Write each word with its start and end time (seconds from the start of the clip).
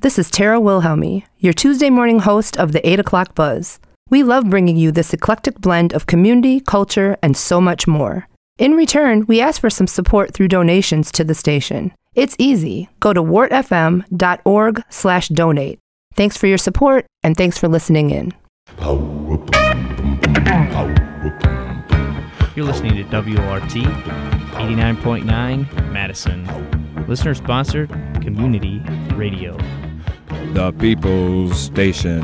This 0.00 0.16
is 0.16 0.30
Tara 0.30 0.60
Wilhelmi, 0.60 1.24
your 1.38 1.52
Tuesday 1.52 1.90
morning 1.90 2.20
host 2.20 2.56
of 2.56 2.70
the 2.70 2.88
8 2.88 3.00
o'clock 3.00 3.34
buzz. 3.34 3.80
We 4.08 4.22
love 4.22 4.48
bringing 4.48 4.76
you 4.76 4.92
this 4.92 5.12
eclectic 5.12 5.60
blend 5.60 5.92
of 5.92 6.06
community, 6.06 6.60
culture, 6.60 7.16
and 7.20 7.36
so 7.36 7.60
much 7.60 7.88
more. 7.88 8.28
In 8.58 8.74
return, 8.74 9.26
we 9.26 9.40
ask 9.40 9.60
for 9.60 9.70
some 9.70 9.88
support 9.88 10.32
through 10.32 10.46
donations 10.48 11.10
to 11.12 11.24
the 11.24 11.34
station. 11.34 11.90
It's 12.14 12.36
easy. 12.38 12.88
Go 13.00 13.12
to 13.12 13.20
wortfm.org 13.20 14.82
slash 14.88 15.28
donate. 15.30 15.80
Thanks 16.14 16.36
for 16.36 16.46
your 16.46 16.58
support, 16.58 17.04
and 17.24 17.36
thanks 17.36 17.58
for 17.58 17.66
listening 17.66 18.10
in. 18.10 18.32
You're 22.54 22.66
listening 22.66 22.94
to 22.94 23.02
WORT 23.02 23.62
89.9 23.62 25.90
Madison. 25.90 26.46
Listener 27.08 27.34
sponsored 27.34 27.90
community 28.22 28.80
radio. 29.16 29.58
The 30.54 30.72
People's 30.78 31.58
Station. 31.58 32.20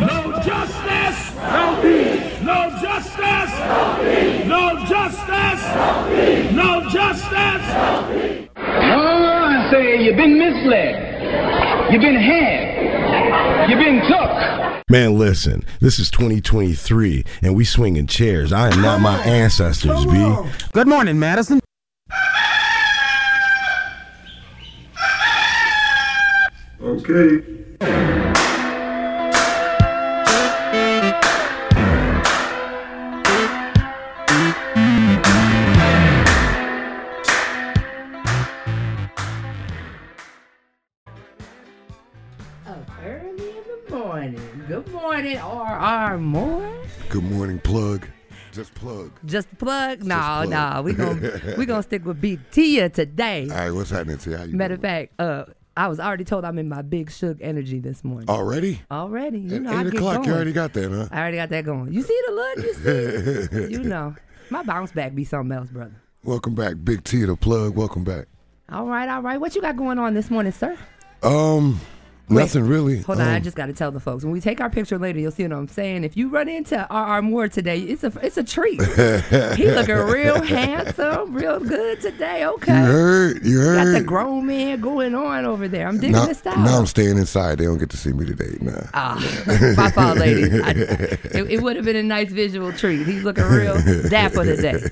No 0.00 0.40
justice! 0.44 1.34
No 1.36 1.78
peace! 1.82 2.40
No 2.42 2.70
justice! 2.80 3.52
No 3.58 3.98
peace! 4.00 4.46
No 4.46 4.84
justice! 4.86 5.62
No 5.74 6.06
peace! 6.08 6.52
No 6.52 6.88
justice! 6.90 7.66
No 7.68 8.08
peace! 8.10 8.48
No, 8.56 8.62
I 8.64 9.68
say 9.70 10.02
you've 10.02 10.16
been 10.16 10.38
misled. 10.38 11.92
You've 11.92 12.02
been 12.02 12.16
had. 12.16 13.68
You've 13.70 13.78
been 13.78 14.00
took. 14.08 14.84
Man, 14.90 15.18
listen, 15.18 15.64
this 15.80 15.98
is 15.98 16.10
2023 16.10 17.24
and 17.42 17.54
we 17.54 17.64
swinging 17.64 18.06
chairs. 18.06 18.52
I 18.52 18.70
am 18.70 18.80
not 18.80 19.00
my 19.00 19.18
ancestors, 19.24 20.06
B. 20.06 20.36
Good 20.72 20.88
morning, 20.88 21.18
Madison. 21.18 21.60
Okay. 22.00 22.24
Early 26.80 26.97
in 26.97 26.97
the 26.97 26.97
morning. 26.97 26.97
Good 26.97 26.97
morning, 26.97 26.97
RR 26.97 26.97
Moore. 26.97 26.97
Good 26.97 26.97
morning, 26.97 26.97
plug. 47.68 48.08
Just 48.52 48.74
plug. 48.74 49.12
Just 49.24 49.58
plug? 49.58 50.02
No, 50.02 50.16
plug. 50.16 50.48
no. 50.48 50.82
We 50.82 50.92
gonna 50.94 51.54
we 51.58 51.66
gonna 51.66 51.82
stick 51.82 52.04
with 52.04 52.20
Big 52.20 52.40
Tia 52.50 52.88
today. 52.88 53.48
All 53.50 53.56
right, 53.56 53.70
what's 53.70 53.90
happening 53.90 54.18
to 54.18 54.30
you? 54.30 54.56
Matter 54.56 54.74
of 54.74 54.80
fact, 54.80 55.20
uh, 55.20 55.44
I 55.78 55.86
was 55.86 56.00
already 56.00 56.24
told 56.24 56.44
I'm 56.44 56.58
in 56.58 56.68
my 56.68 56.82
big 56.82 57.08
shook 57.08 57.38
energy 57.40 57.78
this 57.78 58.02
morning. 58.02 58.28
Already? 58.28 58.80
Already, 58.90 59.38
you 59.38 59.54
At 59.54 59.62
know, 59.62 59.70
I 59.70 59.82
eight 59.82 59.86
o'clock, 59.94 60.26
you 60.26 60.32
already 60.32 60.50
got 60.50 60.72
that, 60.72 60.90
huh? 60.90 61.06
I 61.12 61.20
already 61.20 61.36
got 61.36 61.50
that 61.50 61.64
going. 61.64 61.92
You 61.92 62.02
see 62.02 62.20
the 62.26 62.32
look? 62.32 62.56
You 62.56 62.74
see? 62.74 63.72
you 63.74 63.84
know, 63.84 64.16
my 64.50 64.64
bounce 64.64 64.90
back 64.90 65.14
be 65.14 65.22
something 65.22 65.56
else, 65.56 65.70
brother. 65.70 65.94
Welcome 66.24 66.56
back, 66.56 66.74
Big 66.82 67.04
T, 67.04 67.24
the 67.24 67.36
plug. 67.36 67.76
Welcome 67.76 68.02
back. 68.02 68.26
All 68.72 68.86
right, 68.86 69.08
all 69.08 69.22
right. 69.22 69.40
What 69.40 69.54
you 69.54 69.62
got 69.62 69.76
going 69.76 70.00
on 70.00 70.14
this 70.14 70.32
morning, 70.32 70.50
sir? 70.50 70.76
Um, 71.22 71.80
Wait, 72.28 72.42
nothing 72.42 72.66
really. 72.66 73.00
Hold 73.02 73.20
on, 73.20 73.26
I 73.28 73.36
Um, 73.36 73.42
just 73.42 73.56
got 73.56 73.66
to 73.66 73.72
tell 73.72 73.90
the 73.90 74.00
folks 74.00 74.22
when 74.22 74.32
we 74.32 74.40
take 74.40 74.60
our 74.60 74.68
picture 74.68 74.98
later, 74.98 75.18
you'll 75.18 75.30
see 75.30 75.44
what 75.44 75.52
I'm 75.52 75.66
saying. 75.68 76.04
If 76.04 76.16
you 76.16 76.28
run 76.28 76.48
into 76.48 76.76
RR 76.90 77.22
Moore 77.22 77.48
today, 77.48 77.78
it's 77.80 78.04
a 78.04 78.12
it's 78.22 78.36
a 78.36 78.44
treat. 78.44 78.80
he 79.56 79.70
looking 79.70 79.96
real 79.96 80.42
handsome, 80.42 81.32
real 81.34 81.58
good 81.60 82.00
today. 82.00 82.44
Okay, 82.44 82.72
You 82.80 82.84
heard? 82.86 83.46
You 83.46 83.58
heard. 83.60 83.76
got 83.92 83.98
the 83.98 84.04
grown 84.04 84.46
man 84.46 84.80
going 84.80 85.14
on 85.14 85.44
over 85.46 85.68
there. 85.68 85.86
I'm 85.88 85.96
digging 85.98 86.12
now, 86.12 86.26
the 86.26 86.34
style. 86.34 86.58
now 86.58 86.78
I'm 86.78 86.86
staying 86.86 87.16
inside. 87.16 87.58
They 87.58 87.64
don't 87.64 87.78
get 87.78 87.90
to 87.90 87.96
see 87.96 88.12
me 88.12 88.26
today. 88.26 88.56
Nah. 88.60 88.72
Ah, 88.92 89.74
my 89.76 89.90
fault, 89.90 90.18
ladies. 90.18 90.60
I, 90.62 90.70
it 90.70 91.50
it 91.52 91.62
would 91.62 91.76
have 91.76 91.84
been 91.84 91.96
a 91.96 92.02
nice 92.02 92.30
visual 92.30 92.72
treat. 92.72 93.06
He's 93.06 93.24
looking 93.24 93.44
real 93.44 93.74
dapper 94.10 94.44
today. 94.44 94.82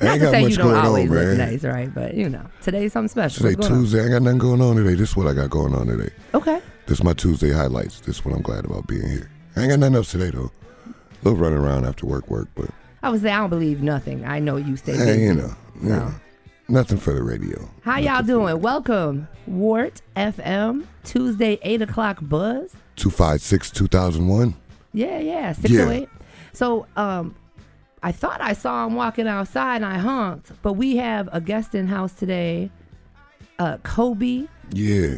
I 0.00 0.04
Not 0.04 0.10
ain't 0.12 0.20
to 0.20 0.26
got 0.26 0.30
say 0.32 0.42
much 0.42 0.50
you 0.50 0.56
don't 0.58 0.66
going 0.72 0.84
always 0.84 1.10
on, 1.10 1.16
look 1.16 1.38
nice, 1.38 1.64
right? 1.64 1.94
But 1.94 2.14
you 2.14 2.28
know, 2.28 2.42
today's 2.62 2.92
something 2.92 3.08
special. 3.08 3.42
Today 3.44 3.54
going 3.54 3.72
on? 3.72 3.78
Tuesday. 3.78 4.00
I 4.00 4.02
ain't 4.02 4.12
got 4.12 4.22
nothing 4.22 4.38
going 4.38 4.60
on 4.60 4.76
today. 4.76 4.94
This 4.94 5.10
is 5.10 5.16
what 5.16 5.26
I 5.26 5.32
got 5.32 5.48
going 5.50 5.74
on 5.74 5.86
today. 5.86 6.10
Okay. 6.34 6.60
This 6.86 6.98
is 6.98 7.04
my 7.04 7.14
Tuesday 7.14 7.50
highlights. 7.52 8.00
This 8.00 8.16
is 8.18 8.24
what 8.24 8.34
I'm 8.34 8.42
glad 8.42 8.64
about 8.66 8.86
being 8.86 9.08
here. 9.08 9.30
I 9.56 9.60
ain't 9.62 9.70
got 9.70 9.78
nothing 9.78 9.96
else 9.96 10.10
today 10.10 10.30
though. 10.30 10.50
A 10.86 11.24
little 11.24 11.38
running 11.38 11.58
around 11.58 11.86
after 11.86 12.06
work, 12.06 12.28
work, 12.28 12.48
but 12.54 12.68
I 13.02 13.08
would 13.10 13.22
say 13.22 13.30
I 13.30 13.38
don't 13.38 13.50
believe 13.50 13.82
nothing. 13.82 14.24
I 14.24 14.38
know 14.38 14.56
you 14.56 14.76
stay 14.76 14.92
hey, 14.96 15.04
busy. 15.06 15.22
you 15.22 15.34
know, 15.34 15.56
So. 15.80 15.88
know, 15.88 16.14
nothing 16.68 16.98
for 16.98 17.14
the 17.14 17.22
radio. 17.22 17.68
How 17.82 17.98
y'all 17.98 18.22
doing? 18.22 18.60
Welcome, 18.60 19.28
WORT 19.46 20.02
FM 20.14 20.84
Tuesday 21.04 21.58
eight 21.62 21.80
o'clock 21.80 22.18
buzz. 22.20 22.74
Two 22.96 23.10
five 23.10 23.40
six 23.40 23.70
two 23.70 23.86
thousand 23.86 24.28
one. 24.28 24.54
Yeah, 24.92 25.18
yeah, 25.20 25.52
six 25.52 25.72
oh 25.74 25.90
eight. 25.90 26.08
So, 26.52 26.86
um, 26.96 27.34
I 28.06 28.12
thought 28.12 28.40
I 28.40 28.52
saw 28.52 28.86
him 28.86 28.94
walking 28.94 29.26
outside 29.26 29.76
and 29.76 29.84
I 29.84 29.98
honked, 29.98 30.52
but 30.62 30.74
we 30.74 30.94
have 30.98 31.28
a 31.32 31.40
guest 31.40 31.74
in 31.74 31.88
house 31.88 32.12
today, 32.12 32.70
uh, 33.58 33.78
Kobe 33.78 34.46
Yeah, 34.70 35.16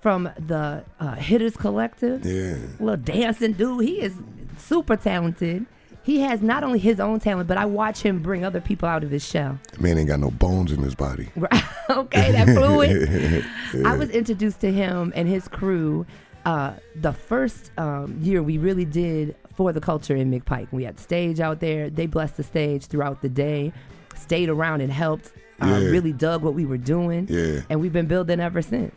from 0.00 0.30
the 0.38 0.84
uh, 1.00 1.14
Hitterz 1.16 1.56
Collective. 1.56 2.24
yeah. 2.24 2.54
Little 2.78 2.96
dancing 2.96 3.54
dude. 3.54 3.84
He 3.84 4.00
is 4.00 4.14
super 4.56 4.94
talented. 4.96 5.66
He 6.04 6.20
has 6.20 6.40
not 6.40 6.62
only 6.62 6.78
his 6.78 7.00
own 7.00 7.18
talent, 7.18 7.48
but 7.48 7.58
I 7.58 7.64
watch 7.66 8.02
him 8.02 8.22
bring 8.22 8.44
other 8.44 8.60
people 8.60 8.88
out 8.88 9.02
of 9.02 9.10
his 9.10 9.26
shell. 9.26 9.58
Man 9.80 9.98
ain't 9.98 10.06
got 10.08 10.20
no 10.20 10.30
bones 10.30 10.70
in 10.70 10.80
his 10.80 10.94
body. 10.94 11.28
Right. 11.36 11.64
okay, 11.90 12.30
that 12.32 12.46
fluid. 12.56 13.44
I 13.84 13.96
was 13.96 14.10
introduced 14.10 14.60
to 14.60 14.70
him 14.72 15.12
and 15.16 15.26
his 15.28 15.48
crew 15.48 16.06
uh, 16.44 16.74
the 16.94 17.12
first 17.12 17.72
um, 17.78 18.16
year 18.22 18.42
we 18.44 18.58
really 18.58 18.84
did 18.84 19.34
for 19.58 19.72
the 19.72 19.80
culture 19.80 20.14
in 20.14 20.30
McPike. 20.30 20.68
We 20.70 20.84
had 20.84 21.00
stage 21.00 21.40
out 21.40 21.58
there. 21.58 21.90
They 21.90 22.06
blessed 22.06 22.36
the 22.36 22.44
stage 22.44 22.86
throughout 22.86 23.22
the 23.22 23.28
day, 23.28 23.72
stayed 24.16 24.48
around 24.48 24.82
and 24.82 24.92
helped. 24.92 25.32
Uh, 25.60 25.66
Really 25.90 26.12
dug 26.12 26.44
what 26.44 26.54
we 26.54 26.64
were 26.64 26.78
doing. 26.78 27.26
Yeah. 27.28 27.62
And 27.68 27.80
we've 27.80 27.92
been 27.92 28.06
building 28.06 28.38
ever 28.38 28.62
since. 28.62 28.94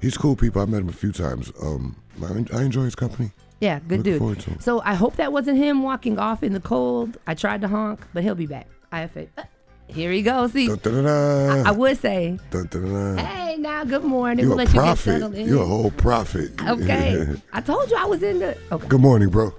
He's 0.00 0.16
cool 0.18 0.34
people. 0.34 0.60
I 0.60 0.64
met 0.64 0.80
him 0.80 0.88
a 0.88 0.92
few 0.92 1.12
times. 1.12 1.52
Um, 1.62 1.94
I, 2.20 2.44
I 2.58 2.62
enjoy 2.62 2.82
his 2.82 2.96
company. 2.96 3.30
Yeah, 3.60 3.78
good 3.78 3.98
Looking 3.98 4.02
dude. 4.14 4.18
forward 4.18 4.40
to 4.40 4.50
him. 4.50 4.58
So 4.60 4.80
I 4.84 4.94
hope 4.94 5.14
that 5.16 5.32
wasn't 5.32 5.58
him 5.58 5.84
walking 5.84 6.18
off 6.18 6.42
in 6.42 6.52
the 6.52 6.60
cold. 6.60 7.18
I 7.28 7.34
tried 7.34 7.60
to 7.60 7.68
honk, 7.68 8.00
but 8.12 8.24
he'll 8.24 8.34
be 8.34 8.46
back. 8.48 8.66
I 8.90 8.98
have 9.02 9.12
faith. 9.12 9.28
Uh, 9.38 9.44
here 9.86 10.10
he 10.10 10.22
goes. 10.22 10.52
See, 10.52 10.66
Dun, 10.66 10.78
dun, 10.78 10.94
dun, 10.94 11.04
dun. 11.04 11.66
I 11.66 11.70
would 11.70 11.98
say, 11.98 12.36
hey, 12.50 13.56
now, 13.58 13.84
good 13.84 14.02
morning. 14.04 14.46
You're 14.46 14.56
we'll 14.56 14.58
a 14.58 14.64
let 14.64 14.68
you 14.68 14.74
get 14.74 14.80
prophet. 14.80 15.02
settled 15.04 15.34
in. 15.34 15.46
You're 15.46 15.62
a 15.62 15.66
whole 15.66 15.90
prophet. 15.92 16.50
Okay. 16.66 17.26
I 17.52 17.60
told 17.60 17.90
you 17.90 17.96
I 17.96 18.06
was 18.06 18.22
in 18.24 18.38
the. 18.40 18.56
Okay. 18.72 18.88
Good 18.88 19.00
morning, 19.00 19.28
bro. 19.28 19.54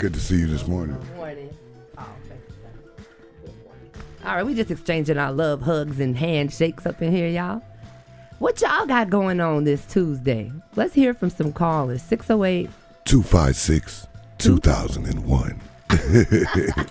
Good 0.00 0.14
to 0.14 0.20
see 0.20 0.36
you 0.36 0.46
this 0.46 0.66
morning. 0.66 0.96
morning. 1.14 1.54
Oh, 1.98 2.06
thank 2.26 2.40
you. 2.48 2.54
Good 3.44 3.64
morning. 3.64 3.90
All 4.24 4.34
right, 4.34 4.46
we 4.46 4.54
just 4.54 4.70
exchanging 4.70 5.18
our 5.18 5.30
love 5.30 5.60
hugs 5.60 6.00
and 6.00 6.16
handshakes 6.16 6.86
up 6.86 7.02
in 7.02 7.12
here, 7.12 7.28
y'all. 7.28 7.62
What 8.38 8.62
y'all 8.62 8.86
got 8.86 9.10
going 9.10 9.42
on 9.42 9.64
this 9.64 9.84
Tuesday? 9.84 10.50
Let's 10.74 10.94
hear 10.94 11.12
from 11.12 11.28
some 11.28 11.52
callers. 11.52 12.00
608. 12.00 12.70
256 13.04 14.06
2001. 14.38 15.60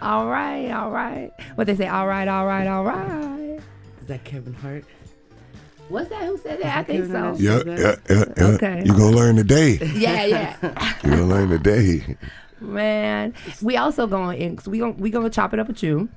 All 0.00 0.26
right, 0.26 0.70
all 0.70 0.90
right. 0.90 1.34
What 1.56 1.66
they 1.66 1.76
say? 1.76 1.86
All 1.86 2.06
right, 2.06 2.28
all 2.28 2.46
right, 2.46 2.66
all 2.66 2.84
right. 2.84 3.60
Is 4.00 4.06
that 4.06 4.24
Kevin 4.24 4.54
Hart? 4.54 4.86
What's 5.88 6.08
that? 6.10 6.24
Who 6.24 6.36
said 6.38 6.60
that? 6.62 6.78
I 6.78 6.82
think 6.82 7.06
so. 7.06 7.36
Yeah, 7.38 7.62
yeah, 7.64 7.76
yeah, 8.08 8.24
yeah. 8.36 8.44
Okay. 8.54 8.82
You're 8.84 8.96
going 8.96 9.12
to 9.12 9.16
learn 9.16 9.36
today. 9.36 9.78
Yeah, 9.94 10.24
yeah. 10.24 10.56
You're 11.04 11.16
going 11.16 11.28
to 11.28 11.34
learn 11.34 11.48
today. 11.50 12.16
Man, 12.60 13.34
we 13.62 13.76
also 13.76 14.06
going 14.06 14.40
in. 14.40 14.58
So 14.58 14.70
we 14.70 14.78
going 14.78 14.96
we 14.96 15.10
gonna 15.10 15.28
chop 15.28 15.52
it 15.52 15.60
up 15.60 15.68
with 15.68 15.82
you, 15.82 16.08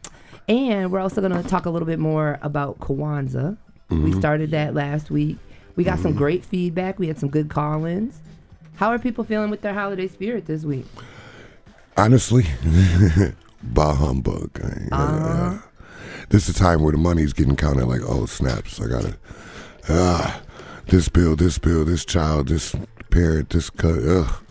and 0.48 0.90
we're 0.90 1.02
also 1.02 1.20
gonna 1.20 1.44
talk 1.44 1.66
a 1.66 1.70
little 1.70 1.86
bit 1.86 2.00
more 2.00 2.40
about 2.42 2.80
Kwanzaa. 2.80 3.58
We 3.90 3.98
Mhm. 3.98 4.20
started 4.20 4.52
that 4.52 4.74
last 4.74 5.12
week. 5.12 5.38
We 5.76 5.84
got 5.84 6.00
some 6.00 6.14
great 6.14 6.46
feedback. 6.46 6.98
We 6.98 7.08
had 7.10 7.20
some 7.20 7.28
good 7.30 7.50
call-ins. 7.50 8.22
How 8.76 8.88
are 8.90 8.98
people 9.00 9.26
feeling 9.26 9.50
with 9.50 9.62
their 9.62 9.74
holiday 9.74 10.08
spirit 10.08 10.46
this 10.46 10.64
week? 10.64 10.86
Honestly, 11.98 12.46
bah 13.64 13.94
humbug. 13.96 14.52
Uh-huh. 14.94 14.96
uh, 14.96 15.58
this 16.30 16.48
is 16.48 16.56
a 16.56 16.58
time 16.60 16.82
where 16.84 16.94
the 16.94 16.98
money's 16.98 17.34
getting 17.34 17.58
counted 17.58 17.86
like, 17.86 18.02
oh, 18.08 18.26
snaps. 18.26 18.80
I 18.80 18.88
got 18.88 19.02
to, 19.04 19.18
ah, 19.90 20.42
this 20.88 21.10
bill, 21.10 21.36
this 21.36 21.58
bill, 21.58 21.86
this 21.86 22.06
child, 22.06 22.48
this 22.50 22.76
parent, 23.10 23.50
this 23.50 23.70
cut. 23.70 24.00
Ugh. 24.00 24.44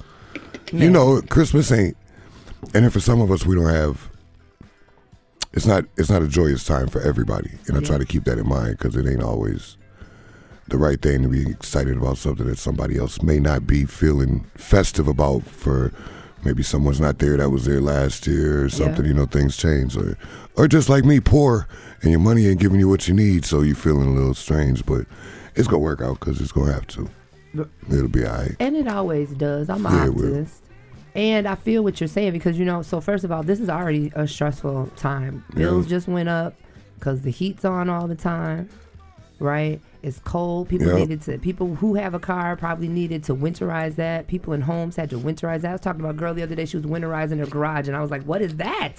You 0.73 0.91
know, 0.91 1.23
Christmas 1.23 1.73
ain't, 1.73 1.97
and 2.75 2.85
then 2.85 2.91
for 2.91 3.01
some 3.01 3.21
of 3.21 3.31
us, 3.31 3.47
we 3.47 3.55
don't 3.55 3.73
have. 3.73 4.11
It's 5.53 5.67
not. 5.67 5.85
It's 5.97 6.11
not 6.11 6.23
a 6.23 6.29
joyous 6.29 6.65
time 6.65 6.89
for 6.89 7.01
everybody, 7.01 7.51
and 7.67 7.77
I 7.77 7.81
try 7.81 7.97
to 7.97 8.05
keep 8.05 8.25
that 8.25 8.39
in 8.39 8.47
mind 8.47 8.77
because 8.79 8.95
it 8.97 9.07
ain't 9.07 9.23
always 9.23 9.79
the 10.69 10.77
right 10.77 11.01
thing 11.01 11.23
to 11.23 11.29
be 11.29 11.49
excited 11.51 11.97
about 11.97 12.19
something 12.19 12.47
that 12.47 12.59
somebody 12.59 12.99
else 12.99 13.23
may 13.23 13.41
not 13.41 13.67
be 13.67 13.87
feeling 13.87 14.45
festive 14.55 15.09
about 15.09 15.43
for 15.45 15.93
maybe 16.45 16.63
someone's 16.63 17.01
not 17.01 17.19
there 17.19 17.37
that 17.37 17.51
was 17.51 17.65
there 17.65 17.81
last 17.81 18.27
year 18.27 18.65
or 18.65 18.69
something. 18.69 19.05
You 19.05 19.15
know, 19.15 19.27
things 19.27 19.57
change, 19.57 19.97
or 19.97 20.17
or 20.57 20.69
just 20.69 20.89
like 20.89 21.05
me, 21.05 21.21
poor, 21.21 21.69
and 22.03 22.11
your 22.11 22.21
money 22.21 22.47
ain't 22.47 22.61
giving 22.61 22.79
you 22.81 22.89
what 22.89 23.09
you 23.09 23.15
need, 23.15 23.45
so 23.45 23.61
you're 23.63 23.77
feeling 23.77 24.09
a 24.09 24.13
little 24.15 24.35
strange. 24.35 24.85
But 24.87 25.07
it's 25.55 25.69
gonna 25.69 25.79
work 25.79 26.01
out 26.01 26.21
because 26.21 26.41
it's 26.41 26.53
gonna 26.53 26.73
have 26.73 26.87
to. 26.89 27.09
It'll 27.91 28.09
be 28.09 28.25
alright. 28.27 28.55
And 28.61 28.77
it 28.77 28.87
always 28.89 29.31
does. 29.31 29.69
I'm 29.71 29.85
an 29.87 29.93
Yeah, 29.93 30.09
optimist. 30.09 30.63
And 31.15 31.49
I 31.49 31.55
feel 31.57 31.83
what 31.83 32.01
you're 32.01 32.07
saying 32.09 32.33
because 32.33 32.59
you 32.59 32.65
know. 32.65 32.83
So 32.83 33.01
first 33.01 33.25
of 33.25 33.33
all, 33.33 33.43
this 33.43 33.59
is 33.61 33.69
already 33.69 34.13
a 34.15 34.29
stressful 34.29 34.91
time. 34.97 35.45
Bills 35.55 35.87
Yeah. 35.87 35.91
just 35.91 36.07
went 36.09 36.29
up 36.29 36.55
because 36.99 37.23
the 37.23 37.31
heat's 37.31 37.65
on 37.65 37.89
all 37.89 38.07
the 38.07 38.15
time, 38.15 38.69
right? 39.39 39.81
It's 40.03 40.19
cold. 40.21 40.69
People 40.69 40.89
Yeah. 40.89 40.97
needed 40.97 41.23
to. 41.23 41.39
People 41.39 41.75
who 41.77 41.95
have 41.95 42.15
a 42.15 42.19
car 42.21 42.57
probably 42.57 42.89
needed 42.89 43.25
to 43.25 43.35
winterize 43.35 43.97
that. 43.97 44.27
People 44.29 44.53
in 44.53 44.61
homes 44.63 44.97
had 44.97 45.11
to 45.11 45.17
winterize 45.19 45.63
that. 45.63 45.71
I 45.71 45.73
was 45.73 45.81
talking 45.81 46.01
about 46.01 46.15
a 46.15 46.19
girl 46.19 46.35
the 46.35 46.43
other 46.43 46.55
day. 46.55 46.65
She 46.65 46.77
was 46.77 46.87
winterizing 46.87 47.39
her 47.39 47.47
garage, 47.47 47.89
and 47.89 47.97
I 47.97 48.01
was 48.01 48.11
like, 48.11 48.23
"What 48.25 48.41
is 48.43 48.57
that?" 48.57 48.93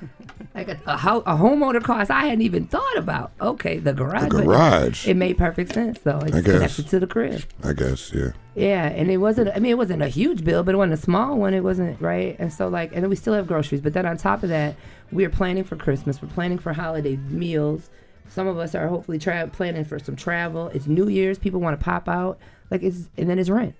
like 0.54 0.68
a, 0.68 0.78
a, 0.86 0.96
ho- 0.96 1.22
a 1.26 1.34
homeowner 1.36 1.82
cost 1.82 2.10
I 2.10 2.24
hadn't 2.26 2.42
even 2.42 2.66
thought 2.66 2.96
about. 2.96 3.32
Okay, 3.40 3.78
the 3.78 3.92
garage. 3.92 4.22
The 4.30 4.42
garage. 4.42 5.06
It 5.08 5.16
made 5.16 5.36
perfect 5.36 5.72
sense 5.74 5.98
though. 6.00 6.18
It's 6.20 6.36
I 6.36 6.40
guess. 6.40 6.52
connected 6.54 6.88
to 6.88 7.00
the 7.00 7.06
crib. 7.06 7.42
I 7.64 7.72
guess, 7.72 8.12
yeah. 8.14 8.30
Yeah, 8.54 8.86
and 8.86 9.10
it 9.10 9.18
wasn't. 9.18 9.50
I 9.54 9.58
mean, 9.60 9.70
it 9.72 9.78
wasn't 9.78 10.02
a 10.02 10.08
huge 10.08 10.44
bill, 10.44 10.62
but 10.62 10.74
it 10.74 10.78
wasn't 10.78 10.94
a 10.94 11.02
small 11.02 11.36
one. 11.38 11.52
It 11.54 11.62
wasn't 11.62 12.00
right. 12.00 12.36
And 12.38 12.52
so, 12.52 12.68
like, 12.68 12.92
and 12.92 13.02
then 13.02 13.10
we 13.10 13.16
still 13.16 13.34
have 13.34 13.46
groceries. 13.46 13.80
But 13.80 13.92
then 13.92 14.06
on 14.06 14.16
top 14.16 14.42
of 14.42 14.48
that, 14.48 14.74
we're 15.12 15.30
planning 15.30 15.64
for 15.64 15.76
Christmas. 15.76 16.20
We're 16.22 16.28
planning 16.28 16.58
for 16.58 16.72
holiday 16.72 17.16
meals. 17.16 17.90
Some 18.28 18.46
of 18.46 18.58
us 18.58 18.74
are 18.74 18.88
hopefully 18.88 19.18
tra- 19.18 19.48
planning 19.52 19.84
for 19.84 19.98
some 19.98 20.16
travel. 20.16 20.68
It's 20.68 20.86
New 20.86 21.08
Year's. 21.08 21.38
People 21.38 21.60
want 21.60 21.78
to 21.78 21.84
pop 21.84 22.08
out. 22.08 22.38
Like 22.70 22.82
it's, 22.82 23.08
and 23.16 23.28
then 23.28 23.38
it's 23.38 23.48
rent, 23.50 23.74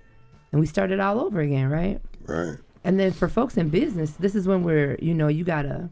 and 0.51 0.59
we 0.59 0.65
start 0.67 0.91
it 0.91 0.99
all 0.99 1.19
over 1.19 1.39
again, 1.41 1.69
right? 1.69 2.01
Right. 2.25 2.57
And 2.83 2.99
then 2.99 3.11
for 3.11 3.27
folks 3.27 3.57
in 3.57 3.69
business, 3.69 4.11
this 4.11 4.35
is 4.35 4.47
when 4.47 4.63
we're, 4.63 4.97
you 5.01 5.13
know, 5.13 5.27
you 5.27 5.43
gotta 5.43 5.89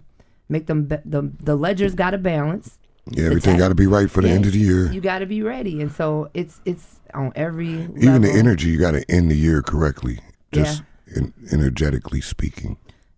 make 0.50 0.66
them. 0.68 0.88
Ba- 0.88 1.04
the 1.06 1.32
the 1.40 1.56
ledgers 1.56 1.94
gotta 1.96 2.18
balance. 2.18 2.80
Yeah, 3.10 3.28
everything 3.28 3.58
got 3.58 3.70
to 3.70 3.76
be 3.76 3.88
right 3.88 4.12
for 4.12 4.22
the 4.22 4.28
Yeah, 4.28 4.34
end 4.34 4.46
of 4.48 4.52
the 4.52 4.60
year. 4.60 4.92
You 4.92 5.00
got 5.00 5.20
to 5.20 5.26
be 5.26 5.42
ready, 5.42 5.82
and 5.82 5.90
so 5.92 6.30
it's 6.34 6.60
it's 6.66 7.00
on 7.14 7.32
every 7.36 7.70
Even 7.70 8.22
the 8.22 8.32
energy, 8.32 8.68
you 8.70 8.78
got 8.78 8.92
to 8.92 9.10
end 9.10 9.32
the 9.32 9.36
year 9.38 9.62
correctly. 9.62 10.20
Just 10.52 10.84
en- 11.16 11.34
energetically 11.52 12.20
speaking. 12.20 12.76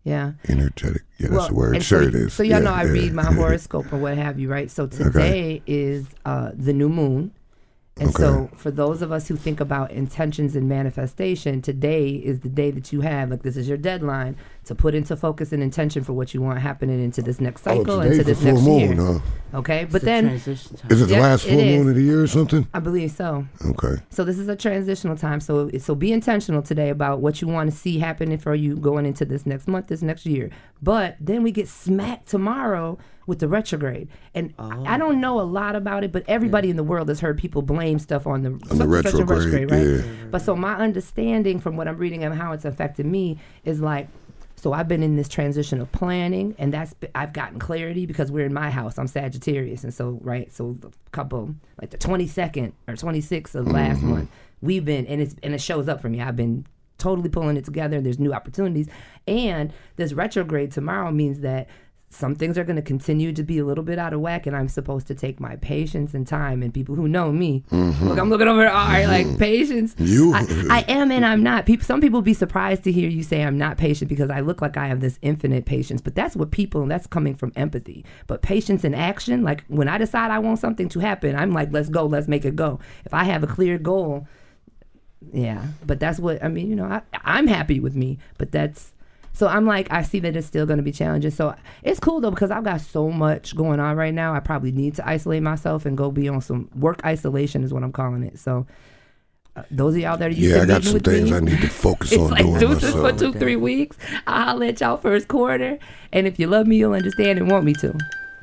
Yeah. 0.10 0.32
Energetic. 0.48 1.04
Yeah, 1.20 1.28
that's 1.28 1.32
Well, 1.32 1.48
the 1.50 1.54
word. 1.54 1.84
Sure 1.84 2.02
so, 2.02 2.08
it 2.08 2.16
is. 2.16 2.34
So 2.34 2.42
y'all 2.44 2.54
Yeah, 2.58 2.60
know 2.66 2.74
I 2.74 2.84
yeah. 2.86 2.92
read 2.92 3.14
my 3.14 3.24
horoscope 3.40 3.94
or 3.94 3.98
what 3.98 4.18
have 4.18 4.40
you, 4.40 4.50
right? 4.50 4.72
So 4.72 4.88
today 4.88 5.62
is 5.68 6.08
uh, 6.26 6.52
the 6.56 6.74
new 6.74 6.90
moon. 6.90 7.32
And 8.00 8.14
so 8.14 8.50
for 8.56 8.72
those 8.72 9.02
of 9.02 9.12
us 9.12 9.28
who 9.28 9.36
think 9.36 9.60
about 9.60 9.92
intentions 9.92 10.56
and 10.56 10.70
manifestation, 10.70 11.62
today 11.62 12.10
is 12.12 12.40
the 12.40 12.50
day 12.50 12.72
that 12.72 12.92
you 12.94 13.02
have, 13.02 13.30
like 13.30 13.44
this 13.44 13.58
is 13.58 13.68
your 13.68 13.78
deadline 13.78 14.36
to 14.66 14.76
put 14.76 14.96
into 14.96 15.16
focus 15.16 15.52
and 15.52 15.62
intention 15.64 16.04
for 16.04 16.14
what 16.14 16.34
you 16.34 16.42
want 16.42 16.60
happening 16.60 17.04
into 17.04 17.22
this 17.22 17.40
next 17.42 17.66
Oh, 17.68 17.78
cycle, 17.80 17.98
today's 18.02 18.20
into 18.20 18.24
this 18.24 18.42
full 18.42 18.52
next 18.54 18.62
moon, 18.66 18.80
year. 18.80 18.96
huh? 18.96 19.58
Okay, 19.60 19.84
It's 19.84 19.92
but 19.92 20.02
the 20.02 20.06
then 20.06 20.24
time. 20.26 20.36
Is 20.36 21.02
it 21.02 21.06
the 21.08 21.14
Yep, 21.14 21.22
last 21.22 21.46
it 21.46 21.50
full 21.50 21.60
is. 21.60 21.78
moon 21.78 21.90
of 21.90 21.96
the 21.96 22.02
year 22.04 22.22
or 22.22 22.28
something? 22.28 22.68
I 22.74 22.80
believe 22.80 23.12
so. 23.12 23.46
Okay. 23.66 24.02
So 24.10 24.24
this 24.24 24.38
is 24.38 24.48
a 24.48 24.56
transitional 24.56 25.18
time. 25.18 25.40
So 25.40 25.70
so 25.80 25.96
be 25.96 26.12
intentional 26.14 26.62
today 26.62 26.90
about 26.90 27.20
what 27.20 27.42
you 27.42 27.48
want 27.48 27.70
to 27.72 27.76
see 27.76 27.98
happening 28.00 28.38
for 28.38 28.54
you 28.56 28.76
going 28.76 29.06
into 29.06 29.26
this 29.26 29.46
next 29.46 29.68
month, 29.68 29.88
this 29.88 30.02
next 30.04 30.26
year. 30.26 30.52
But 30.82 31.18
then 31.20 31.42
we 31.44 31.52
get 31.52 31.68
smacked 31.68 32.28
tomorrow 32.30 32.98
with 33.30 33.40
the 33.40 33.48
retrograde, 33.48 34.10
and 34.36 34.54
I- 34.60 34.96
I 34.96 34.98
don't 34.98 35.22
know 35.22 35.40
a 35.40 35.44
lot 35.44 35.76
about 35.78 36.04
it, 36.04 36.12
but 36.12 36.24
everybody 36.28 36.70
in 36.70 36.76
the 36.76 36.84
world 36.84 37.08
has 37.08 37.22
heard 37.22 37.38
people 37.38 37.62
blame 37.62 37.98
stuff 38.00 38.28
on 38.28 38.42
the, 38.44 38.50
On 38.50 38.60
the 38.60 38.76
such 38.76 38.80
and 38.88 39.04
such 39.06 39.14
and 39.22 39.30
retrograde, 39.30 39.72
right? 39.72 39.88
yeah. 40.06 40.12
But 40.32 40.42
so 40.42 40.56
my 40.56 40.76
understanding 40.76 41.60
from 41.60 41.78
what 41.78 41.88
I'm 41.88 41.98
reading 41.98 42.24
and 42.26 42.34
how 42.36 42.52
it's 42.52 42.66
affected 42.66 43.06
me 43.06 43.38
is 43.64 43.80
like. 43.80 44.10
So 44.56 44.74
I've 44.74 44.90
been 44.90 45.04
in 45.04 45.16
this 45.16 45.30
transition 45.30 45.80
of 45.80 45.90
planning, 45.94 46.54
and 46.58 46.74
that's 46.74 46.94
I've 47.16 47.32
gotten 47.32 47.60
clarity 47.60 48.06
because 48.06 48.30
we're 48.30 48.46
in 48.46 48.54
my 48.54 48.70
house. 48.70 48.98
I'm 49.00 49.08
Sagittarius, 49.08 49.86
and 49.86 49.94
so 49.94 50.20
right, 50.22 50.52
so 50.52 50.76
the 50.82 50.92
couple 51.14 51.56
like 51.80 51.92
the 51.92 51.98
22nd 51.98 52.74
or 52.86 52.96
26th 52.96 53.56
of 53.56 53.68
last 53.72 54.00
Mm-hmm. 54.00 54.10
month, 54.10 54.30
we've 54.62 54.84
been 54.84 55.06
and 55.08 55.22
it's 55.22 55.34
and 55.44 55.54
it 55.54 55.62
shows 55.62 55.88
up 55.88 56.02
for 56.02 56.10
me. 56.10 56.20
I've 56.20 56.36
been 56.36 56.66
totally 56.98 57.30
pulling 57.30 57.56
it 57.56 57.64
together. 57.64 58.02
There's 58.02 58.20
new 58.20 58.34
opportunities, 58.34 58.90
and 59.30 59.72
this 59.96 60.12
retrograde 60.12 60.74
tomorrow 60.74 61.10
means 61.10 61.40
that 61.40 61.70
some 62.12 62.34
things 62.34 62.58
are 62.58 62.64
going 62.64 62.76
to 62.76 62.82
continue 62.82 63.32
to 63.32 63.44
be 63.44 63.60
a 63.60 63.64
little 63.66 63.84
bit 63.84 64.00
out 64.00 64.14
of 64.14 64.20
whack, 64.20 64.48
and 64.48 64.56
I'm 64.56 64.68
supposed 64.68 65.06
to 65.08 65.14
take 65.16 65.40
my 65.40 65.58
patience 65.58 66.16
and 66.16 66.26
time. 66.26 66.64
And 66.64 66.74
people 66.74 66.96
who 66.96 67.08
know 67.08 67.32
me, 67.32 67.64
look, 67.72 68.18
I'm 68.18 68.30
looking 68.32 68.48
over. 68.48 68.68
All 68.68 68.88
right, 68.88 69.06
like 69.06 69.38
patience. 69.38 69.94
Mm-hmm. 69.94 70.06
You- 70.06 70.34
I, 70.34 70.80
I 70.80 70.92
am, 70.92 71.12
and 71.12 71.24
I'm 71.24 71.44
not. 71.44 71.68
People, 71.68 71.86
some 71.86 72.02
people 72.02 72.24
be 72.24 72.34
surprised 72.34 72.84
to 72.86 72.92
hear 72.92 73.08
you 73.10 73.22
say 73.22 73.44
I'm 73.44 73.60
not 73.60 73.78
patient 73.78 74.10
because 74.10 74.32
I 74.32 74.40
look 74.40 74.60
like 74.60 74.76
I 74.76 74.88
have 74.88 75.02
this 75.02 75.20
infinite 75.22 75.66
patience. 75.66 76.02
But 76.02 76.16
that's 76.16 76.36
what 76.36 76.50
people, 76.50 76.82
and 76.82 76.90
that's 76.90 77.06
coming 77.06 77.36
from 77.36 77.54
empathy. 77.56 78.04
But 78.26 78.42
patience 78.42 78.84
in 78.84 78.96
action, 78.96 79.44
like 79.44 79.64
when 79.68 79.88
I 79.88 80.00
decide 80.00 80.32
I 80.32 80.40
want 80.40 80.58
something 80.58 80.90
to 80.90 81.00
happen, 81.00 81.36
I'm 81.36 81.52
like, 81.54 81.72
let's 81.72 81.90
go, 81.90 82.08
let's 82.08 82.28
make 82.28 82.44
it 82.44 82.56
go. 82.56 82.80
If 83.06 83.14
I 83.14 83.24
have 83.26 83.44
a 83.44 83.48
clear 83.48 83.78
goal, 83.78 84.28
yeah. 85.32 85.64
But 85.86 86.00
that's 86.00 86.20
what 86.20 86.44
I 86.44 86.48
mean. 86.48 86.70
You 86.70 86.76
know, 86.76 86.86
I, 86.86 87.02
I'm 87.24 87.46
happy 87.46 87.80
with 87.80 87.96
me, 87.96 88.18
but 88.40 88.52
that's. 88.52 88.94
So 89.40 89.48
I'm 89.48 89.66
like, 89.66 89.90
I 89.90 90.02
see 90.02 90.20
that 90.20 90.36
it's 90.36 90.46
still 90.46 90.66
going 90.66 90.80
to 90.80 90.84
be 90.84 90.92
challenging. 90.92 91.32
So 91.32 91.56
it's 91.82 91.98
cool 91.98 92.20
though 92.20 92.30
because 92.30 92.52
I've 92.52 92.66
got 92.66 92.82
so 92.82 93.10
much 93.10 93.56
going 93.56 93.80
on 93.80 93.96
right 93.96 94.14
now. 94.14 94.34
I 94.34 94.42
probably 94.42 94.74
need 94.74 94.96
to 94.96 95.08
isolate 95.08 95.42
myself 95.42 95.86
and 95.86 95.98
go 95.98 96.12
be 96.12 96.28
on 96.28 96.42
some 96.42 96.70
work 96.76 97.00
isolation 97.06 97.64
is 97.64 97.74
what 97.74 97.82
I'm 97.82 97.94
calling 97.94 98.24
it. 98.24 98.38
So 98.38 98.68
uh, 99.56 99.64
those 99.72 99.96
of 99.96 100.02
y'all 100.02 100.18
that 100.18 100.28
are 100.28 100.34
used 100.34 100.54
Yeah, 100.58 100.64
I 100.64 100.66
got 100.66 100.84
some 100.84 101.00
things 101.00 101.32
me, 101.32 101.38
I 101.38 101.40
need 101.40 101.62
to 101.62 101.70
focus 101.70 102.12
it's 102.12 102.22
on 102.22 102.32
like 102.32 102.44
doing 102.44 102.60
deuces 102.60 102.92
for 102.92 103.14
two, 103.14 103.32
three 103.32 103.56
weeks. 103.56 103.96
I'll 104.28 104.58
let 104.58 104.82
y'all 104.82 104.98
first 104.98 105.30
quarter, 105.30 105.80
and 106.12 106.28
if 106.28 106.38
you 106.38 106.48
love 106.48 106.68
me, 106.68 106.76
you'll 106.76 106.92
understand 106.92 107.40
and 107.40 107.50
want 107.50 107.64
me 107.64 107.74
to. 107.76 107.98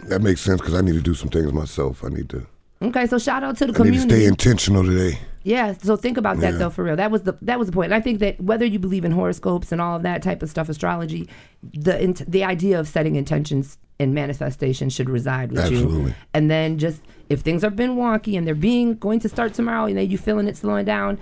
That 0.05 0.23
makes 0.23 0.41
sense 0.41 0.63
because 0.63 0.75
I 0.75 0.81
need 0.81 0.95
to 0.95 1.03
do 1.03 1.13
some 1.13 1.29
things 1.29 1.53
myself. 1.53 2.05
I 2.05 2.09
need 2.09 2.31
to. 2.31 2.47
Okay, 2.81 3.07
so 3.07 3.19
shout 3.19 3.45
out 3.45 3.59
to 3.59 3.67
the 3.67 3.79
I 3.79 3.85
need 3.85 3.93
to 3.93 3.99
community. 3.99 4.15
stay 4.15 4.25
intentional 4.25 4.83
today. 4.83 5.19
Yeah, 5.47 5.75
so 5.81 5.95
think 5.95 6.17
about 6.17 6.41
that 6.41 6.55
Yeah. 6.55 6.59
though 6.59 6.71
for 6.71 6.83
real. 6.83 6.97
That 6.97 7.13
was 7.13 7.23
the 7.23 7.35
that 7.43 7.57
was 7.57 7.67
the 7.69 7.73
point. 7.73 7.87
And 7.87 7.95
I 7.95 8.01
think 8.01 8.19
that 8.19 8.41
whether 8.41 8.65
you 8.65 8.81
believe 8.81 9.05
in 9.05 9.13
horoscopes 9.13 9.71
and 9.71 9.81
all 9.81 9.95
of 9.97 10.03
that 10.03 10.21
type 10.21 10.43
of 10.43 10.51
stuff, 10.51 10.69
astrology, 10.69 11.29
the 11.73 12.03
int- 12.03 12.29
the 12.29 12.43
idea 12.43 12.81
of 12.81 12.89
setting 12.89 13.15
intentions 13.15 13.79
and 14.01 14.13
manifestation 14.13 14.91
should 14.91 15.09
reside 15.09 15.53
with 15.53 15.71
you. 15.71 15.79
Absolutely. 15.85 16.15
And 16.35 16.51
then 16.51 16.79
just 16.79 17.01
if 17.29 17.41
things 17.43 17.63
have 17.63 17.77
been 17.77 17.93
wonky 17.97 18.37
and 18.37 18.45
they're 18.45 18.57
being 18.57 18.95
going 18.97 19.21
to 19.21 19.29
start 19.29 19.55
tomorrow, 19.55 19.87
you 19.87 19.95
know, 19.95 20.01
you 20.01 20.19
feeling 20.19 20.49
it 20.49 20.57
slowing 20.57 20.85
down, 20.85 21.17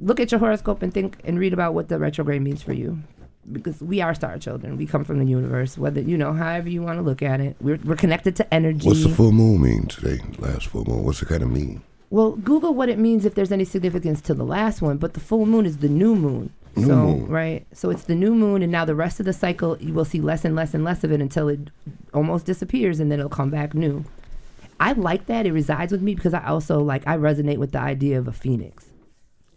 look 0.00 0.20
at 0.20 0.30
your 0.30 0.38
horoscope 0.38 0.80
and 0.82 0.94
think 0.94 1.18
and 1.24 1.40
read 1.40 1.52
about 1.52 1.74
what 1.74 1.88
the 1.88 1.98
retrograde 1.98 2.42
means 2.42 2.62
for 2.62 2.72
you. 2.72 3.00
Because 3.50 3.80
we 3.82 4.00
are 4.00 4.14
star 4.14 4.38
children. 4.38 4.76
We 4.76 4.86
come 4.86 5.02
from 5.02 5.18
the 5.18 5.26
universe. 5.26 5.76
Whether 5.76 6.00
you 6.00 6.16
know, 6.16 6.32
however 6.32 6.68
you 6.68 6.80
want 6.80 6.98
to 6.98 7.02
look 7.02 7.22
at 7.22 7.40
it. 7.40 7.56
We're 7.60 7.78
we're 7.84 7.96
connected 7.96 8.36
to 8.36 8.54
energy. 8.54 8.86
What's 8.86 9.02
the 9.02 9.08
full 9.10 9.32
moon 9.32 9.60
mean 9.60 9.86
today? 9.88 10.20
Last 10.38 10.68
full 10.68 10.84
moon. 10.86 11.02
What's 11.02 11.20
it 11.20 11.26
kind 11.26 11.42
of 11.42 11.50
mean? 11.50 11.82
Well, 12.14 12.30
Google 12.36 12.74
what 12.74 12.88
it 12.88 12.96
means 12.96 13.26
if 13.26 13.34
there's 13.34 13.50
any 13.50 13.64
significance 13.64 14.20
to 14.20 14.34
the 14.34 14.44
last 14.44 14.80
one, 14.80 14.98
but 14.98 15.14
the 15.14 15.20
full 15.20 15.46
moon 15.46 15.66
is 15.66 15.78
the 15.78 15.88
new 15.88 16.14
moon. 16.14 16.52
New 16.76 16.86
so, 16.86 16.94
moon. 16.94 17.26
right? 17.26 17.66
So 17.72 17.90
it's 17.90 18.04
the 18.04 18.14
new 18.14 18.36
moon, 18.36 18.62
and 18.62 18.70
now 18.70 18.84
the 18.84 18.94
rest 18.94 19.18
of 19.18 19.26
the 19.26 19.32
cycle, 19.32 19.76
you 19.80 19.92
will 19.92 20.04
see 20.04 20.20
less 20.20 20.44
and 20.44 20.54
less 20.54 20.74
and 20.74 20.84
less 20.84 21.02
of 21.02 21.10
it 21.10 21.20
until 21.20 21.48
it 21.48 21.70
almost 22.12 22.46
disappears, 22.46 23.00
and 23.00 23.10
then 23.10 23.18
it'll 23.18 23.28
come 23.28 23.50
back 23.50 23.74
new. 23.74 24.04
I 24.78 24.92
like 24.92 25.26
that. 25.26 25.44
It 25.44 25.50
resides 25.50 25.90
with 25.90 26.02
me 26.02 26.14
because 26.14 26.34
I 26.34 26.46
also 26.46 26.80
like, 26.80 27.04
I 27.04 27.16
resonate 27.16 27.58
with 27.58 27.72
the 27.72 27.80
idea 27.80 28.16
of 28.16 28.28
a 28.28 28.32
phoenix. 28.32 28.86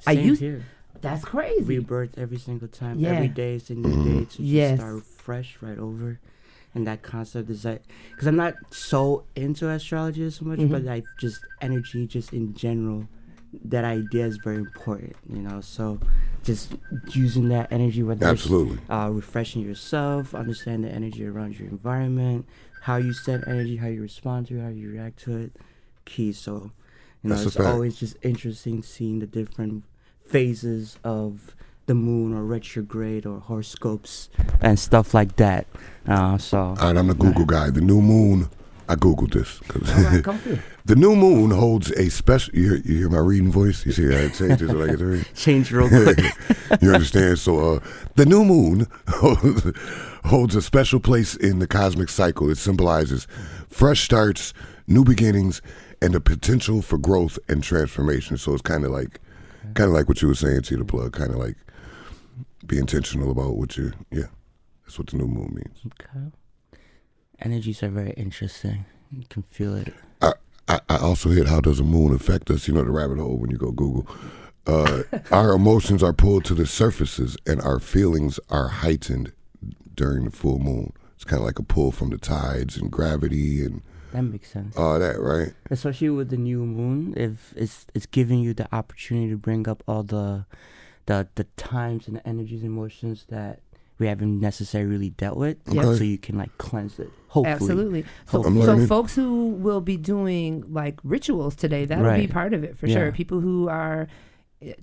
I 0.08 0.16
Same 0.16 0.26
used, 0.26 0.42
here. 0.42 0.66
that's 1.00 1.24
crazy. 1.24 1.62
Rebirth 1.64 2.18
every 2.18 2.40
single 2.40 2.70
time. 2.70 2.98
Yeah. 2.98 3.10
Every 3.10 3.28
day 3.28 3.54
is 3.54 3.70
a 3.70 3.76
new 3.76 4.04
day 4.04 4.20
to 4.22 4.26
just 4.26 4.40
Yes. 4.40 4.80
start 4.80 5.06
fresh 5.06 5.60
right 5.62 5.78
over. 5.78 6.20
And 6.78 6.86
that 6.86 7.02
concept 7.02 7.50
is 7.50 7.64
that 7.64 7.82
because 8.12 8.28
I'm 8.28 8.36
not 8.36 8.54
so 8.70 9.24
into 9.36 9.68
astrology 9.68 10.30
so 10.30 10.46
much, 10.46 10.60
Mm-hmm. 10.60 10.72
but 10.72 10.84
like 10.84 11.06
just 11.20 11.44
energy, 11.60 12.06
just 12.06 12.34
in 12.34 12.54
general, 12.54 13.08
that 13.66 13.84
idea 13.84 14.28
is 14.28 14.38
very 14.38 14.58
important, 14.58 15.16
you 15.28 15.40
know. 15.42 15.60
So 15.62 16.00
just 16.44 16.76
using 17.10 17.50
that 17.50 17.72
energy, 17.72 18.04
whether 18.04 18.28
Absolutely. 18.28 18.78
uh, 18.92 19.10
refreshing 19.12 19.64
yourself, 19.64 20.36
understand 20.36 20.84
the 20.84 20.92
energy 20.92 21.26
around 21.26 21.58
your 21.58 21.68
environment, 21.68 22.46
how 22.82 22.98
you 22.98 23.12
send 23.12 23.44
energy, 23.48 23.78
how 23.78 23.88
you 23.88 24.04
respond 24.04 24.48
to 24.50 24.60
it, 24.60 24.62
how 24.62 24.70
you 24.70 24.92
react 24.92 25.18
to 25.24 25.36
it, 25.38 25.52
key. 26.06 26.32
So, 26.32 26.72
you 27.24 27.30
know, 27.32 27.36
That's 27.38 27.56
it's 27.56 27.60
always 27.60 27.98
just 27.98 28.18
interesting 28.22 28.84
seeing 28.84 29.18
the 29.18 29.26
different 29.26 29.84
phases 30.24 31.00
of 31.04 31.56
the 31.88 31.96
moon 31.96 32.34
or 32.34 32.44
retrograde 32.44 33.26
or 33.26 33.40
horoscopes 33.40 34.30
and 34.62 34.78
stuff 34.78 35.14
like 35.14 35.38
that. 35.38 35.66
Uh, 36.08 36.38
so, 36.38 36.60
All 36.60 36.76
right, 36.76 36.96
I'm 36.98 37.08
the 37.08 37.16
Google 37.16 37.46
guy. 37.46 37.70
The 37.72 37.82
new 37.82 38.02
moon. 38.02 38.50
I 38.90 38.96
googled 38.96 39.34
this. 39.34 39.60
'cause 39.68 39.90
All 39.92 40.04
right, 40.04 40.24
come 40.24 40.40
the 40.86 40.96
new 40.96 41.14
moon 41.16 41.52
holds 41.52 41.92
a 41.92 42.10
special. 42.10 42.56
You 42.56 42.70
hear, 42.70 42.82
you 42.86 42.98
hear 43.00 43.10
my 43.10 43.18
reading 43.18 43.52
voice? 43.52 43.86
You 43.86 43.92
see 43.92 44.04
how 44.06 44.12
it 44.20 44.34
changes 44.34 44.72
when 44.74 44.90
I 44.90 44.96
get 44.96 45.36
change 45.36 45.72
real 45.74 45.90
quick. 45.90 46.20
you 46.82 46.94
understand? 46.94 47.38
So, 47.40 47.76
uh, 47.76 47.80
the 48.16 48.26
new 48.26 48.46
moon 48.46 48.88
holds, 49.10 49.64
holds 50.24 50.56
a 50.56 50.62
special 50.62 51.02
place 51.02 51.36
in 51.36 51.60
the 51.60 51.68
cosmic 51.68 52.08
cycle. 52.08 52.50
It 52.50 52.58
symbolizes 52.58 53.28
fresh 53.70 54.06
starts, 54.06 54.54
new 54.88 55.04
beginnings, 55.04 55.62
and 56.02 56.14
the 56.14 56.22
potential 56.22 56.82
for 56.82 56.98
growth 56.98 57.38
and 57.50 57.62
transformation. 57.62 58.38
So 58.38 58.54
it's 58.54 58.62
kind 58.62 58.86
of 58.86 58.92
like, 58.92 59.20
kind 59.74 59.90
of 59.90 59.96
like 59.96 60.08
what 60.08 60.22
you 60.22 60.30
were 60.30 60.36
saying 60.36 60.62
to 60.62 60.78
the 60.78 60.86
plug. 60.86 61.12
Kind 61.12 61.32
of 61.32 61.38
like 61.40 61.58
be 62.68 62.78
intentional 62.78 63.32
about 63.32 63.56
what 63.56 63.78
you. 63.78 63.94
Yeah, 64.12 64.28
that's 64.86 64.98
what 64.98 65.08
the 65.08 65.18
new 65.18 65.28
moon 65.28 65.54
means. 65.56 65.80
Okay. 65.86 66.32
Energies 67.40 67.84
are 67.84 67.90
very 67.90 68.12
interesting. 68.12 68.86
You 69.12 69.24
can 69.30 69.44
feel 69.44 69.76
it. 69.76 69.94
I, 70.22 70.34
I, 70.68 70.80
I 70.90 70.98
also 70.98 71.30
hit 71.30 71.48
how 71.48 71.62
does 71.62 71.80
a 71.80 71.84
moon 71.84 72.14
affect 72.14 72.50
us? 72.50 72.68
You 72.68 72.74
know 72.74 72.84
the 72.84 72.92
rabbit 72.92 73.20
hole 73.20 73.38
when 73.38 73.52
you 73.52 73.58
go 73.58 73.72
Google. 73.72 74.08
Uh, 74.66 75.04
our 75.32 75.54
emotions 75.54 76.04
are 76.04 76.12
pulled 76.14 76.44
to 76.46 76.54
the 76.54 76.66
surfaces, 76.66 77.38
and 77.46 77.62
our 77.62 77.80
feelings 77.80 78.40
are 78.50 78.68
heightened 78.68 79.32
during 79.96 80.26
the 80.26 80.32
full 80.32 80.60
moon. 80.60 80.92
It's 81.16 81.24
kind 81.24 81.40
of 81.40 81.46
like 81.46 81.58
a 81.60 81.64
pull 81.64 81.92
from 81.92 82.10
the 82.10 82.18
tides 82.18 82.76
and 82.78 82.92
gravity 82.92 83.64
and 83.64 83.82
That 84.14 84.24
makes 84.24 84.52
sense. 84.52 84.76
all 84.76 85.00
that, 85.00 85.20
right? 85.22 85.54
Especially 85.72 86.10
with 86.10 86.30
the 86.30 86.38
new 86.38 86.66
moon, 86.66 87.14
if 87.16 87.54
it's 87.56 87.86
it's 87.96 88.06
giving 88.08 88.40
you 88.40 88.54
the 88.54 88.68
opportunity 88.76 89.30
to 89.32 89.38
bring 89.38 89.68
up 89.70 89.84
all 89.88 90.04
the 90.04 90.46
the 91.08 91.28
the 91.36 91.44
times 91.58 92.08
and 92.08 92.16
the 92.18 92.28
energies 92.28 92.62
and 92.62 92.70
emotions 92.72 93.26
that 93.30 93.60
we 94.00 94.06
haven't 94.06 94.40
necessarily 94.40 94.90
really 94.92 95.10
dealt 95.10 95.38
with. 95.38 95.58
Yep. 95.72 95.84
Okay. 95.86 95.98
So 95.98 96.04
you 96.04 96.18
can 96.20 96.38
like 96.38 96.56
cleanse 96.60 97.00
it. 97.00 97.10
Hopefully. 97.30 97.52
Absolutely. 97.54 98.06
So, 98.28 98.44
so 98.44 98.86
folks 98.86 99.16
who 99.16 99.48
will 99.50 99.82
be 99.82 99.98
doing 99.98 100.64
like 100.72 101.00
rituals 101.04 101.56
today, 101.56 101.86
that'll 101.86 102.16
be 102.16 102.28
part 102.28 102.54
of 102.54 102.64
it 102.64 102.78
for 102.78 102.86
Yeah. 102.88 102.96
sure. 102.96 103.12
People 103.12 103.40
who 103.40 103.68
are 103.68 104.08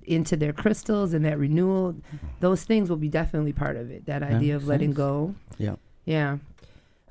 into 0.04 0.36
their 0.36 0.52
crystals 0.52 1.14
and 1.14 1.24
that 1.24 1.38
renewal, 1.38 1.96
those 2.40 2.64
things 2.64 2.88
will 2.90 2.96
be 2.96 3.08
definitely 3.08 3.52
part 3.52 3.76
of 3.76 3.90
it. 3.90 4.06
That 4.06 4.22
Yeah, 4.22 4.36
idea 4.36 4.56
of 4.56 4.66
letting 4.66 4.90
sense. 4.90 4.96
go. 4.96 5.34
Yeah. 5.58 5.76
Yeah. 6.04 6.38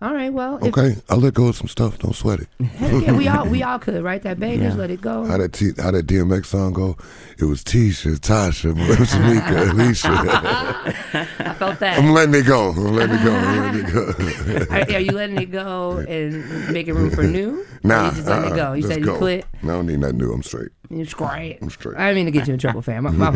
All 0.04 0.14
right. 0.14 0.34
Well, 0.34 0.58
if, 0.58 0.78
Okay, 0.78 0.98
I 1.10 1.16
let 1.16 1.34
go 1.34 1.48
of 1.48 1.56
some 1.56 1.70
stuff. 1.70 1.98
Don't 2.00 2.14
sweat 2.14 2.42
it. 2.42 2.66
heck 2.66 3.04
yeah, 3.04 3.14
we 3.14 3.30
all 3.30 3.48
we 3.48 3.64
all 3.70 3.80
could, 3.80 4.04
right? 4.04 4.22
That 4.22 4.38
baggage, 4.38 4.60
Yeah. 4.60 4.74
let 4.74 4.92
it 4.92 5.00
go. 5.00 5.24
How 5.24 5.38
that 5.38 5.54
T, 5.54 5.72
how 5.78 5.92
that 5.92 6.08
DMX 6.08 6.48
song 6.48 6.74
go? 6.74 6.98
It 7.40 7.46
was 7.46 7.64
Tisha, 7.64 8.18
Tasha, 8.18 8.74
Tamika, 8.74 9.72
Alicia. 9.72 10.10
I 11.40 11.54
felt 11.54 11.80
that. 11.80 12.00
I'm 12.00 12.12
letting 12.12 12.36
it 12.36 12.46
go. 12.46 12.72
I'm 12.72 12.94
letting 12.94 13.16
it 13.16 13.24
go. 13.24 13.34
I'm 13.34 13.62
letting 13.62 13.86
it 13.86 14.68
go. 14.70 14.76
are, 14.76 14.98
are 14.98 15.00
you 15.00 15.12
letting 15.14 15.40
it 15.40 15.52
go 15.52 16.00
and 16.00 16.74
making 16.74 16.96
room 16.96 17.10
for 17.10 17.24
new? 17.24 17.66
Nah, 17.84 18.10
you 18.10 18.16
just 18.16 18.28
letting 18.28 18.46
uh-uh, 18.52 18.54
it 18.54 18.58
go. 18.58 18.74
You 18.74 18.84
said 18.84 19.04
go. 19.04 19.14
you 19.14 19.18
quit. 19.18 19.46
I 19.64 19.68
don't 19.68 19.86
need 19.88 20.00
nothing 20.00 20.18
new. 20.18 20.34
I'm 20.34 20.44
straight. 20.44 20.70
You're 20.90 21.06
straight. 21.06 21.60
I'm 21.62 21.70
straight. 21.70 21.98
I 21.98 22.14
didn't 22.14 22.16
mean 22.18 22.26
to 22.26 22.32
get 22.32 22.48
you 22.48 22.54
in 22.54 22.60
trouble, 22.60 22.82
fam. 22.82 23.04
My, 23.04 23.12
my. 23.12 23.30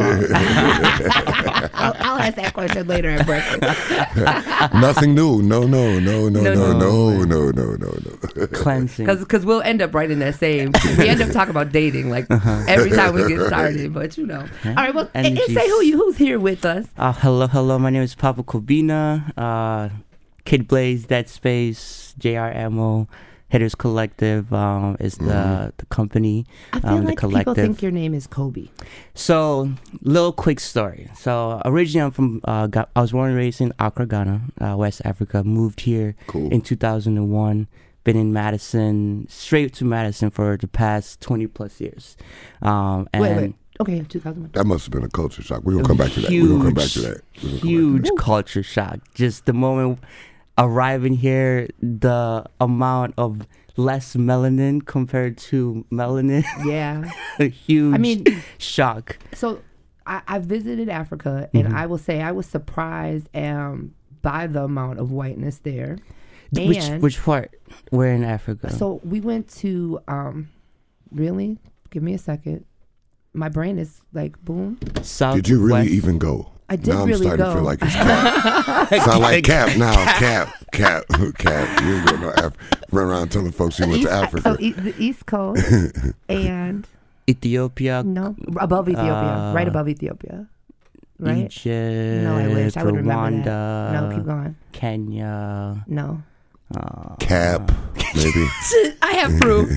I'll, 1.73 1.93
I'll 1.99 2.19
ask 2.19 2.35
that 2.35 2.53
question 2.53 2.87
later 2.87 3.09
at 3.09 3.25
breakfast. 3.25 4.73
Nothing 4.73 5.15
new. 5.15 5.41
No, 5.41 5.63
no, 5.63 5.99
no, 5.99 6.29
no, 6.29 6.41
No, 6.41 6.53
no, 6.57 6.73
no. 6.77 7.23
no, 7.23 7.51
no, 7.51 7.75
no, 7.75 7.75
no, 7.75 8.17
no. 8.35 8.47
Cleansing. 8.47 9.05
Because 9.05 9.45
we'll 9.45 9.61
end 9.61 9.81
up 9.81 9.93
right 9.93 10.09
in 10.09 10.19
that 10.19 10.35
same. 10.35 10.71
We 10.97 11.07
end 11.07 11.21
up 11.21 11.31
talking 11.31 11.51
about 11.51 11.71
dating 11.71 12.09
like 12.09 12.25
every 12.67 12.91
time 12.91 13.13
we 13.13 13.27
get 13.27 13.39
started. 13.47 13.93
But 13.93 14.17
you 14.17 14.25
know. 14.25 14.45
All 14.65 14.73
right. 14.73 14.93
Well, 14.93 15.09
and, 15.13 15.27
and 15.27 15.39
say 15.39 15.67
who 15.67 15.83
you 15.83 15.97
who's 15.97 16.17
here 16.17 16.39
with 16.39 16.65
us. 16.65 16.87
Uh, 16.97 17.13
hello, 17.13 17.47
hello. 17.47 17.79
My 17.79 17.89
name 17.89 18.03
is 18.03 18.15
Papa 18.15 18.43
Kobina. 18.43 19.31
Uh, 19.37 19.89
Kid 20.45 20.67
Blaze, 20.67 21.05
Dead 21.05 21.27
Space, 21.27 22.15
JR 22.17 22.47
Ammo, 22.55 23.09
Hitterz 23.49 23.75
Collective 23.75 24.51
um, 24.53 24.97
is 24.99 25.15
the 25.15 25.73
the 25.77 25.85
company. 25.87 26.45
I 26.73 26.79
feel 26.81 26.89
um, 26.89 27.05
the 27.05 27.27
like 27.27 27.45
people 27.45 27.55
think 27.55 27.81
your 27.81 27.91
name 27.91 28.13
is 28.13 28.27
Kobe. 28.27 28.67
So, 29.13 29.71
little 30.01 30.33
quick 30.33 30.59
story. 30.59 31.09
So, 31.15 31.61
originally 31.63 32.05
I'm 32.05 32.11
from, 32.11 32.41
uh, 32.43 32.67
Ga- 32.67 32.87
I 32.95 33.01
was 33.01 33.13
born 33.13 33.29
and 33.29 33.37
raised 33.37 33.61
in 33.61 33.71
Accra, 33.79 34.05
Ghana, 34.05 34.41
uh, 34.59 34.75
West 34.77 35.01
Africa. 35.05 35.43
Moved 35.45 35.81
here 35.81 36.15
Cool. 36.27 36.49
in 36.51 36.61
2001. 36.61 37.67
Been 38.03 38.15
in 38.17 38.31
Madison, 38.31 39.25
straight 39.29 39.73
to 39.75 39.85
Madison 39.85 40.29
for 40.29 40.55
the 40.57 40.67
past 40.67 41.19
20 41.21 41.47
plus 41.47 41.81
years. 41.81 42.15
Um, 42.61 43.07
and 43.13 43.21
Wait, 43.21 43.35
wait. 43.35 43.55
Okay, 43.79 44.01
2001. 44.07 44.51
That 44.53 44.65
must 44.65 44.85
have 44.85 44.91
been 44.91 45.03
a 45.03 45.09
culture 45.09 45.41
shock. 45.41 45.63
We're 45.63 45.73
gonna 45.73 45.87
come 45.87 45.97
back 45.97 46.11
to 46.13 46.21
that. 46.21 46.31
We're 46.31 46.47
gonna 46.47 46.63
come 46.63 46.73
back 46.73 46.87
to 46.89 46.99
that. 47.01 47.21
We're 47.43 47.49
gonna 47.49 47.51
come 47.51 47.51
back 47.51 47.61
to 47.61 47.67
huge 47.67 48.09
culture 48.17 48.63
shock. 48.63 48.99
Just 49.13 49.45
the 49.45 49.53
moment 49.53 49.99
arriving 50.57 51.13
here, 51.13 51.67
the 51.81 52.45
amount 52.59 53.13
of 53.17 53.47
less 53.75 54.15
melanin 54.15 54.83
compared 54.85 55.37
to 55.37 55.85
melanin, 55.91 56.43
Yeah. 56.65 57.09
a 57.39 57.47
huge 57.49 57.93
I 57.93 57.97
mean, 57.97 58.23
shock. 58.57 59.17
so 59.33 59.61
I, 60.05 60.21
I 60.27 60.39
visited 60.39 60.89
Africa, 60.89 61.49
and 61.53 61.67
Mhm. 61.67 61.73
I 61.73 61.85
will 61.85 61.97
say 61.99 62.21
I 62.21 62.31
was 62.31 62.45
surprised 62.47 63.29
um, 63.35 63.93
by 64.21 64.47
the 64.47 64.63
amount 64.63 64.99
of 64.99 65.11
whiteness 65.11 65.59
there. 65.59 65.97
Which 66.53 66.77
And- 66.77 67.01
which 67.03 67.21
part? 67.21 67.51
We're 67.91 68.13
in 68.13 68.23
Africa. 68.23 68.71
So 68.71 69.01
we 69.03 69.19
went 69.19 69.49
to 69.59 69.99
um 70.07 70.47
really? 71.11 71.57
Give 71.89 72.01
me 72.01 72.13
a 72.13 72.17
second. 72.17 72.63
My 73.33 73.49
brain 73.49 73.77
is 73.77 74.01
like 74.13 74.41
boom. 74.43 74.79
South. 75.03 75.35
Did 75.35 75.49
you 75.49 75.59
really 75.63 75.87
even 75.89 76.17
go? 76.17 76.51
I 76.69 76.75
did 76.75 76.87
now 76.87 77.01
I'm 77.03 77.07
really 77.07 77.21
starting 77.25 77.45
go. 77.45 77.49
to 77.51 77.55
feel 77.55 77.63
like 77.63 77.79
it's 77.81 77.93
cap. 77.95 79.03
Sound 79.03 79.21
like 79.21 79.43
cap 79.45 79.77
now. 79.77 79.95
Cap, 80.19 80.53
cap, 80.71 81.03
cap. 81.37 81.81
You 81.85 81.95
ain't 81.95 82.07
going 82.07 82.21
no 82.21 82.29
Af- 82.35 82.57
Run 82.91 83.07
around 83.07 83.29
telling 83.31 83.51
folks 83.51 83.79
you 83.79 83.87
went 83.87 84.03
to 84.03 84.11
Africa. 84.11 84.55
So 84.55 84.57
e- 84.59 84.71
the 84.73 84.93
East 85.01 85.25
Coast 85.25 85.63
and 86.29 86.85
Ethiopia, 87.29 88.03
no 88.03 88.35
above 88.59 88.87
Ethiopia, 88.89 89.51
right 89.55 89.67
Uh, 89.67 89.71
above 89.71 89.87
Ethiopia, 89.89 90.47
right? 91.19 91.45
Egypt, 91.51 92.23
No, 92.23 92.35
I 92.37 92.47
wish 92.47 92.77
I 92.77 92.83
would 92.83 92.95
remember 92.95 93.13
Rwanda, 93.43 93.43
that. 93.45 94.09
No, 94.09 94.15
keep 94.15 94.25
going. 94.25 94.55
Kenya. 94.71 95.83
No. 95.87 96.23
Uh, 96.75 97.15
cap, 97.19 97.71
maybe. 98.13 98.45
I 99.01 99.13
have 99.13 99.39
proof. 99.39 99.69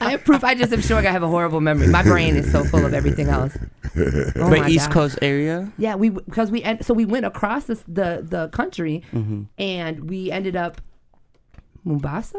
I 0.00 0.10
have 0.10 0.24
proof. 0.24 0.44
I 0.44 0.54
just 0.54 0.70
am 0.72 0.82
showing 0.82 1.06
I 1.06 1.10
have 1.10 1.22
a 1.22 1.28
horrible 1.28 1.62
memory. 1.62 1.88
My 1.88 2.02
brain 2.02 2.36
is 2.36 2.52
so 2.52 2.62
full 2.64 2.84
of 2.84 2.92
everything 2.94 3.28
else. 3.28 3.56
Oh 3.98 4.50
but 4.50 4.68
East 4.68 4.88
God. 4.88 4.92
Coast 4.92 5.18
area. 5.22 5.72
Yeah, 5.78 5.94
we 5.94 6.10
because 6.10 6.50
we 6.50 6.62
so 6.82 6.92
we 6.92 7.06
went 7.06 7.24
across 7.24 7.64
this, 7.64 7.82
the 7.88 8.22
the 8.28 8.48
country 8.48 9.02
hmm 9.10 9.44
and 9.56 10.10
we 10.10 10.30
ended 10.30 10.54
up 10.54 10.82
Mombasa 11.82 12.38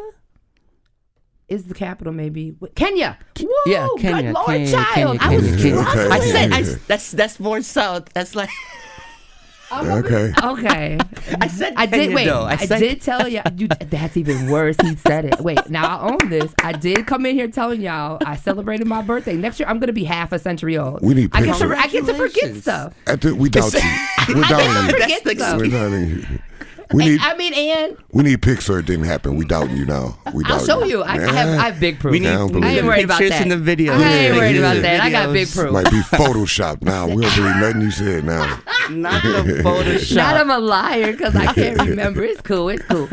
is 1.47 1.63
the 1.65 1.73
capital 1.73 2.13
maybe 2.13 2.55
Kenya. 2.75 3.17
Whoa, 3.39 3.47
Yeah, 3.65 3.87
Kenya, 3.97 4.21
good 4.21 4.33
Lord, 4.33 4.47
Kenya, 4.47 4.71
child. 4.71 5.19
Kenya, 5.19 5.19
I 5.21 5.35
was 5.35 5.47
Kenya, 5.61 5.83
Kenya. 5.85 6.09
I 6.11 6.19
said 6.19 6.51
I, 6.53 6.61
that's 6.87 7.11
that's 7.11 7.39
more 7.39 7.61
south. 7.63 8.09
That's 8.13 8.35
like 8.35 8.49
Okay. 9.71 10.33
Okay. 10.43 10.97
I 11.41 11.47
said 11.47 11.73
I 11.75 11.85
did 11.85 12.13
wait. 12.13 12.25
though. 12.25 12.41
I, 12.43 12.53
I 12.53 12.55
said- 12.65 12.79
did 12.79 13.01
tell 13.01 13.27
you, 13.27 13.41
you. 13.57 13.67
That's 13.67 14.15
even 14.17 14.49
worse. 14.49 14.75
He 14.81 14.95
said 14.95 15.25
it. 15.25 15.39
Wait. 15.41 15.69
Now 15.69 15.97
I 15.97 16.09
own 16.11 16.29
this. 16.29 16.53
I 16.63 16.71
did 16.71 17.05
come 17.05 17.25
in 17.25 17.35
here 17.35 17.47
telling 17.49 17.81
y'all 17.81 18.17
I 18.25 18.35
celebrated 18.37 18.87
my 18.87 19.01
birthday. 19.01 19.35
Next 19.35 19.59
year 19.59 19.67
I'm 19.67 19.79
gonna 19.79 19.93
be 19.93 20.05
half 20.05 20.31
a 20.31 20.39
century 20.39 20.77
old. 20.77 21.01
We 21.01 21.13
need 21.13 21.31
I 21.33 21.43
get 21.43 21.57
to. 21.57 21.67
pictures. 21.67 21.77
I 21.79 21.87
get 21.87 22.05
to 22.05 22.13
forget 22.13 22.33
Congratulations. 22.43 22.61
stuff. 22.61 22.93
The, 23.21 23.35
we 23.35 23.49
doubt 23.49 23.73
you. 23.73 23.79
We're 24.35 24.43
I 24.45 24.49
doubting 24.49 24.67
get 24.67 24.67
to 24.67 24.81
you. 24.85 24.89
forget 24.91 25.23
That's 25.23 25.23
the 25.23 25.35
stuff. 25.35 26.41
We're 26.93 26.99
doubting 26.99 27.07
you. 27.07 27.07
We 27.07 27.09
need 27.09 27.21
I 27.21 27.37
mean, 27.37 27.53
and 27.53 27.97
we 28.11 28.23
need 28.23 28.41
Pixar. 28.41 28.79
it 28.79 28.85
didn't 28.85 29.05
happen. 29.05 29.35
We 29.35 29.45
doubting 29.45 29.77
you 29.77 29.85
now. 29.85 30.17
We 30.33 30.43
I'll 30.45 30.57
doubt 30.59 30.65
show 30.67 30.83
you. 30.83 31.01
I, 31.03 31.13
I 31.13 31.19
have. 31.33 31.59
I 31.59 31.65
have 31.69 31.79
big 31.79 31.99
proof. 31.99 32.11
we 32.11 32.19
need, 32.19 32.27
I 32.29 32.33
don't 32.35 32.47
we 32.47 32.59
believe 32.59 32.65
I 32.65 32.77
ain't 32.77 32.85
worried 32.85 33.05
about 33.05 33.19
pictures 33.19 33.37
that. 33.39 33.43
in 33.43 33.49
the 33.49 33.57
video. 33.57 33.93
I 33.93 33.95
ain't 33.95 34.03
Yeah, 34.33 34.39
worried 34.39 34.55
yeah. 34.55 34.71
about 34.71 34.81
that. 34.83 35.01
I 35.01 35.09
got 35.09 35.33
big 35.33 35.47
Videos. 35.47 35.55
proof. 35.55 35.71
Might 35.73 35.91
be 35.91 35.99
photoshopped 36.01 36.81
now. 36.83 37.07
We 37.07 37.21
don't 37.21 37.35
believe 37.35 37.55
nothing 37.57 37.81
you 37.81 37.91
said 37.91 38.23
now. 38.25 38.59
Not 38.89 39.23
the 39.23 39.61
Photoshop. 39.63 40.15
Not 40.15 40.37
I'm 40.37 40.49
a 40.49 40.59
liar 40.59 41.11
because 41.11 41.35
I 41.35 41.53
can't 41.53 41.81
remember. 41.89 42.23
It's 42.23 42.41
cool. 42.41 42.69
It's 42.69 42.83
cool. 42.85 43.09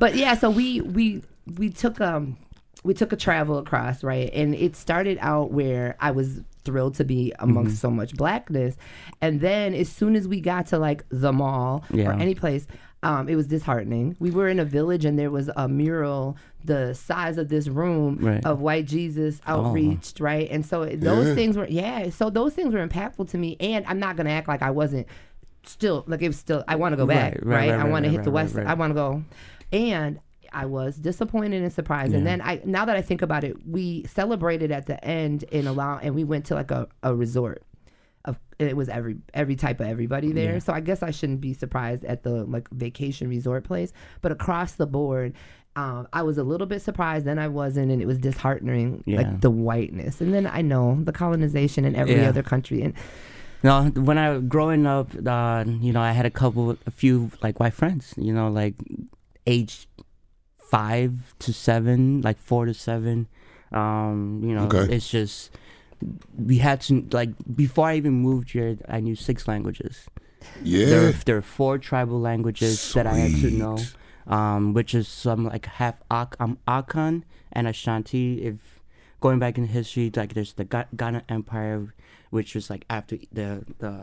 But 0.00 0.14
yeah, 0.16 0.34
so 0.34 0.50
we 0.50 0.80
we 0.80 1.22
we 1.58 1.70
took 1.70 2.00
um 2.00 2.36
we 2.84 2.94
took 2.94 3.12
a 3.12 3.16
travel 3.16 3.58
across 3.58 4.02
right, 4.04 4.30
and 4.34 4.54
it 4.54 4.76
started 4.76 5.18
out 5.20 5.50
where 5.52 5.96
I 6.00 6.10
was 6.10 6.40
thrilled 6.64 6.94
to 6.94 7.04
be 7.04 7.32
amongst 7.38 7.72
Mm-hmm. 7.76 7.80
so 7.80 7.90
much 7.90 8.14
blackness, 8.14 8.76
and 9.20 9.40
then 9.40 9.74
as 9.74 9.88
soon 9.90 10.16
as 10.16 10.26
we 10.26 10.40
got 10.40 10.66
to 10.68 10.78
like 10.78 11.04
the 11.10 11.32
mall 11.32 11.84
or 11.94 12.12
any 12.12 12.34
place. 12.34 12.66
Um, 13.04 13.28
it 13.28 13.36
was 13.36 13.46
disheartening. 13.46 14.16
We 14.18 14.30
were 14.30 14.48
in 14.48 14.58
a 14.58 14.64
village 14.64 15.04
and 15.04 15.18
there 15.18 15.30
was 15.30 15.50
a 15.56 15.68
mural 15.68 16.36
the 16.64 16.94
size 16.94 17.36
of 17.36 17.48
this 17.50 17.68
room 17.68 18.16
Right. 18.20 18.44
of 18.46 18.60
white 18.60 18.86
Jesus 18.86 19.40
outreached, 19.46 20.18
right? 20.20 20.48
And 20.50 20.64
so 20.64 20.86
those 20.86 21.28
Yeah. 21.28 21.34
things 21.34 21.56
were, 21.58 21.66
yeah. 21.68 22.08
So 22.08 22.30
those 22.30 22.54
things 22.54 22.72
were 22.74 22.86
impactful 22.86 23.28
to 23.30 23.38
me. 23.38 23.56
And 23.60 23.84
I'm 23.86 23.98
not 24.00 24.16
gonna 24.16 24.30
act 24.30 24.48
like 24.48 24.62
I 24.62 24.70
wasn't 24.70 25.06
still 25.64 26.04
like 26.06 26.22
it 26.22 26.28
was 26.28 26.36
still 26.38 26.64
I 26.66 26.76
want 26.76 26.92
to 26.94 26.96
go 26.96 27.06
back, 27.06 27.34
Right, 27.34 27.46
right? 27.46 27.56
right, 27.70 27.70
right, 27.76 27.80
I 27.86 27.88
want 27.90 28.04
to 28.04 28.10
hit 28.10 28.18
right, 28.18 28.24
the 28.24 28.30
west. 28.30 28.54
right. 28.54 28.66
I 28.66 28.74
want 28.74 28.90
to 28.90 28.94
go, 28.94 29.22
and 29.72 30.18
I 30.52 30.66
was 30.66 30.96
disappointed 30.96 31.62
and 31.62 31.72
surprised. 31.72 32.14
And 32.14 32.26
then 32.26 32.40
I 32.40 32.60
now 32.64 32.84
that 32.84 32.96
I 32.96 33.02
think 33.02 33.22
about 33.22 33.44
it, 33.44 33.56
we 33.68 34.04
celebrated 34.04 34.70
at 34.70 34.86
the 34.86 35.02
end 35.04 35.42
in 35.44 35.66
a 35.66 35.72
lot, 35.72 36.04
and 36.04 36.14
we 36.14 36.22
went 36.24 36.44
to 36.46 36.54
like 36.54 36.70
a, 36.70 36.86
a 37.02 37.14
resort. 37.14 37.62
Of 38.26 38.38
it 38.58 38.76
was 38.76 38.88
every 38.88 39.16
every 39.34 39.54
type 39.56 39.80
of 39.80 39.86
everybody 39.86 40.32
there. 40.32 40.54
Yeah. 40.54 40.58
So 40.60 40.72
I 40.72 40.80
guess 40.80 41.02
I 41.02 41.10
shouldn't 41.10 41.40
be 41.42 41.52
surprised 41.52 42.04
at 42.06 42.22
the 42.22 42.44
like 42.44 42.70
vacation 42.70 43.28
resort 43.28 43.64
place, 43.64 43.92
but 44.22 44.32
across 44.32 44.72
the 44.72 44.86
board. 44.86 45.34
Um, 45.76 46.06
I 46.12 46.22
was 46.22 46.38
a 46.38 46.44
little 46.44 46.68
bit 46.68 46.82
surprised, 46.82 47.24
then 47.26 47.36
I 47.40 47.48
wasn't, 47.48 47.90
and 47.90 48.00
it 48.00 48.06
was 48.06 48.16
disheartening, 48.18 49.02
Yeah. 49.06 49.16
like 49.22 49.40
the 49.40 49.50
whiteness. 49.50 50.20
And 50.20 50.32
then 50.32 50.46
I 50.46 50.62
know 50.62 50.96
the 51.02 51.10
colonization 51.10 51.84
in 51.84 51.96
every 51.96 52.14
Yeah. 52.14 52.28
other 52.28 52.44
country, 52.44 52.80
and 52.82 52.94
No, 53.64 53.86
when 53.96 54.16
I 54.16 54.38
growing 54.38 54.86
up, 54.86 55.10
uh, 55.26 55.64
you 55.66 55.92
know, 55.92 56.00
I 56.00 56.12
had 56.12 56.26
a 56.26 56.30
couple, 56.30 56.76
a 56.86 56.90
few 56.92 57.32
like 57.42 57.58
white 57.58 57.72
friends. 57.74 58.14
You 58.16 58.32
know, 58.32 58.48
like 58.48 58.76
age 59.48 59.88
five 60.58 61.34
to 61.40 61.52
seven, 61.52 62.20
like 62.22 62.38
four 62.38 62.66
to 62.66 62.74
seven. 62.74 63.26
Um, 63.72 64.40
you 64.44 64.54
know, 64.54 64.66
Okay. 64.66 64.94
it's 64.94 65.10
just 65.10 65.50
we 66.36 66.58
had 66.58 66.80
to 66.82 67.06
like 67.12 67.30
before 67.54 67.88
I 67.88 67.96
even 67.96 68.12
moved 68.14 68.50
here, 68.52 68.76
I 68.88 69.00
knew 69.00 69.14
six 69.16 69.46
languages. 69.48 70.06
Yeah. 70.62 70.86
There, 70.86 71.12
there 71.24 71.36
are 71.38 71.42
four 71.42 71.78
tribal 71.78 72.20
languages 72.20 72.92
that 72.92 73.06
I 73.06 73.14
had 73.14 73.40
to 73.40 73.50
know, 73.50 73.78
um, 74.26 74.74
which 74.74 74.94
is 74.94 75.08
some 75.08 75.44
like 75.44 75.66
half 75.66 75.96
Ak- 76.10 76.36
um, 76.38 76.58
Akan 76.68 77.22
and 77.52 77.66
Ashanti. 77.66 78.42
If 78.44 78.80
going 79.20 79.38
back 79.38 79.56
in 79.56 79.68
history, 79.68 80.12
like 80.14 80.34
there's 80.34 80.52
the 80.54 80.64
Ga- 80.64 80.90
Ghana 80.94 81.24
Empire, 81.30 81.94
which 82.30 82.54
was 82.54 82.68
like 82.68 82.84
after 82.90 83.16
the 83.32 83.64
the 83.78 83.96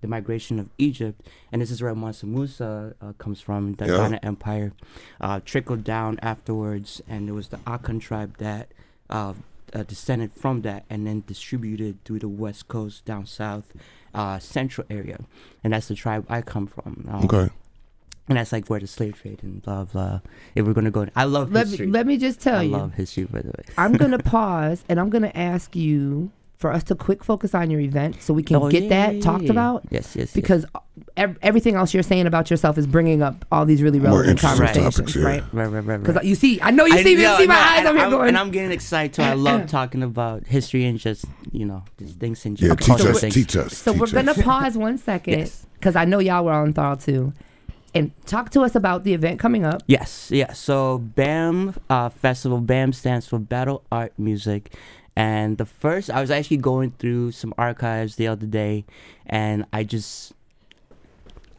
the 0.00 0.08
migration 0.08 0.58
of 0.58 0.68
Egypt, 0.78 1.28
and 1.52 1.60
this 1.60 1.70
is 1.70 1.82
where 1.82 1.94
Mansa 1.94 2.26
Musa 2.26 2.94
uh, 3.02 3.12
comes 3.18 3.40
from. 3.40 3.74
The 3.74 3.86
Yeah. 3.86 3.96
Ghana 3.98 4.20
Empire 4.22 4.72
uh, 5.20 5.40
trickled 5.44 5.84
down 5.84 6.18
afterwards, 6.22 7.02
and 7.06 7.28
it 7.28 7.32
was 7.32 7.48
the 7.48 7.58
Akan 7.68 8.00
tribe 8.00 8.38
that 8.38 8.72
uh, 9.10 9.34
uh, 9.74 9.82
descended 9.84 10.32
from 10.32 10.62
that, 10.62 10.84
and 10.90 11.06
then 11.06 11.22
distributed 11.26 12.02
through 12.04 12.18
the 12.20 12.28
west 12.28 12.68
coast, 12.68 13.04
down 13.04 13.26
south, 13.26 13.72
uh, 14.14 14.38
central 14.38 14.86
area, 14.90 15.18
and 15.64 15.72
that's 15.72 15.88
the 15.88 15.94
tribe 15.94 16.26
I 16.28 16.42
come 16.42 16.66
from. 16.66 17.06
Um, 17.10 17.24
Okay. 17.24 17.48
and 18.28 18.38
that's 18.38 18.52
like 18.52 18.68
where 18.68 18.80
the 18.80 18.86
slave 18.86 19.20
trade 19.20 19.40
and 19.42 19.62
blah 19.62 19.84
blah. 19.84 20.20
If 20.54 20.66
we're 20.66 20.74
gonna 20.74 20.90
go, 20.90 21.06
I 21.16 21.24
love 21.24 21.52
Let 21.52 21.66
history. 21.68 21.86
me, 21.86 21.92
let 21.92 22.06
me 22.06 22.16
just 22.18 22.40
tell 22.40 22.58
I 22.58 22.62
you. 22.62 22.74
I 22.74 22.78
love 22.80 22.94
history, 22.94 23.24
by 23.24 23.40
the 23.42 23.48
way. 23.48 23.64
I'm 23.78 23.92
gonna 23.94 24.18
pause 24.36 24.84
and 24.88 25.00
I'm 25.00 25.10
gonna 25.10 25.32
ask 25.34 25.74
you 25.74 26.30
for 26.62 26.72
us 26.72 26.82
to 26.84 26.94
quick 26.94 27.22
focus 27.22 27.54
on 27.54 27.70
your 27.70 27.80
event 27.80 28.22
so 28.22 28.32
we 28.32 28.42
can 28.42 28.56
Oh, 28.56 28.70
get 28.70 28.84
yeah, 28.84 28.88
that 28.88 29.14
yeah, 29.16 29.20
talked 29.20 29.44
yeah. 29.44 29.50
about. 29.50 29.82
Yes, 29.90 30.16
yes, 30.16 30.16
yes. 30.16 30.32
Because 30.32 30.64
ev- 31.18 31.36
everything 31.42 31.74
else 31.74 31.92
you're 31.92 32.02
saying 32.02 32.26
about 32.26 32.50
yourself 32.50 32.78
is 32.78 32.86
bringing 32.86 33.20
up 33.22 33.44
all 33.52 33.66
these 33.66 33.82
really 33.82 33.98
relevant 34.00 34.30
interesting 34.30 34.58
conversations, 34.66 34.96
topics, 34.96 35.16
yeah. 35.16 35.24
right? 35.24 35.44
Right, 35.52 35.66
right, 35.66 35.84
right, 35.84 35.98
Because 36.00 36.16
right. 36.16 36.24
you 36.24 36.34
see, 36.34 36.58
I 36.62 36.70
know 36.70 36.86
you 36.86 36.94
I- 36.94 37.02
see 37.02 37.16
me, 37.16 37.22
no, 37.24 37.36
see 37.36 37.46
my 37.46 37.54
no, 37.54 37.60
eyes 37.60 37.78
and 37.80 37.88
over 37.88 37.96
here 37.98 38.04
I'm, 38.06 38.10
going. 38.10 38.28
and 38.28 38.38
I'm 38.38 38.50
getting 38.50 38.72
excited 38.72 39.12
too. 39.12 39.22
I 39.22 39.34
love 39.34 39.66
talking 39.78 40.02
about 40.02 40.46
history 40.46 40.86
and 40.86 40.98
just 40.98 41.26
you 41.50 41.66
know 41.66 41.84
just 41.98 42.18
things 42.18 42.46
in 42.46 42.56
general. 42.56 42.76
Yeah, 42.80 42.86
general. 42.86 42.96
teach 42.98 43.04
cultural 43.04 43.14
us, 43.16 43.20
things. 43.20 43.34
teach 43.34 43.56
us. 43.56 43.76
So 43.76 43.92
teach 43.92 44.00
we're 44.00 44.06
us. 44.06 44.12
gonna 44.12 44.34
pause 44.42 44.78
one 44.78 44.96
second 44.96 45.38
Yes. 45.40 45.66
because 45.74 45.96
I 45.96 46.06
know 46.06 46.18
y'all 46.20 46.44
were 46.44 46.52
on 46.52 46.72
Thal 46.72 46.96
too, 46.96 47.32
and 47.94 48.10
talk 48.26 48.50
to 48.50 48.62
us 48.62 48.74
about 48.74 49.04
the 49.04 49.12
event 49.12 49.38
coming 49.40 49.64
up. 49.64 49.82
Yes, 49.86 50.30
yes. 50.30 50.58
So 50.58 50.98
BAM 50.98 51.74
uh, 51.90 52.08
Festival, 52.08 52.60
BAM 52.60 52.92
stands 52.92 53.26
for 53.26 53.38
Battle 53.38 53.82
Art 53.92 54.12
Music. 54.18 54.72
And 55.14 55.58
the 55.58 55.66
first, 55.66 56.10
I 56.10 56.20
was 56.20 56.30
actually 56.30 56.56
going 56.58 56.92
through 56.92 57.32
some 57.32 57.52
archives 57.58 58.16
the 58.16 58.28
other 58.28 58.46
day, 58.46 58.84
and 59.26 59.66
I 59.72 59.84
just, 59.84 60.32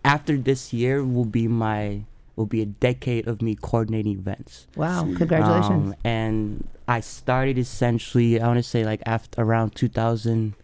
after 0.04 0.38
this 0.38 0.74
year 0.74 1.04
will 1.04 1.26
be 1.26 1.48
my, 1.48 2.04
will 2.36 2.48
be 2.48 2.62
a 2.62 2.66
decade 2.66 3.28
of 3.28 3.42
me 3.42 3.56
coordinating 3.56 4.14
events. 4.14 4.68
Wow, 4.76 5.04
congratulations! 5.16 5.92
Um, 5.92 5.96
and 6.04 6.68
I 6.88 7.00
started 7.00 7.60
essentially, 7.60 8.42
I 8.42 8.48
want 8.48 8.58
to 8.58 8.64
say 8.64 8.84
like 8.84 9.04
after 9.06 9.42
around 9.42 9.76
2000, 9.76 10.56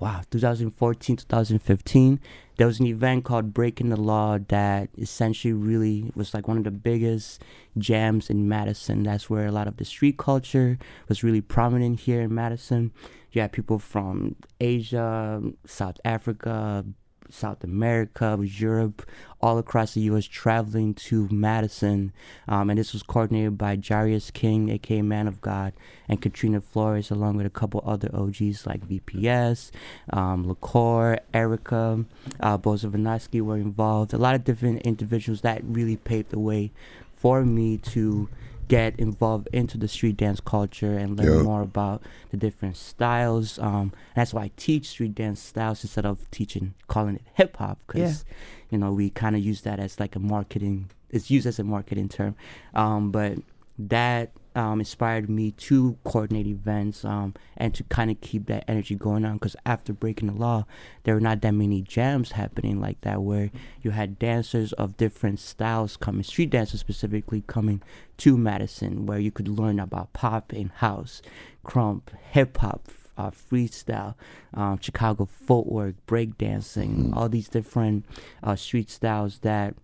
wow, 0.00 0.22
2014, 0.30 1.16
2015. 1.16 2.20
There 2.56 2.66
was 2.66 2.80
an 2.80 2.86
event 2.86 3.24
called 3.24 3.52
Breaking 3.52 3.90
the 3.90 4.00
Law 4.00 4.38
that 4.48 4.88
essentially 4.96 5.52
really 5.52 6.10
was 6.14 6.32
like 6.32 6.48
one 6.48 6.56
of 6.56 6.64
the 6.64 6.70
biggest 6.70 7.42
jams 7.76 8.30
in 8.30 8.48
Madison. 8.48 9.02
That's 9.02 9.28
where 9.28 9.46
a 9.46 9.52
lot 9.52 9.68
of 9.68 9.76
the 9.76 9.84
street 9.84 10.16
culture 10.16 10.78
was 11.08 11.22
really 11.22 11.42
prominent 11.42 12.00
here 12.00 12.22
in 12.22 12.34
Madison. 12.34 12.92
You 13.32 13.42
had 13.42 13.52
people 13.52 13.78
from 13.78 14.36
Asia, 14.58 15.42
South 15.66 15.98
Africa, 16.04 16.86
South 17.30 17.64
America, 17.64 18.38
Europe, 18.42 19.02
all 19.40 19.58
across 19.58 19.94
the 19.94 20.00
U.S. 20.02 20.24
traveling 20.24 20.94
to 20.94 21.28
Madison, 21.30 22.12
um, 22.48 22.70
and 22.70 22.78
this 22.78 22.92
was 22.92 23.02
coordinated 23.02 23.58
by 23.58 23.76
Jarius 23.76 24.32
King, 24.32 24.70
aka 24.70 25.02
Man 25.02 25.28
of 25.28 25.40
God, 25.40 25.72
and 26.08 26.20
Katrina 26.20 26.60
Flores, 26.60 27.10
along 27.10 27.36
with 27.36 27.46
a 27.46 27.50
couple 27.50 27.82
other 27.86 28.10
OGs 28.14 28.66
like 28.66 28.86
VPS, 28.86 29.70
um, 30.12 30.46
LaCour, 30.48 31.18
Erica, 31.34 32.04
uh, 32.40 32.58
Boza 32.58 33.40
were 33.40 33.56
involved. 33.56 34.12
A 34.12 34.18
lot 34.18 34.34
of 34.34 34.44
different 34.44 34.82
individuals 34.82 35.42
that 35.42 35.62
really 35.64 35.96
paved 35.96 36.30
the 36.30 36.38
way 36.38 36.72
for 37.14 37.44
me 37.44 37.78
to 37.78 38.28
get 38.68 38.98
involved 38.98 39.48
into 39.52 39.78
the 39.78 39.88
street 39.88 40.16
dance 40.16 40.40
culture 40.40 40.96
and 40.96 41.18
learn 41.18 41.36
Yeah. 41.36 41.42
more 41.42 41.62
about 41.62 42.02
the 42.30 42.36
different 42.36 42.76
styles. 42.76 43.58
Um, 43.58 43.92
that's 44.14 44.32
why 44.34 44.44
I 44.44 44.50
teach 44.56 44.88
street 44.88 45.14
dance 45.14 45.40
styles 45.40 45.84
instead 45.84 46.06
of 46.06 46.30
teaching 46.30 46.74
calling 46.88 47.16
it 47.16 47.22
hip 47.34 47.56
hop 47.56 47.78
because 47.86 48.24
you 48.70 48.78
know 48.78 48.92
we 48.92 49.10
kind 49.10 49.36
of 49.36 49.42
use 49.44 49.60
that 49.62 49.78
as 49.78 49.98
like 50.00 50.16
a 50.16 50.20
marketing. 50.20 50.90
It's 51.10 51.30
used 51.30 51.46
as 51.46 51.58
a 51.58 51.64
marketing 51.64 52.08
term, 52.08 52.34
um, 52.74 53.10
but 53.12 53.38
that 53.78 54.32
um, 54.56 54.80
inspired 54.80 55.28
me 55.28 55.50
to 55.52 55.98
coordinate 56.02 56.46
events 56.46 57.04
um, 57.04 57.34
and 57.56 57.74
to 57.74 57.84
kind 57.84 58.10
of 58.10 58.20
keep 58.22 58.46
that 58.46 58.64
energy 58.66 58.94
going 58.94 59.24
on. 59.24 59.34
Because 59.34 59.54
after 59.66 59.92
breaking 59.92 60.28
the 60.28 60.34
law, 60.34 60.64
there 61.04 61.14
were 61.14 61.20
not 61.20 61.42
that 61.42 61.52
many 61.52 61.82
jams 61.82 62.32
happening 62.32 62.80
like 62.80 63.00
that, 63.02 63.22
where 63.22 63.50
you 63.82 63.90
had 63.90 64.18
dancers 64.18 64.72
of 64.72 64.96
different 64.96 65.38
styles 65.38 65.96
coming, 65.96 66.22
street 66.22 66.50
dancers 66.50 66.80
specifically 66.80 67.44
coming 67.46 67.82
to 68.16 68.38
Madison, 68.38 69.04
where 69.04 69.18
you 69.18 69.30
could 69.30 69.46
learn 69.46 69.78
about 69.78 70.14
pop 70.14 70.52
and 70.52 70.70
house, 70.72 71.22
krump, 71.64 72.02
hip 72.30 72.56
hop. 72.56 72.88
Uh, 73.18 73.30
freestyle, 73.30 74.14
um, 74.52 74.78
Chicago 74.78 75.24
footwork, 75.24 75.94
breakdancing, 76.06 77.16
all 77.16 77.30
these 77.30 77.48
different 77.48 78.04
uh, 78.42 78.54
street 78.54 78.90
styles 78.90 79.38
that 79.38 79.74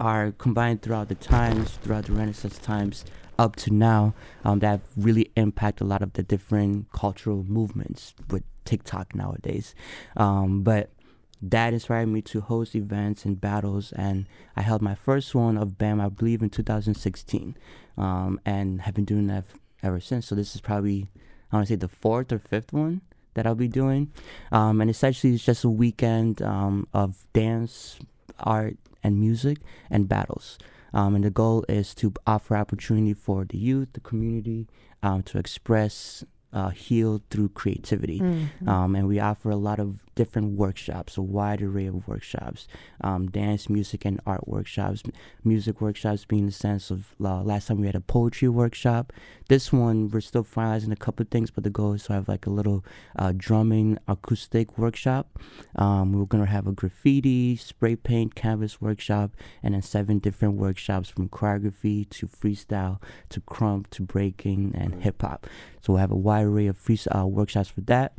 are 0.00 0.32
combined 0.32 0.82
throughout 0.82 1.08
the 1.08 1.14
times, 1.14 1.78
throughout 1.82 2.06
the 2.06 2.12
Renaissance 2.12 2.58
times, 2.58 3.04
up 3.38 3.56
to 3.56 3.72
now, 3.72 4.14
um, 4.44 4.60
that 4.60 4.80
really 4.96 5.30
impact 5.36 5.80
a 5.80 5.84
lot 5.84 6.02
of 6.02 6.12
the 6.14 6.22
different 6.22 6.90
cultural 6.92 7.44
movements 7.44 8.14
with 8.30 8.42
TikTok 8.64 9.14
nowadays. 9.14 9.74
Um, 10.16 10.62
but 10.62 10.90
that 11.42 11.74
inspired 11.74 12.06
me 12.06 12.22
to 12.22 12.40
host 12.40 12.74
events 12.74 13.24
and 13.24 13.40
battles, 13.40 13.92
and 13.92 14.26
I 14.56 14.62
held 14.62 14.80
my 14.80 14.94
first 14.94 15.34
one 15.34 15.58
of 15.58 15.76
BAM, 15.76 16.00
I 16.00 16.08
believe, 16.08 16.42
in 16.42 16.50
2016, 16.50 17.56
um, 17.98 18.40
and 18.46 18.82
have 18.82 18.94
been 18.94 19.04
doing 19.04 19.26
that 19.26 19.44
ever 19.82 20.00
since. 20.00 20.26
So 20.26 20.34
this 20.34 20.54
is 20.54 20.60
probably, 20.60 21.08
I 21.52 21.56
want 21.56 21.66
to 21.68 21.72
say, 21.72 21.76
the 21.76 21.88
fourth 21.88 22.32
or 22.32 22.38
fifth 22.38 22.72
one 22.72 23.02
that 23.34 23.46
I'll 23.46 23.54
be 23.54 23.68
doing, 23.68 24.10
um, 24.52 24.80
and 24.80 24.88
essentially 24.88 25.34
it's 25.34 25.44
just 25.44 25.64
a 25.64 25.70
weekend 25.70 26.40
um, 26.40 26.86
of 26.94 27.26
dance, 27.32 27.98
art, 28.38 28.76
and 29.02 29.20
music 29.20 29.58
and 29.90 30.08
battles. 30.08 30.58
Um, 30.94 31.14
and 31.16 31.24
the 31.24 31.30
goal 31.30 31.64
is 31.68 31.94
to 31.96 32.12
offer 32.26 32.56
opportunity 32.56 33.12
for 33.14 33.44
the 33.44 33.58
youth, 33.58 33.88
the 33.94 34.00
community, 34.00 34.68
um, 35.02 35.22
to 35.24 35.38
express, 35.38 36.24
uh, 36.52 36.68
heal 36.70 37.20
through 37.30 37.48
creativity. 37.50 38.20
Um, 38.66 38.94
and 38.94 39.08
we 39.08 39.18
offer 39.18 39.50
a 39.50 39.56
lot 39.56 39.80
of 39.80 40.03
different 40.14 40.52
workshops, 40.58 41.16
a 41.16 41.22
wide 41.22 41.62
array 41.62 41.86
of 41.86 42.06
workshops, 42.06 42.66
um, 43.00 43.28
dance, 43.28 43.68
music, 43.68 44.04
and 44.04 44.20
art 44.26 44.46
workshops. 44.46 45.02
Music 45.42 45.80
workshops 45.80 46.24
being 46.24 46.46
the 46.46 46.52
sense 46.52 46.90
of 46.90 47.14
uh, 47.22 47.42
last 47.42 47.68
time 47.68 47.80
we 47.80 47.86
had 47.86 47.94
a 47.94 48.00
poetry 48.00 48.48
workshop. 48.48 49.12
This 49.48 49.72
one 49.72 50.08
we're 50.08 50.20
still 50.20 50.44
finalizing 50.44 50.92
a 50.92 50.96
couple 50.96 51.22
of 51.22 51.30
things, 51.30 51.50
but 51.50 51.64
the 51.64 51.70
goal 51.70 51.92
is 51.92 52.04
to 52.04 52.14
have 52.14 52.28
like 52.28 52.46
a 52.46 52.50
little 52.50 52.84
uh, 53.16 53.32
drumming 53.36 53.98
acoustic 54.08 54.78
workshop. 54.78 55.38
Um, 55.76 56.12
we're 56.12 56.24
gonna 56.24 56.46
have 56.46 56.66
a 56.66 56.72
graffiti, 56.72 57.56
spray 57.56 57.96
paint, 57.96 58.34
canvas 58.34 58.80
workshop, 58.80 59.32
and 59.62 59.74
then 59.74 59.82
seven 59.82 60.18
different 60.18 60.54
workshops 60.54 61.08
from 61.08 61.28
choreography 61.28 62.08
to 62.10 62.26
freestyle 62.26 63.00
to 63.28 63.40
krump 63.40 63.88
to 63.90 64.02
breaking 64.02 64.72
and 64.76 65.02
hip 65.02 65.22
hop. 65.22 65.46
So 65.80 65.92
we'll 65.92 66.00
have 66.00 66.10
a 66.10 66.16
wide 66.16 66.44
array 66.44 66.66
of 66.66 66.78
freestyle 66.78 67.30
workshops 67.30 67.68
for 67.68 67.82
that. 67.82 68.16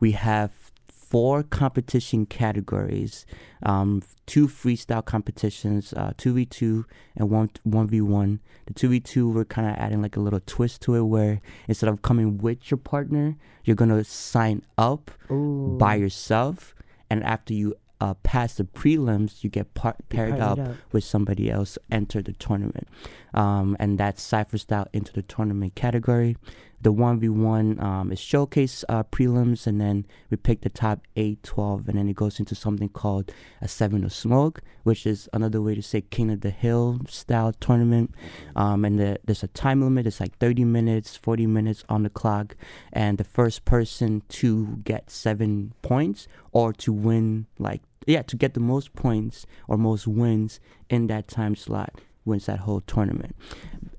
We 0.00 0.12
have 0.12 0.71
four 1.12 1.42
competition 1.42 2.24
categories, 2.24 3.26
um, 3.64 4.02
two 4.24 4.48
freestyle 4.48 5.04
competitions, 5.04 5.92
uh, 5.92 6.14
2v2 6.16 6.86
and 7.16 7.28
one 7.28 7.50
1v1. 7.68 8.38
The 8.64 8.72
2v2, 8.72 9.30
we're 9.34 9.44
kind 9.44 9.68
of 9.68 9.74
adding 9.76 10.00
like 10.00 10.16
a 10.16 10.20
little 10.20 10.40
twist 10.46 10.80
to 10.82 10.94
it 10.94 11.02
where 11.02 11.42
instead 11.68 11.90
of 11.90 12.00
coming 12.00 12.38
with 12.38 12.70
your 12.70 12.78
partner, 12.78 13.36
you're 13.62 13.76
going 13.76 13.90
to 13.90 14.04
sign 14.04 14.62
up 14.78 15.10
by 15.28 15.96
yourself. 15.96 16.74
And 17.10 17.22
after 17.24 17.52
you 17.52 17.74
uh, 18.00 18.14
pass 18.14 18.54
the 18.54 18.64
prelims, 18.64 19.44
you 19.44 19.50
get 19.50 19.74
par- 19.74 19.96
paired 20.08 20.40
up, 20.40 20.58
up. 20.58 20.76
with 20.92 21.04
somebody 21.04 21.50
else, 21.50 21.76
enter 21.90 22.22
the 22.22 22.32
tournament. 22.32 22.88
Um, 23.34 23.76
and 23.78 23.98
that's 23.98 24.22
Cypher 24.22 24.56
Style 24.56 24.88
into 24.94 25.12
the 25.12 25.22
tournament 25.22 25.74
category. 25.74 26.38
The 26.82 26.92
1v1 26.92 27.80
um, 27.80 28.10
is 28.10 28.18
showcase 28.18 28.84
uh, 28.88 29.04
prelims, 29.04 29.68
and 29.68 29.80
then 29.80 30.04
we 30.30 30.36
pick 30.36 30.62
the 30.62 30.68
top 30.68 31.06
8, 31.14 31.40
12, 31.44 31.88
and 31.88 31.96
then 31.96 32.08
it 32.08 32.16
goes 32.16 32.40
into 32.40 32.56
something 32.56 32.88
called 32.88 33.30
a 33.60 33.68
Seven 33.68 34.02
of 34.02 34.12
Smoke, 34.12 34.62
which 34.82 35.06
is 35.06 35.28
another 35.32 35.62
way 35.62 35.76
to 35.76 35.82
say 35.82 36.00
King 36.00 36.30
of 36.32 36.40
the 36.40 36.50
Hill 36.50 37.00
style 37.08 37.52
tournament. 37.52 38.12
Um, 38.56 38.84
and 38.84 38.98
the, 38.98 39.20
there's 39.24 39.44
a 39.44 39.48
time 39.48 39.80
limit, 39.80 40.08
it's 40.08 40.18
like 40.18 40.36
30 40.38 40.64
minutes, 40.64 41.16
40 41.16 41.46
minutes 41.46 41.84
on 41.88 42.02
the 42.02 42.10
clock, 42.10 42.56
and 42.92 43.16
the 43.16 43.24
first 43.24 43.64
person 43.64 44.22
to 44.30 44.80
get 44.84 45.08
seven 45.08 45.74
points 45.82 46.26
or 46.50 46.72
to 46.72 46.92
win, 46.92 47.46
like, 47.60 47.82
yeah, 48.06 48.22
to 48.22 48.36
get 48.36 48.54
the 48.54 48.60
most 48.60 48.92
points 48.94 49.46
or 49.68 49.78
most 49.78 50.08
wins 50.08 50.58
in 50.90 51.06
that 51.06 51.28
time 51.28 51.54
slot 51.54 52.00
wins 52.24 52.46
that 52.46 52.60
whole 52.60 52.80
tournament. 52.80 53.36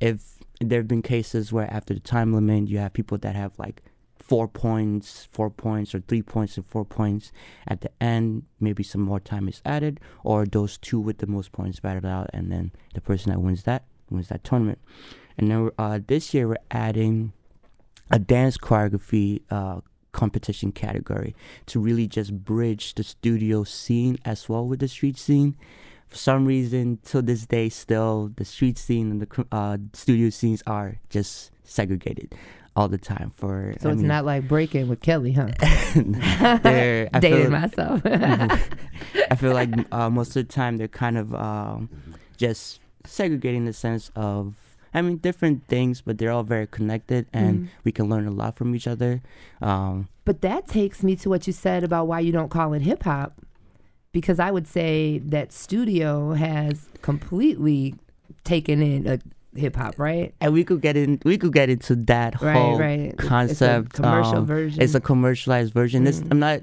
If 0.02 0.43
there 0.60 0.80
have 0.80 0.88
been 0.88 1.02
cases 1.02 1.52
where 1.52 1.72
after 1.72 1.94
the 1.94 2.00
time 2.00 2.34
limit 2.34 2.68
you 2.68 2.78
have 2.78 2.94
people 2.94 3.18
that 3.20 3.36
have 3.36 3.58
like 3.58 3.82
four 4.20 4.48
points, 4.48 5.28
four 5.32 5.50
points, 5.50 5.94
or 5.94 6.00
three 6.00 6.22
points 6.22 6.56
and 6.56 6.66
four 6.66 6.86
points. 6.86 7.32
At 7.68 7.82
the 7.82 7.92
end, 8.02 8.44
maybe 8.60 8.84
some 8.84 9.02
more 9.02 9.20
time 9.20 9.50
is 9.50 9.62
added, 9.66 10.00
or 10.24 10.46
those 10.46 10.78
two 10.78 11.00
with 11.00 11.18
the 11.18 11.28
most 11.28 11.52
points 11.52 11.80
battled 11.80 12.06
out, 12.06 12.30
and 12.34 12.52
then 12.52 12.72
the 12.94 13.02
person 13.02 13.32
that 13.32 13.39
wins 13.39 13.63
that 13.63 13.84
wins 14.10 14.30
that 14.30 14.44
tournament. 14.44 14.80
And 15.38 15.52
then 15.52 15.70
uh, 15.78 16.00
this 16.06 16.34
year 16.34 16.48
we're 16.48 16.58
adding 16.72 17.34
a 18.12 18.20
dance 18.20 18.58
choreography 18.58 19.42
uh, 19.50 19.82
competition 20.12 20.72
category 20.72 21.36
to 21.66 21.80
really 21.80 22.08
just 22.08 22.46
bridge 22.46 22.94
the 22.94 23.04
studio 23.04 23.63
scene 23.63 24.18
as 24.24 24.48
well 24.48 24.66
with 24.66 24.80
the 24.80 24.88
street 24.88 25.18
scene. 25.18 25.56
For 26.13 26.19
some 26.19 26.45
reason, 26.45 26.99
till 27.04 27.23
this 27.23 27.47
day, 27.47 27.69
still 27.69 28.30
the 28.38 28.45
street 28.45 28.78
scene 28.78 29.10
and 29.10 29.19
the 29.19 29.45
uh, 29.52 29.78
studio 29.93 30.30
scenes 30.30 30.62
are 30.67 30.99
just 31.10 31.49
segregated 31.63 32.36
all 32.76 32.88
the 32.88 32.99
time. 32.99 33.32
For 33.36 33.73
So 33.82 33.89
I 33.89 33.93
it's 33.93 33.97
mean, 34.02 34.08
not 34.10 34.23
like 34.23 34.47
breaking 34.47 34.89
with 34.89 35.02
Kelly, 35.02 35.32
huh? 35.34 35.49
they're 36.62 37.10
I 37.13 37.19
Dating 37.19 37.41
feel- 37.41 37.49
myself. 37.52 38.02
I 38.06 39.36
feel 39.36 39.54
like 39.54 39.69
uh, 39.91 40.12
most 40.12 40.36
of 40.36 40.47
the 40.47 40.54
time 40.54 40.78
they're 40.78 40.88
kind 40.88 41.17
of 41.17 41.34
um, 41.34 41.89
just 42.38 42.80
segregating 43.06 43.65
the 43.65 43.73
sense 43.73 44.12
of 44.15 44.54
I 44.93 45.02
mean 45.02 45.17
different 45.17 45.65
things, 45.67 46.02
but 46.02 46.19
they're 46.19 46.32
all 46.32 46.43
very 46.43 46.67
connected, 46.67 47.26
and 47.34 47.62
Mhm. 47.62 47.67
we 47.84 47.91
can 47.91 48.08
learn 48.08 48.28
a 48.28 48.32
lot 48.32 48.56
from 48.56 48.76
each 48.76 48.86
other. 48.86 49.23
Um, 49.63 50.08
But 50.26 50.41
that 50.41 50.67
takes 50.67 51.02
me 51.02 51.15
to 51.17 51.30
what 51.30 51.47
you 51.47 51.54
said 51.54 51.84
about 51.84 52.06
why 52.08 52.19
you 52.19 52.32
don't 52.32 52.49
call 52.49 52.73
it 52.73 52.84
hip 52.84 53.02
hop. 53.02 53.34
Because 54.13 54.39
I 54.39 54.52
would 54.52 54.67
say 54.67 55.17
that 55.26 55.52
studio 55.52 56.32
has 56.34 56.88
completely 57.02 57.95
taken 58.45 58.82
in 58.82 59.08
a 59.08 59.19
hip 59.60 59.76
hop, 59.76 59.99
right? 59.99 60.34
and 60.41 60.54
we 60.54 60.63
could 60.63 60.82
get 60.82 60.95
in 60.97 61.19
we 61.26 61.38
could 61.38 61.54
get 61.54 61.69
into 61.69 61.95
that 61.95 62.41
Right, 62.41 62.54
whole 62.54 62.78
right. 62.80 62.99
It's 63.13 63.23
a 63.23 63.28
concept 63.28 63.93
commercial 63.93 64.38
um, 64.38 64.45
version. 64.47 64.82
it's 64.82 64.95
a 64.95 64.99
commercialized 65.02 65.73
version 65.73 66.06
Mm. 66.06 66.28
i'm 66.32 66.39
not 66.39 66.62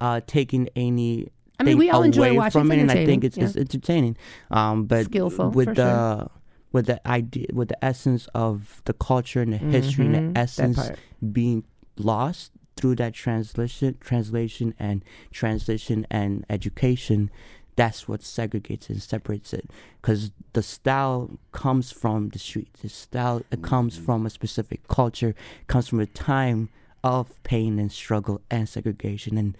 uh, 0.00 0.20
taking 0.26 0.68
any 0.76 1.28
I 1.58 1.62
mean, 1.62 1.78
we 1.78 1.88
all 1.90 2.02
enjoy 2.02 2.34
watching 2.34 2.60
from 2.60 2.72
it 2.72 2.80
and 2.80 2.90
i 2.90 3.06
think 3.06 3.24
it's, 3.24 3.38
it's 3.38 3.56
entertaining 3.56 4.16
um 4.50 4.84
but 4.84 5.06
Skillful, 5.06 5.50
with 5.52 5.68
for 5.68 5.74
the 5.74 6.18
sure. 6.18 6.30
with 6.72 6.86
the 6.86 6.98
idea 7.08 7.46
with 7.52 7.68
the 7.68 7.82
essence 7.84 8.28
of 8.34 8.82
the 8.84 8.92
culture 8.92 9.40
and 9.40 9.52
the 9.54 9.58
history 9.58 10.04
Mhm, 10.04 10.16
and 10.16 10.34
the 10.36 10.40
essence 10.40 10.90
being 11.32 11.64
lost 11.96 12.52
through 12.82 12.96
that 12.96 13.14
translation 13.14 13.96
translation 14.00 14.74
and 14.78 15.04
transition 15.30 16.04
and 16.10 16.44
education 16.50 17.30
that's 17.76 18.06
what 18.06 18.20
segregates 18.20 18.90
and 18.90 19.00
separates 19.02 19.54
it. 19.54 19.70
Because 20.00 20.30
the 20.52 20.62
style 20.62 21.38
comes 21.52 21.90
from 21.90 22.28
the 22.28 22.38
streets. 22.38 22.82
The 22.82 22.90
style 22.90 23.40
it 23.50 23.62
comes 23.62 23.96
from 23.96 24.26
a 24.26 24.30
specific 24.30 24.86
culture 24.88 25.34
comes 25.68 25.88
from 25.88 26.00
a 26.00 26.06
time 26.06 26.68
of 27.02 27.42
pain 27.44 27.78
and 27.78 27.90
struggle 27.90 28.42
and 28.50 28.68
segregation. 28.68 29.38
And 29.38 29.56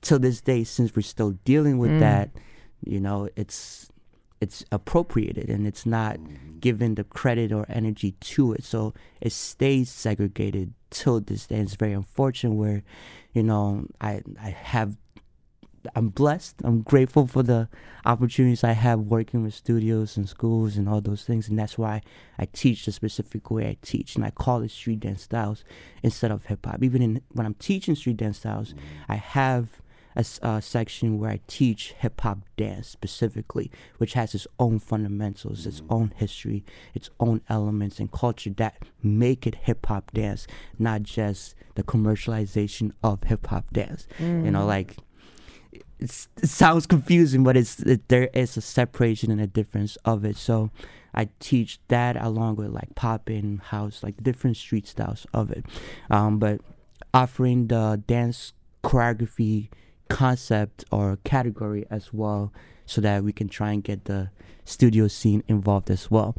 till 0.00 0.20
this 0.20 0.40
day 0.40 0.62
since 0.62 0.94
we're 0.94 1.02
still 1.02 1.32
dealing 1.44 1.78
with 1.78 1.90
Mm. 1.90 2.00
that 2.00 2.30
you 2.84 3.00
know 3.00 3.28
it's 3.34 3.90
it's 4.40 4.64
appropriated 4.70 5.48
and 5.48 5.66
it's 5.66 5.86
not 5.86 6.18
given 6.60 6.94
the 6.94 7.04
credit 7.04 7.50
or 7.50 7.64
energy 7.68 8.12
to 8.20 8.52
it. 8.52 8.62
So 8.62 8.94
it 9.20 9.32
stays 9.32 9.90
segregated 9.90 10.74
till 10.94 11.20
this 11.20 11.46
day 11.48 11.56
it's 11.56 11.74
very 11.74 11.92
unfortunate 11.92 12.54
where 12.54 12.82
you 13.32 13.42
know 13.42 13.84
i 14.00 14.22
i 14.40 14.50
have 14.50 14.96
i'm 15.96 16.08
blessed 16.08 16.54
i'm 16.64 16.80
grateful 16.82 17.26
for 17.26 17.42
the 17.42 17.68
opportunities 18.06 18.62
i 18.64 18.72
have 18.72 19.00
working 19.00 19.42
with 19.42 19.52
studios 19.52 20.16
and 20.16 20.28
schools 20.28 20.76
and 20.76 20.88
all 20.88 21.00
those 21.00 21.24
things 21.24 21.48
and 21.48 21.58
that's 21.58 21.76
why 21.76 22.00
i 22.38 22.46
teach 22.46 22.86
the 22.86 22.92
specific 22.92 23.50
way 23.50 23.66
i 23.66 23.76
teach 23.82 24.14
and 24.14 24.24
i 24.24 24.30
call 24.30 24.62
it 24.62 24.70
street 24.70 25.00
dance 25.00 25.22
styles 25.22 25.64
instead 26.02 26.30
of 26.30 26.46
hip-hop 26.46 26.82
even 26.82 27.02
in 27.02 27.20
when 27.32 27.44
i'm 27.44 27.54
teaching 27.54 27.94
street 27.94 28.16
dance 28.16 28.38
styles 28.38 28.72
i 29.08 29.16
have 29.16 29.82
a 30.16 30.20
s- 30.20 30.38
uh, 30.42 30.60
section 30.60 31.18
where 31.18 31.30
I 31.30 31.40
teach 31.46 31.92
hip 31.98 32.20
hop 32.20 32.38
dance 32.56 32.88
specifically, 32.88 33.70
which 33.98 34.12
has 34.14 34.34
its 34.34 34.46
own 34.58 34.78
fundamentals, 34.78 35.66
its 35.66 35.82
own 35.90 36.12
history, 36.16 36.64
its 36.94 37.10
own 37.20 37.40
elements 37.48 37.98
and 37.98 38.10
culture 38.12 38.50
that 38.50 38.76
make 39.02 39.46
it 39.46 39.54
hip 39.54 39.86
hop 39.86 40.12
dance, 40.12 40.46
not 40.78 41.02
just 41.02 41.54
the 41.74 41.82
commercialization 41.82 42.92
of 43.02 43.24
hip 43.24 43.46
hop 43.48 43.70
dance. 43.72 44.06
You 44.18 44.50
know, 44.50 44.60
Mm. 44.64 44.66
like 44.66 44.96
it's, 45.98 46.28
it 46.42 46.48
sounds 46.48 46.86
confusing, 46.86 47.42
but 47.44 47.56
it's 47.56 47.80
it, 47.80 48.08
there 48.08 48.28
is 48.34 48.56
a 48.56 48.60
separation 48.60 49.30
and 49.30 49.40
a 49.40 49.46
difference 49.46 49.96
of 50.04 50.24
it. 50.24 50.36
So 50.36 50.70
I 51.14 51.28
teach 51.40 51.78
that 51.88 52.16
along 52.16 52.56
with 52.56 52.68
like 52.70 52.94
pop 52.94 53.30
in 53.30 53.58
house, 53.58 54.02
like 54.02 54.22
different 54.22 54.56
street 54.56 54.86
styles 54.86 55.26
of 55.32 55.50
it. 55.50 55.64
Um, 56.10 56.38
but 56.38 56.60
offering 57.12 57.68
the 57.68 58.02
dance 58.06 58.52
choreography 58.82 59.68
concept 60.08 60.84
or 60.90 61.18
category 61.24 61.86
as 61.90 62.12
well 62.12 62.52
so 62.86 63.00
that 63.00 63.24
we 63.24 63.32
can 63.32 63.48
try 63.48 63.72
and 63.72 63.82
get 63.82 64.04
the 64.04 64.30
studio 64.64 65.08
scene 65.08 65.42
involved 65.48 65.90
as 65.90 66.10
well. 66.10 66.36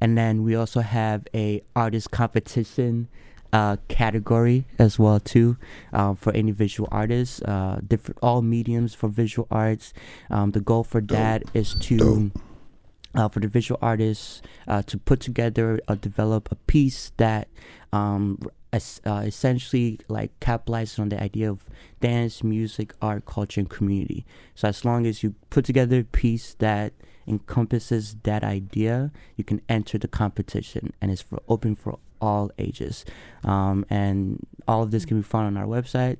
And 0.00 0.16
then 0.16 0.42
we 0.42 0.54
also 0.54 0.80
have 0.80 1.26
a 1.34 1.62
artist 1.76 2.10
competition 2.10 3.08
uh, 3.52 3.76
category 3.88 4.64
as 4.78 4.98
well 4.98 5.18
too 5.18 5.56
um, 5.92 6.14
for 6.14 6.32
any 6.34 6.52
visual 6.52 6.88
artists 6.92 7.42
uh, 7.42 7.80
different 7.86 8.18
all 8.22 8.42
mediums 8.42 8.94
for 8.94 9.08
visual 9.08 9.48
arts. 9.50 9.92
Um, 10.30 10.52
the 10.52 10.60
goal 10.60 10.84
for 10.84 11.00
that 11.02 11.42
is 11.52 11.74
to 11.80 12.30
uh, 13.14 13.28
for 13.28 13.40
the 13.40 13.48
visual 13.48 13.78
artists 13.82 14.40
uh, 14.68 14.82
to 14.82 14.96
put 14.96 15.20
together 15.20 15.80
or 15.88 15.96
develop 15.96 16.48
a 16.52 16.54
piece 16.54 17.12
that 17.16 17.48
um, 17.92 18.38
uh, 18.72 19.22
essentially 19.26 19.98
like 20.08 20.38
capitalizes 20.40 20.98
on 20.98 21.08
the 21.08 21.22
idea 21.22 21.50
of 21.50 21.68
dance, 22.00 22.44
music, 22.44 22.94
art, 23.02 23.24
culture, 23.26 23.60
and 23.60 23.68
community. 23.68 24.24
So 24.54 24.68
as 24.68 24.84
long 24.84 25.06
as 25.06 25.22
you 25.22 25.34
put 25.50 25.64
together 25.64 26.00
a 26.00 26.04
piece 26.04 26.54
that 26.54 26.92
encompasses 27.26 28.16
that 28.22 28.42
idea, 28.44 29.10
you 29.36 29.44
can 29.44 29.60
enter 29.68 29.98
the 29.98 30.08
competition, 30.08 30.92
and 31.00 31.10
it's 31.10 31.22
for 31.22 31.42
open 31.48 31.74
for 31.74 31.98
all 32.20 32.50
ages. 32.58 33.04
Um, 33.44 33.84
and 33.88 34.46
all 34.68 34.82
of 34.82 34.90
this 34.90 35.04
can 35.04 35.18
be 35.18 35.22
found 35.22 35.46
on 35.46 35.56
our 35.56 35.66
website. 35.66 36.18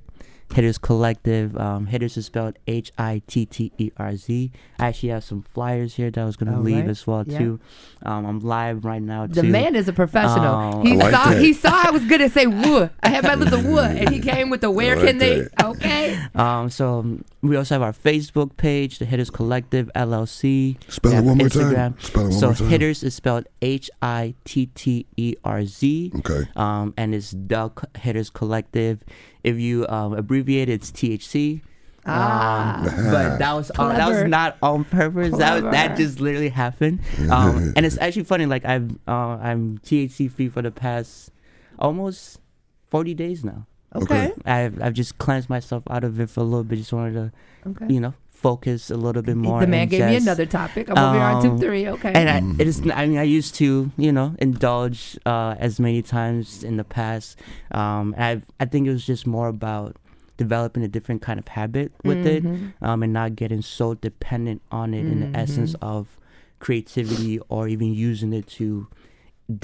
Hitterz 0.53 0.79
Collective. 0.79 1.57
Um, 1.57 1.87
Hitterz 1.87 2.17
is 2.17 2.27
spelled 2.27 2.59
H 2.67 2.91
I 2.99 3.23
T 3.27 3.47
T 3.47 3.73
E 3.79 3.91
R 3.97 4.17
Z. 4.17 4.51
I 4.79 4.87
actually 4.89 5.11
have 5.11 5.25
some 5.25 5.43
flyers 5.43 5.95
here 5.95 6.11
that 6.11 6.21
I 6.21 6.25
was 6.25 6.37
going 6.37 6.51
to 6.51 6.57
All 6.59 6.63
leave 6.63 6.77
right. 6.81 6.89
as 6.89 7.07
well 7.07 7.25
Yeah. 7.27 7.39
too. 7.39 7.61
Um, 8.03 8.27
I'm 8.27 8.41
live 8.41 8.85
right 8.85 9.03
now 9.03 9.27
The 9.27 9.43
too. 9.43 9.49
man 9.49 9.77
is 9.77 9.87
a 9.89 9.93
professional. 9.93 10.55
Um, 10.55 10.87
he 10.87 10.93
I 10.95 10.97
like 10.97 11.15
saw 11.15 11.31
that. 11.31 11.41
he 11.41 11.53
saw 11.53 11.71
I 11.87 11.91
was 11.91 12.05
gonna 12.07 12.29
say 12.31 12.47
wood. 12.47 12.91
I 13.03 13.09
had 13.11 13.25
my 13.25 13.35
little 13.35 13.63
wood, 13.63 13.91
and 13.97 14.09
he 14.11 14.21
came 14.31 14.51
with 14.51 14.61
the 14.63 14.71
where 14.71 14.97
like 14.97 15.07
can 15.07 15.19
they? 15.19 15.47
Okay. 15.63 16.19
Um, 16.35 16.71
so 16.71 16.99
um, 17.01 17.25
we 17.43 17.57
also 17.57 17.75
have 17.75 17.83
our 17.83 17.93
Facebook 17.93 18.57
page, 18.57 18.99
the 18.99 19.05
Hitterz 19.05 19.31
Collective 19.31 19.91
LLC. 19.95 20.77
Spell 20.91 21.13
it 21.13 21.23
one 21.25 21.39
more 21.39 21.49
time. 21.49 21.95
Instagram. 21.95 22.03
Spell 22.03 22.23
it 22.23 22.29
one 22.31 22.33
so 22.33 22.47
more 22.47 22.55
time. 22.55 22.69
Hitterz 22.69 23.03
is 23.05 23.15
spelled 23.15 23.47
H 23.63 23.91
I 24.03 24.35
T 24.45 24.67
T 24.67 25.07
E 25.17 25.35
R 25.45 25.65
Z. 25.65 26.13
Okay. 26.17 26.49
Um, 26.57 26.95
and 26.97 27.15
it's 27.15 27.31
the 27.33 27.71
Hitterz 27.99 28.31
Collective. 28.33 29.01
If 29.43 29.59
you 29.59 29.87
um, 29.89 30.13
abbreviate, 30.15 30.69
it's 30.69 30.91
THC. 30.91 31.63
Ah. 32.07 32.79
Um, 32.79 32.85
but 33.13 33.39
that 33.39 33.53
was 33.53 33.71
uh, 33.79 33.89
that 33.93 34.09
was 34.09 34.25
not 34.25 34.57
on 34.63 34.85
purpose. 34.85 35.37
That 35.37 35.71
that 35.71 35.97
just 35.97 36.21
literally 36.21 36.49
happened. 36.49 37.01
Um, 37.31 37.73
and 37.77 37.85
it's 37.85 37.99
actually 37.99 38.25
funny. 38.25 38.47
Like 38.47 38.65
I've 38.65 38.91
uh, 39.07 39.37
I'm 39.41 39.79
THC 39.79 40.31
free 40.31 40.49
for 40.49 40.63
the 40.63 40.71
past 40.71 41.31
almost 41.79 42.41
forty 42.89 43.15
days 43.15 43.45
now. 43.45 43.67
Okay. 43.95 44.33
I've 44.47 44.81
I've 44.83 44.95
just 44.95 45.19
cleansed 45.19 45.51
myself 45.51 45.83
out 45.91 46.05
of 46.05 46.19
it 46.21 46.31
for 46.31 46.41
a 46.41 46.45
little 46.45 46.65
bit. 46.65 46.77
Just 46.77 46.93
wanted 46.93 47.15
to, 47.15 47.33
Okay. 47.71 47.93
you 47.93 48.01
know, 48.01 48.15
focus 48.41 48.91
a 48.91 48.97
little 48.97 49.23
bit 49.23 49.37
more. 49.37 49.61
the 49.61 49.67
man 49.67 49.83
and 49.83 49.91
gave 49.91 50.07
me 50.07 50.17
another 50.17 50.47
topic. 50.47 50.89
I'm 50.91 50.97
over 50.99 51.15
here 51.19 51.23
on 51.23 51.43
two 51.43 51.51
um, 51.51 51.59
three. 51.59 51.87
Okay. 51.89 52.13
And 52.15 52.29
I, 52.29 52.39
it 52.63 52.67
is. 52.67 52.81
I 52.93 53.07
mean, 53.07 53.19
I 53.19 53.23
used 53.39 53.55
to, 53.57 53.91
you 53.97 54.13
know, 54.13 54.35
indulge 54.39 55.19
uh, 55.27 55.55
as 55.59 55.79
many 55.79 56.03
times 56.03 56.65
in 56.65 56.77
the 56.77 56.85
past. 56.85 57.39
Um, 57.73 58.15
and 58.17 58.25
I 58.59 58.65
I 58.65 58.67
think 58.67 58.87
it 58.89 58.93
was 58.93 59.05
just 59.07 59.27
more 59.27 59.49
about 59.49 59.97
developing 60.37 60.83
a 60.83 60.89
different 60.89 61.21
kind 61.21 61.39
of 61.39 61.49
habit 61.49 61.93
with 62.03 62.27
it, 62.27 62.43
Mhm. 62.43 62.73
um, 62.81 63.03
and 63.03 63.13
not 63.13 63.37
getting 63.37 63.61
so 63.63 63.93
dependent 63.93 64.63
on 64.73 64.95
it 64.95 65.05
in 65.05 65.21
the 65.21 65.39
essence 65.39 65.75
Mm-hmm. 65.75 65.85
of 65.97 66.17
creativity 66.65 67.39
or 67.49 67.69
even 67.69 67.93
using 67.93 68.33
it 68.33 68.47
to 68.47 68.87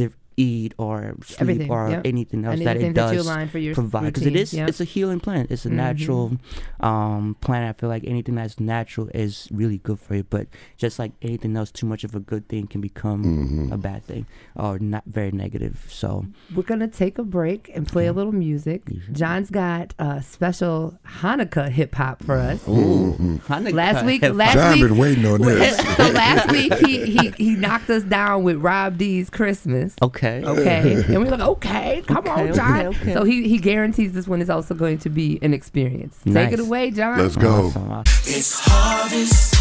diff- 0.00 0.16
eat 0.36 0.74
or 0.78 1.14
sleep 1.24 1.40
Everything, 1.40 1.70
or 1.70 1.88
yep. 1.90 2.02
anything 2.04 2.44
else 2.44 2.58
And 2.58 2.66
that 2.66 2.76
it 2.76 2.94
that 2.94 2.94
does 2.94 3.26
align 3.26 3.48
for 3.48 3.58
your 3.58 3.74
provide 3.74 4.04
because 4.12 4.22
it 4.22 4.26
routine, 4.26 4.42
is 4.42 4.54
yep. 4.54 4.68
it's 4.68 4.80
a 4.80 4.84
healing 4.84 5.18
plant 5.20 5.50
it's 5.50 5.64
a 5.64 5.68
Mhm. 5.70 5.72
natural 5.72 6.32
um 6.80 7.36
plant 7.40 7.64
i 7.68 7.72
feel 7.78 7.88
like 7.88 8.04
anything 8.06 8.34
that's 8.34 8.60
natural 8.60 9.08
is 9.14 9.48
really 9.50 9.78
good 9.78 9.98
for 9.98 10.14
you 10.16 10.24
but 10.24 10.46
just 10.76 10.98
like 10.98 11.12
anything 11.22 11.56
else 11.56 11.70
too 11.70 11.86
much 11.86 12.04
of 12.04 12.14
a 12.14 12.20
good 12.20 12.48
thing 12.48 12.66
can 12.66 12.80
become 12.80 13.24
Mm-hmm. 13.24 13.72
a 13.72 13.78
bad 13.78 14.04
thing 14.04 14.26
or 14.54 14.78
not 14.78 15.04
very 15.06 15.30
negative 15.30 15.86
so 15.88 16.26
We're 16.54 16.62
gonna 16.64 16.88
take 16.88 17.18
a 17.18 17.24
break 17.24 17.70
and 17.74 17.86
play 17.88 18.06
a 18.06 18.12
little 18.12 18.32
music. 18.32 18.82
John's 19.12 19.50
got 19.50 19.94
a 19.98 20.22
special 20.22 20.98
Hanukkah 21.20 21.68
hip 21.70 21.94
hop 21.94 22.22
for 22.22 22.36
us. 22.36 22.62
Hanukkah 22.64 23.72
Last 23.72 24.04
week, 24.04 24.22
last 24.22 24.54
John 24.54 24.72
week, 24.74 24.82
been 24.82 24.98
waiting 24.98 25.26
on 25.26 25.40
this. 25.50 25.76
so 25.96 26.08
last 26.10 26.50
week 26.50 26.72
he, 26.84 27.06
he 27.06 27.30
he 27.36 27.50
knocked 27.54 27.88
us 27.90 28.02
down 28.02 28.42
with 28.42 28.56
Rob 28.56 28.98
D's 28.98 29.30
Christmas. 29.30 29.94
okay 30.02 30.25
Okay. 30.26 30.44
Okay. 30.66 31.04
and 31.14 31.22
we're 31.24 31.30
like, 31.30 31.40
okay, 31.40 32.02
come 32.06 32.18
Okay, 32.18 32.48
on, 32.50 32.54
John. 32.54 32.86
okay. 32.86 33.12
So 33.14 33.24
he, 33.24 33.48
he 33.48 33.58
guarantees 33.58 34.12
this 34.12 34.26
one 34.26 34.40
is 34.42 34.50
also 34.50 34.74
going 34.74 34.98
to 34.98 35.08
be 35.10 35.38
an 35.42 35.52
experience. 35.54 36.18
Take 36.24 36.52
it 36.52 36.60
away, 36.60 36.90
John. 36.90 37.18
Let's 37.18 37.36
go. 37.36 37.66
Awesome, 37.66 37.90
awesome. 37.90 38.34
It's 38.34 38.58
harvest, 38.62 39.54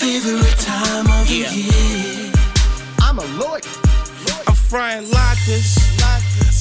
favorite 0.00 0.58
time 0.58 1.06
of 1.06 1.26
the 1.28 1.46
year. 1.52 2.32
I'm 3.00 3.18
a 3.18 3.24
lawyer. 3.38 3.60
I'm 4.48 4.54
frying 4.54 5.04
latkes. 5.06 5.78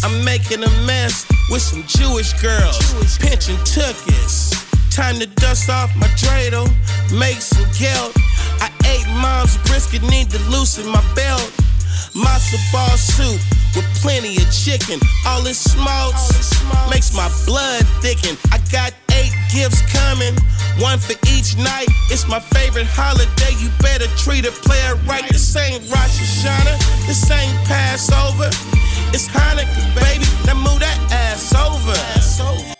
I'm 0.03 0.23
making 0.23 0.63
a 0.63 0.69
mess 0.85 1.25
with 1.49 1.61
some 1.61 1.83
Jewish 1.87 2.33
girls. 2.41 2.77
Pinching 3.17 3.57
tuckers. 3.65 4.53
Time 4.91 5.15
to 5.19 5.25
dust 5.27 5.69
off 5.69 5.95
my 5.97 6.07
dreidel. 6.07 6.67
Make 7.19 7.41
some 7.41 7.65
gelt. 7.77 8.13
I 8.61 8.69
ate 8.85 9.07
mom's 9.21 9.57
brisket, 9.67 10.03
need 10.03 10.29
to 10.31 10.39
loosen 10.49 10.87
my 10.87 11.03
belt. 11.15 11.51
Matzo 12.13 12.57
ball 12.71 12.97
soup 12.97 13.39
with 13.75 13.85
plenty 14.01 14.37
of 14.37 14.47
chicken. 14.51 14.99
All 15.27 15.41
this 15.41 15.59
smokes 15.59 16.31
makes 16.89 17.13
my 17.13 17.29
blood 17.45 17.85
thicken. 18.01 18.37
I 18.51 18.57
got 18.71 18.93
eight 19.11 19.33
gifts 19.51 19.81
coming, 19.91 20.35
one 20.79 20.99
for 20.99 21.15
each 21.27 21.57
night. 21.57 21.87
It's 22.09 22.27
my 22.27 22.39
favorite 22.39 22.87
holiday. 22.87 23.53
You 23.59 23.69
better 23.79 24.07
treat 24.15 24.45
a 24.45 24.51
player 24.51 24.95
right. 25.07 25.27
This 25.29 25.55
ain't 25.55 25.83
Rosh 25.89 26.19
Hashanah, 26.19 27.07
this 27.07 27.29
ain't 27.31 27.55
Passover. 27.67 28.49
It's 29.13 29.27
Hanukkah, 29.27 29.87
baby. 29.95 30.25
Now 30.45 30.55
move 30.55 30.79
that 30.79 30.97
ass 31.11 31.53
over. 31.55 32.74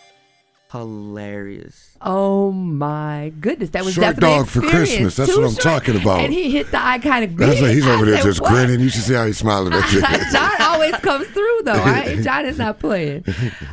Hilarious. 0.72 1.96
Oh 2.00 2.50
my 2.52 3.32
goodness, 3.40 3.70
that 3.70 3.84
was 3.84 3.94
Short 3.94 4.16
definitely 4.16 4.36
dog 4.38 4.46
for. 4.48 4.60
Christmas. 4.62 5.16
That's 5.16 5.30
Too 5.32 5.40
what 5.40 5.46
I'm 5.48 5.52
short. 5.54 5.62
talking 5.62 6.00
about. 6.00 6.20
And 6.20 6.32
he 6.32 6.50
hit 6.50 6.70
the 6.70 6.76
iconic. 6.76 7.36
That's 7.36 7.54
beat. 7.54 7.62
like 7.62 7.72
he's 7.74 7.86
over 7.86 8.04
I 8.04 8.10
there 8.10 8.16
said, 8.18 8.24
just 8.24 8.40
what? 8.40 8.50
grinning. 8.52 8.80
You 8.80 8.88
should 8.88 9.02
see 9.02 9.14
how 9.14 9.26
he's 9.26 9.38
smiling 9.38 9.72
at 9.74 9.92
you. 9.92 10.00
John 10.32 10.50
always 10.62 10.94
comes 10.96 11.26
through 11.28 11.60
though. 11.64 11.72
I, 11.84 12.20
John 12.22 12.44
is 12.46 12.58
not 12.58 12.78
playing. 12.80 13.24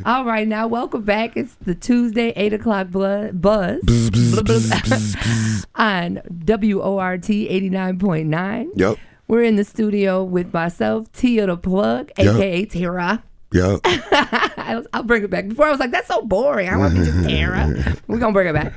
All 0.06 0.24
right, 0.26 0.48
now 0.48 0.68
welcome 0.68 1.02
back. 1.04 1.36
It's 1.36 1.56
the 1.56 1.76
Tuesday 1.76 2.32
eight 2.36 2.54
o'clock 2.54 2.90
blood 2.90 3.42
buzz 3.42 3.82
Bzz, 3.82 4.10
bzz, 4.10 4.34
Blah, 4.34 4.42
blah, 4.44 4.56
bzz, 4.56 5.66
on 5.76 6.22
WORT 6.74 7.30
eighty 7.30 7.70
nine 7.70 7.98
point 8.00 8.28
nine. 8.28 8.70
Yep. 8.76 8.98
We're 9.28 9.44
in 9.44 9.56
the 9.56 9.64
studio 9.64 10.24
with 10.24 10.54
myself, 10.54 11.12
Tia 11.12 11.48
the 11.48 11.58
Plug, 11.58 12.12
Yep. 12.18 12.36
aka 12.36 12.66
Tara. 12.66 13.24
Yep. 13.54 13.80
I'll, 14.58 14.84
I'll 14.94 15.04
bring 15.04 15.24
it 15.24 15.30
back. 15.30 15.48
Before 15.48 15.68
I 15.68 15.72
was 15.72 15.80
like, 15.80 15.92
that's 15.92 16.08
so 16.08 16.22
boring. 16.24 16.68
I 16.70 16.78
want 16.78 16.96
to 16.96 17.00
be 17.00 17.06
just 17.06 17.30
Tara. 17.30 17.96
We're 18.08 18.18
gonna 18.20 18.34
bring 18.34 18.48
it 18.48 18.54
back. 18.54 18.74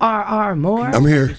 RR 0.00 0.56
Moore 0.56 0.86
I'm 0.88 1.04
here. 1.06 1.36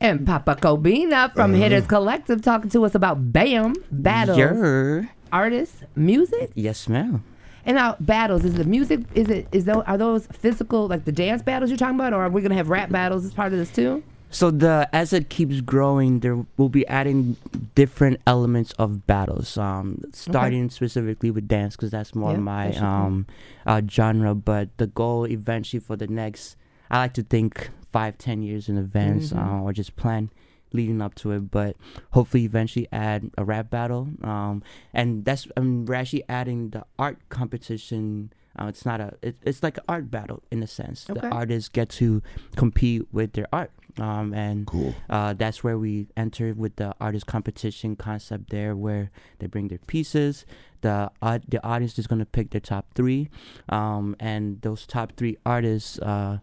and 0.00 0.26
Papa 0.26 0.56
Kobina 0.56 1.32
from 1.32 1.52
Uh-huh. 1.54 1.62
Hitterz 1.62 1.86
Collective 1.86 2.42
talking 2.42 2.70
to 2.70 2.84
us 2.84 2.94
about 2.94 3.32
BAM 3.32 3.74
battles, 3.90 4.38
Yer. 4.38 5.08
artists, 5.32 5.82
music. 5.96 6.50
Yes, 6.54 6.88
ma'am. 6.88 7.24
And 7.66 7.76
now 7.76 7.96
battles 8.00 8.44
is 8.44 8.54
the 8.54 8.64
music 8.64 9.00
is 9.14 9.30
it 9.30 9.46
is 9.52 9.64
those 9.64 9.82
are 9.86 9.96
those 9.96 10.26
physical 10.32 10.86
like 10.86 11.06
the 11.06 11.12
dance 11.12 11.40
battles 11.42 11.70
you're 11.70 11.78
talking 11.78 11.94
about 11.98 12.12
or 12.12 12.22
are 12.22 12.28
we 12.28 12.42
gonna 12.42 12.54
have 12.56 12.68
rap 12.68 12.90
battles 12.90 13.24
as 13.24 13.32
part 13.32 13.52
of 13.54 13.58
this 13.58 13.70
too? 13.72 14.02
So 14.34 14.50
the 14.50 14.88
as 14.92 15.12
it 15.12 15.28
keeps 15.30 15.60
growing, 15.60 16.18
there 16.20 16.44
will 16.56 16.68
be 16.68 16.84
adding 16.88 17.36
different 17.76 18.20
elements 18.26 18.72
of 18.80 19.06
battles. 19.06 19.56
Um, 19.56 20.02
starting 20.12 20.70
specifically 20.70 21.30
with 21.30 21.46
dance 21.46 21.76
because 21.76 21.92
that's 21.92 22.16
more 22.16 22.32
Yeah, 22.32 22.38
my 22.38 22.74
um 22.76 23.26
uh, 23.64 23.80
genre. 23.88 24.34
But 24.34 24.76
the 24.78 24.88
goal 24.88 25.24
eventually 25.24 25.78
for 25.78 25.94
the 25.94 26.08
next, 26.08 26.56
I 26.90 26.98
like 26.98 27.14
to 27.14 27.22
think 27.22 27.70
five, 27.92 28.18
ten 28.18 28.42
years 28.42 28.68
in 28.68 28.76
advance, 28.76 29.32
Mhm. 29.32 29.38
uh, 29.38 29.62
or 29.62 29.72
just 29.72 29.94
plan 29.94 30.30
leading 30.72 31.00
up 31.00 31.14
to 31.22 31.30
it. 31.30 31.52
But 31.52 31.76
hopefully, 32.10 32.42
eventually 32.44 32.88
add 32.90 33.30
a 33.38 33.44
rap 33.44 33.70
battle. 33.70 34.08
Um, 34.24 34.64
and 34.92 35.24
that's 35.24 35.46
um, 35.56 35.86
we're 35.86 35.94
actually 35.94 36.24
adding 36.28 36.70
the 36.70 36.82
art 36.98 37.18
competition. 37.28 38.32
Uh, 38.58 38.66
it's 38.66 38.84
not 38.84 39.00
a. 39.00 39.14
It, 39.22 39.36
it's 39.42 39.62
like 39.62 39.78
an 39.78 39.84
art 39.88 40.10
battle 40.10 40.42
in 40.50 40.60
a 40.60 40.66
sense. 40.66 41.08
Okay. 41.08 41.20
The 41.20 41.28
artists 41.28 41.68
get 41.68 41.88
to 42.02 42.20
compete 42.56 43.06
with 43.12 43.34
their 43.34 43.46
art. 43.52 43.70
Um, 43.98 44.34
and 44.34 44.66
Cool. 44.66 44.94
uh, 45.08 45.34
that's 45.34 45.62
where 45.62 45.78
we 45.78 46.08
enter 46.16 46.52
with 46.54 46.76
the 46.76 46.94
artist 47.00 47.26
competition 47.26 47.94
concept 47.96 48.50
there, 48.50 48.74
where 48.74 49.10
they 49.38 49.46
bring 49.46 49.68
their 49.68 49.78
pieces. 49.86 50.44
The 50.80 51.10
aud- 51.22 51.44
the 51.48 51.64
audience 51.64 51.98
is 51.98 52.06
gonna 52.06 52.26
pick 52.26 52.50
their 52.50 52.60
top 52.60 52.92
three, 52.94 53.30
um, 53.68 54.16
and 54.18 54.60
those 54.62 54.86
top 54.86 55.12
three 55.16 55.36
artists, 55.46 55.98
uh, 56.00 56.38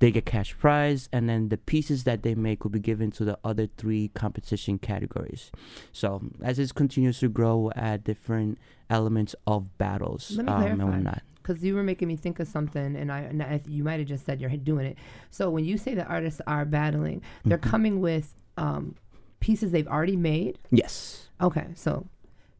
they 0.00 0.10
get 0.10 0.26
cash 0.26 0.56
prize, 0.58 1.08
and 1.12 1.28
then 1.28 1.48
the 1.48 1.56
pieces 1.56 2.04
that 2.04 2.22
they 2.24 2.34
make 2.34 2.64
will 2.64 2.70
be 2.72 2.80
given 2.80 3.10
to 3.12 3.24
the 3.24 3.38
other 3.44 3.68
three 3.78 4.08
competition 4.08 4.76
categories. 4.78 5.50
So 5.92 6.22
as 6.42 6.58
it 6.58 6.74
continues 6.74 7.20
to 7.20 7.28
grow, 7.28 7.56
we'll 7.58 7.72
add 7.76 8.02
different 8.04 8.58
elements 8.90 9.34
of 9.46 9.78
battles. 9.78 10.32
Let 10.36 10.46
me 10.46 10.52
um, 10.52 10.62
and 10.62 10.80
clarify. 10.82 11.18
Because 11.42 11.62
you 11.64 11.74
were 11.74 11.82
making 11.82 12.08
me 12.08 12.16
think 12.16 12.38
of 12.40 12.46
something, 12.48 12.96
and 12.96 13.10
I, 13.10 13.20
and 13.20 13.42
I 13.42 13.60
you 13.66 13.82
might 13.84 13.98
have 13.98 14.08
just 14.08 14.24
said 14.24 14.40
you're 14.40 14.50
doing 14.50 14.86
it. 14.86 14.96
So 15.30 15.50
when 15.50 15.64
you 15.64 15.76
say 15.76 15.94
the 15.94 16.04
artists 16.06 16.40
are 16.46 16.64
battling, 16.64 17.22
they're 17.44 17.58
Mm-hmm. 17.58 17.70
coming 17.70 18.00
with 18.00 18.34
um, 18.56 18.94
pieces 19.40 19.72
they've 19.72 19.88
already 19.88 20.16
made. 20.16 20.58
Yes. 20.70 21.28
Okay, 21.40 21.66
so 21.74 22.06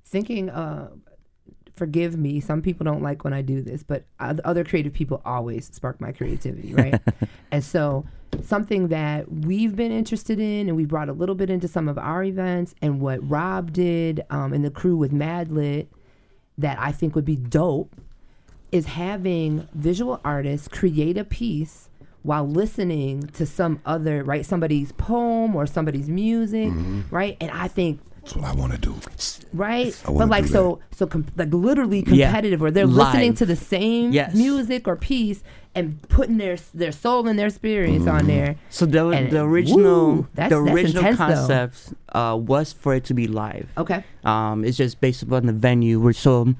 thinking, 0.05 0.51
uh, 0.51 0.89
forgive 1.75 2.17
me, 2.19 2.41
some 2.41 2.61
people 2.63 2.85
don't 2.85 3.03
like 3.03 3.25
when 3.25 3.33
I 3.33 3.41
do 3.43 3.63
this, 3.63 3.83
but 3.83 4.05
oth- 4.21 4.41
other 4.45 4.65
creative 4.65 4.93
people 4.93 5.23
always 5.25 5.71
spark 5.73 6.01
my 6.01 6.13
creativity, 6.13 6.75
right? 6.83 7.01
and 7.51 7.63
so 7.65 8.05
something 8.43 8.89
that 8.89 9.31
we've 9.31 9.77
been 9.77 9.93
interested 9.93 10.41
in, 10.41 10.69
and 10.69 10.77
we 10.77 10.85
brought 10.85 11.09
a 11.09 11.13
little 11.13 11.35
bit 11.35 11.49
into 11.51 11.69
some 11.69 11.89
of 11.89 11.97
our 11.99 12.25
events, 12.25 12.75
and 12.83 13.01
what 13.01 13.19
Rob 13.29 13.73
did 13.73 14.23
um, 14.31 14.53
and 14.53 14.65
the 14.65 14.71
crew 14.71 14.97
with 14.97 15.13
Madlit, 15.13 15.87
that 16.59 16.79
I 16.79 16.93
think 16.93 17.15
would 17.15 17.25
be 17.25 17.37
dope, 17.37 17.95
is 18.73 18.87
having 18.87 19.69
visual 19.75 20.21
artists 20.25 20.67
create 20.69 21.17
a 21.19 21.25
piece 21.25 21.89
while 22.23 22.49
listening 22.49 23.27
to 23.29 23.45
some 23.45 23.81
other 23.85 24.23
right 24.25 24.47
somebody's 24.47 24.93
poem 24.93 25.55
or 25.57 25.67
somebody's 25.67 26.09
music 26.09 26.71
right 27.11 27.37
and 27.41 27.51
i 27.51 27.67
think 27.69 28.01
That's 28.23 28.37
what 28.37 28.45
I 28.45 28.53
want 28.55 28.73
to 28.73 28.79
do. 28.79 28.95
right? 29.53 29.91
I 30.09 30.13
But 30.13 30.29
like 30.29 30.45
do 30.45 30.51
so, 30.51 30.79
so 30.93 31.07
com- 31.09 31.27
like 31.37 31.53
literally 31.53 32.05
Yeah. 32.07 32.27
competitive, 32.31 32.61
where 32.61 32.71
they're 32.71 32.87
listening 32.87 33.35
to 33.35 33.45
the 33.45 33.57
same 33.57 34.13
Yes. 34.13 34.33
music 34.37 34.87
or 34.87 34.95
piece 34.95 35.43
and 35.75 36.01
putting 36.09 36.39
their 36.39 36.57
their 36.73 36.93
soul 36.93 37.27
and 37.27 37.37
their 37.37 37.49
experience 37.49 38.07
on 38.07 38.29
there. 38.29 38.55
So 38.71 38.87
the 38.87 39.09
And- 39.09 39.33
the 39.33 39.43
original 39.43 40.07
woo, 40.07 40.27
that's- 40.37 40.51
the 40.55 40.63
that's 40.63 40.73
original 40.73 41.03
intense, 41.05 41.17
concept 41.19 41.75
uh, 42.15 42.39
was 42.41 42.73
for 42.73 42.95
it 42.95 43.03
to 43.11 43.15
be 43.15 43.27
live. 43.27 43.67
Okay. 43.77 44.05
Um, 44.23 44.65
it's 44.65 44.77
just 44.77 45.01
based 45.01 45.25
upon 45.25 45.47
the 45.47 45.53
venue. 45.69 45.99
We're 45.99 46.13
so 46.29 46.55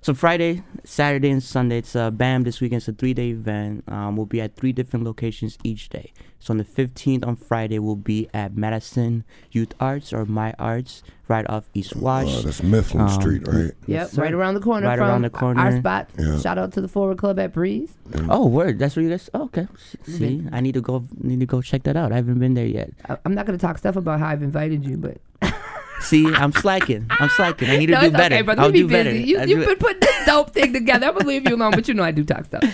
so 0.00 0.14
Friday, 0.14 0.62
Saturday, 0.84 1.30
and 1.30 1.42
Sunday. 1.42 1.78
It's 1.78 1.94
uh, 1.96 2.10
BAM 2.10 2.44
this 2.44 2.60
weekend. 2.60 2.78
It's 2.80 2.88
a 2.88 2.92
three 2.92 3.14
day 3.14 3.30
event. 3.30 3.84
Um, 3.88 4.16
we'll 4.16 4.26
be 4.26 4.40
at 4.40 4.56
three 4.56 4.72
different 4.72 5.04
locations 5.04 5.58
each 5.64 5.88
day. 5.88 6.12
So 6.40 6.52
on 6.52 6.58
the 6.58 6.64
15th 6.64 7.26
on 7.26 7.34
Friday, 7.34 7.80
we'll 7.80 7.96
be 7.96 8.28
at 8.32 8.56
Madison 8.56 9.24
Youth 9.50 9.74
Arts 9.80 10.12
or 10.12 10.24
My 10.24 10.54
Arts, 10.58 11.02
right 11.26 11.44
off 11.50 11.68
East 11.74 11.96
Wash. 11.96 12.28
Uh, 12.32 12.42
that's 12.42 12.62
Mifflin 12.62 13.02
Um, 13.02 13.08
Street, 13.20 13.46
right? 13.48 13.72
Yep, 13.86 14.08
sir. 14.10 14.22
right 14.22 14.32
around 14.32 14.54
the 14.54 14.60
corner 14.60 14.86
Right 14.86 14.98
from 14.98 15.08
around 15.08 15.22
the 15.22 15.30
corner. 15.30 15.60
our 15.60 15.76
spot. 15.78 16.08
Yeah. 16.16 16.38
Shout 16.38 16.56
out 16.56 16.72
to 16.74 16.80
the 16.80 16.86
Forward 16.88 17.18
Club 17.18 17.40
at 17.40 17.52
Breeze. 17.52 17.92
Oh, 18.28 18.46
word! 18.46 18.78
That's 18.78 18.94
where 18.94 19.02
you 19.02 19.10
guys. 19.10 19.28
Oh, 19.34 19.42
okay. 19.44 19.66
See, 20.04 20.46
I 20.52 20.60
need 20.60 20.74
to 20.74 20.80
go. 20.80 21.04
Need 21.20 21.40
to 21.40 21.46
go 21.46 21.60
check 21.60 21.82
that 21.82 21.96
out. 21.96 22.12
I 22.12 22.16
haven't 22.16 22.38
been 22.38 22.54
there 22.54 22.66
yet. 22.66 22.90
I- 23.08 23.18
I'm 23.24 23.34
not 23.34 23.44
gonna 23.44 23.58
talk 23.58 23.76
stuff 23.78 23.96
about 23.96 24.20
how 24.20 24.28
I've 24.28 24.42
invited 24.44 24.84
you, 24.86 24.96
but 24.96 25.18
See, 26.00 26.26
I'm 26.26 26.52
slacking. 26.52 27.06
I'm 27.10 27.28
slacking. 27.30 27.70
I 27.70 27.76
need 27.76 27.86
to 27.86 27.92
no, 27.92 28.00
do 28.02 28.10
better. 28.10 28.34
okay, 28.34 28.42
brother. 28.42 28.62
I'll 28.62 28.68
we 28.68 28.80
do 28.80 28.86
be 28.86 28.92
better. 28.92 29.10
busy. 29.10 29.24
You, 29.24 29.46
do 29.46 29.66
been 29.66 29.76
putting 29.76 30.00
this 30.00 30.26
dope 30.26 30.50
thing 30.50 30.72
together. 30.72 31.06
I'm 31.06 31.14
gonna 31.14 31.26
leave 31.28 31.48
you 31.48 31.56
alone, 31.56 31.72
but 31.72 31.88
you 31.88 31.94
know 31.94 32.02
I 32.04 32.10
do 32.12 32.24
talk 32.24 32.44
stuff. 32.44 32.64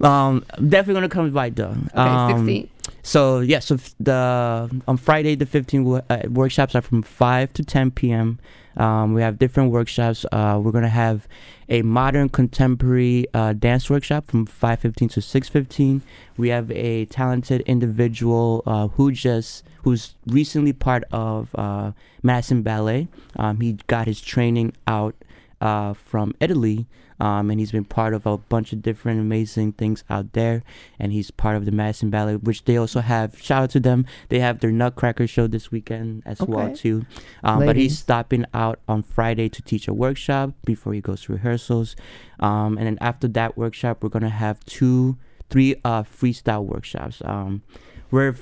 Um, 0.00 0.44
I'm 0.58 0.68
definitely 0.68 0.94
gonna 0.94 1.08
come 1.08 1.30
by 1.30 1.50
though. 1.50 1.76
Um, 1.94 2.46
16. 2.46 2.68
So 3.02 3.40
yeah, 3.40 3.60
so 3.60 3.78
the 4.00 4.82
on 4.88 4.96
Friday 4.96 5.34
the 5.34 5.46
15th 5.46 6.04
uh, 6.08 6.28
workshops 6.28 6.74
are 6.74 6.80
from 6.80 7.02
5 7.02 7.52
to 7.54 7.64
10 7.64 7.92
p.m. 7.92 8.38
Um, 8.76 9.14
we 9.14 9.22
have 9.22 9.38
different 9.38 9.70
workshops. 9.70 10.24
Uh, 10.32 10.60
we're 10.62 10.72
gonna 10.72 10.88
have 10.88 11.28
a 11.68 11.82
modern 11.82 12.28
contemporary 12.28 13.26
uh, 13.34 13.52
dance 13.52 13.88
workshop 13.88 14.26
from 14.26 14.46
5:15 14.46 15.08
to 15.10 15.20
6:15. 15.20 16.02
We 16.36 16.48
have 16.48 16.70
a 16.70 17.06
talented 17.06 17.62
individual 17.62 18.62
uh, 18.66 18.88
who 18.88 19.12
just 19.12 19.64
who's 19.82 20.14
recently 20.26 20.72
part 20.72 21.04
of 21.12 21.54
uh, 21.54 21.92
Madison 22.22 22.62
Ballet. 22.62 23.08
Um, 23.36 23.60
he 23.60 23.78
got 23.86 24.06
his 24.06 24.20
training 24.20 24.72
out 24.86 25.14
uh, 25.62 25.94
from 25.94 26.34
Italy, 26.40 26.88
um, 27.20 27.48
and 27.48 27.60
he's 27.60 27.70
been 27.70 27.84
part 27.84 28.14
of 28.14 28.26
a 28.26 28.36
bunch 28.36 28.72
of 28.72 28.82
different 28.82 29.20
amazing 29.20 29.72
things 29.72 30.02
out 30.10 30.32
there. 30.32 30.64
And 30.98 31.12
he's 31.12 31.30
part 31.30 31.56
of 31.56 31.64
the 31.64 31.70
Madison 31.70 32.10
Ballet, 32.10 32.34
which 32.34 32.64
they 32.64 32.76
also 32.76 33.00
have. 33.00 33.40
Shout 33.40 33.62
out 33.62 33.70
to 33.70 33.80
them. 33.80 34.04
They 34.28 34.40
have 34.40 34.58
their 34.58 34.72
Nutcracker 34.72 35.28
show 35.28 35.46
this 35.46 35.70
weekend 35.70 36.24
as 36.26 36.40
well 36.42 36.74
too. 36.74 37.06
Um, 37.44 37.64
but 37.64 37.76
he's 37.76 37.96
stopping 37.96 38.44
out 38.52 38.80
on 38.88 39.04
Friday 39.04 39.48
to 39.50 39.62
teach 39.62 39.86
a 39.86 39.94
workshop 39.94 40.50
before 40.66 40.94
he 40.94 41.00
goes 41.00 41.22
to 41.22 41.32
rehearsals. 41.32 41.94
Um, 42.40 42.76
and 42.76 42.86
then 42.86 42.98
after 43.00 43.28
that 43.28 43.56
workshop, 43.56 44.02
we're 44.02 44.08
gonna 44.08 44.28
have 44.28 44.58
two, 44.64 45.16
three 45.48 45.76
uh, 45.84 46.02
freestyle 46.02 46.64
workshops. 46.64 47.22
Um, 47.24 47.62
where 48.10 48.34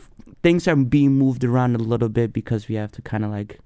things 0.43 0.67
are 0.67 0.75
being 0.75 1.13
moved 1.13 1.45
around 1.45 1.75
a 1.75 1.79
little 1.79 2.09
bit 2.09 2.33
because 2.33 2.67
we 2.67 2.77
have 2.77 2.93
to 2.93 3.03
kind 3.03 3.27
of 3.27 3.31
like 3.31 3.61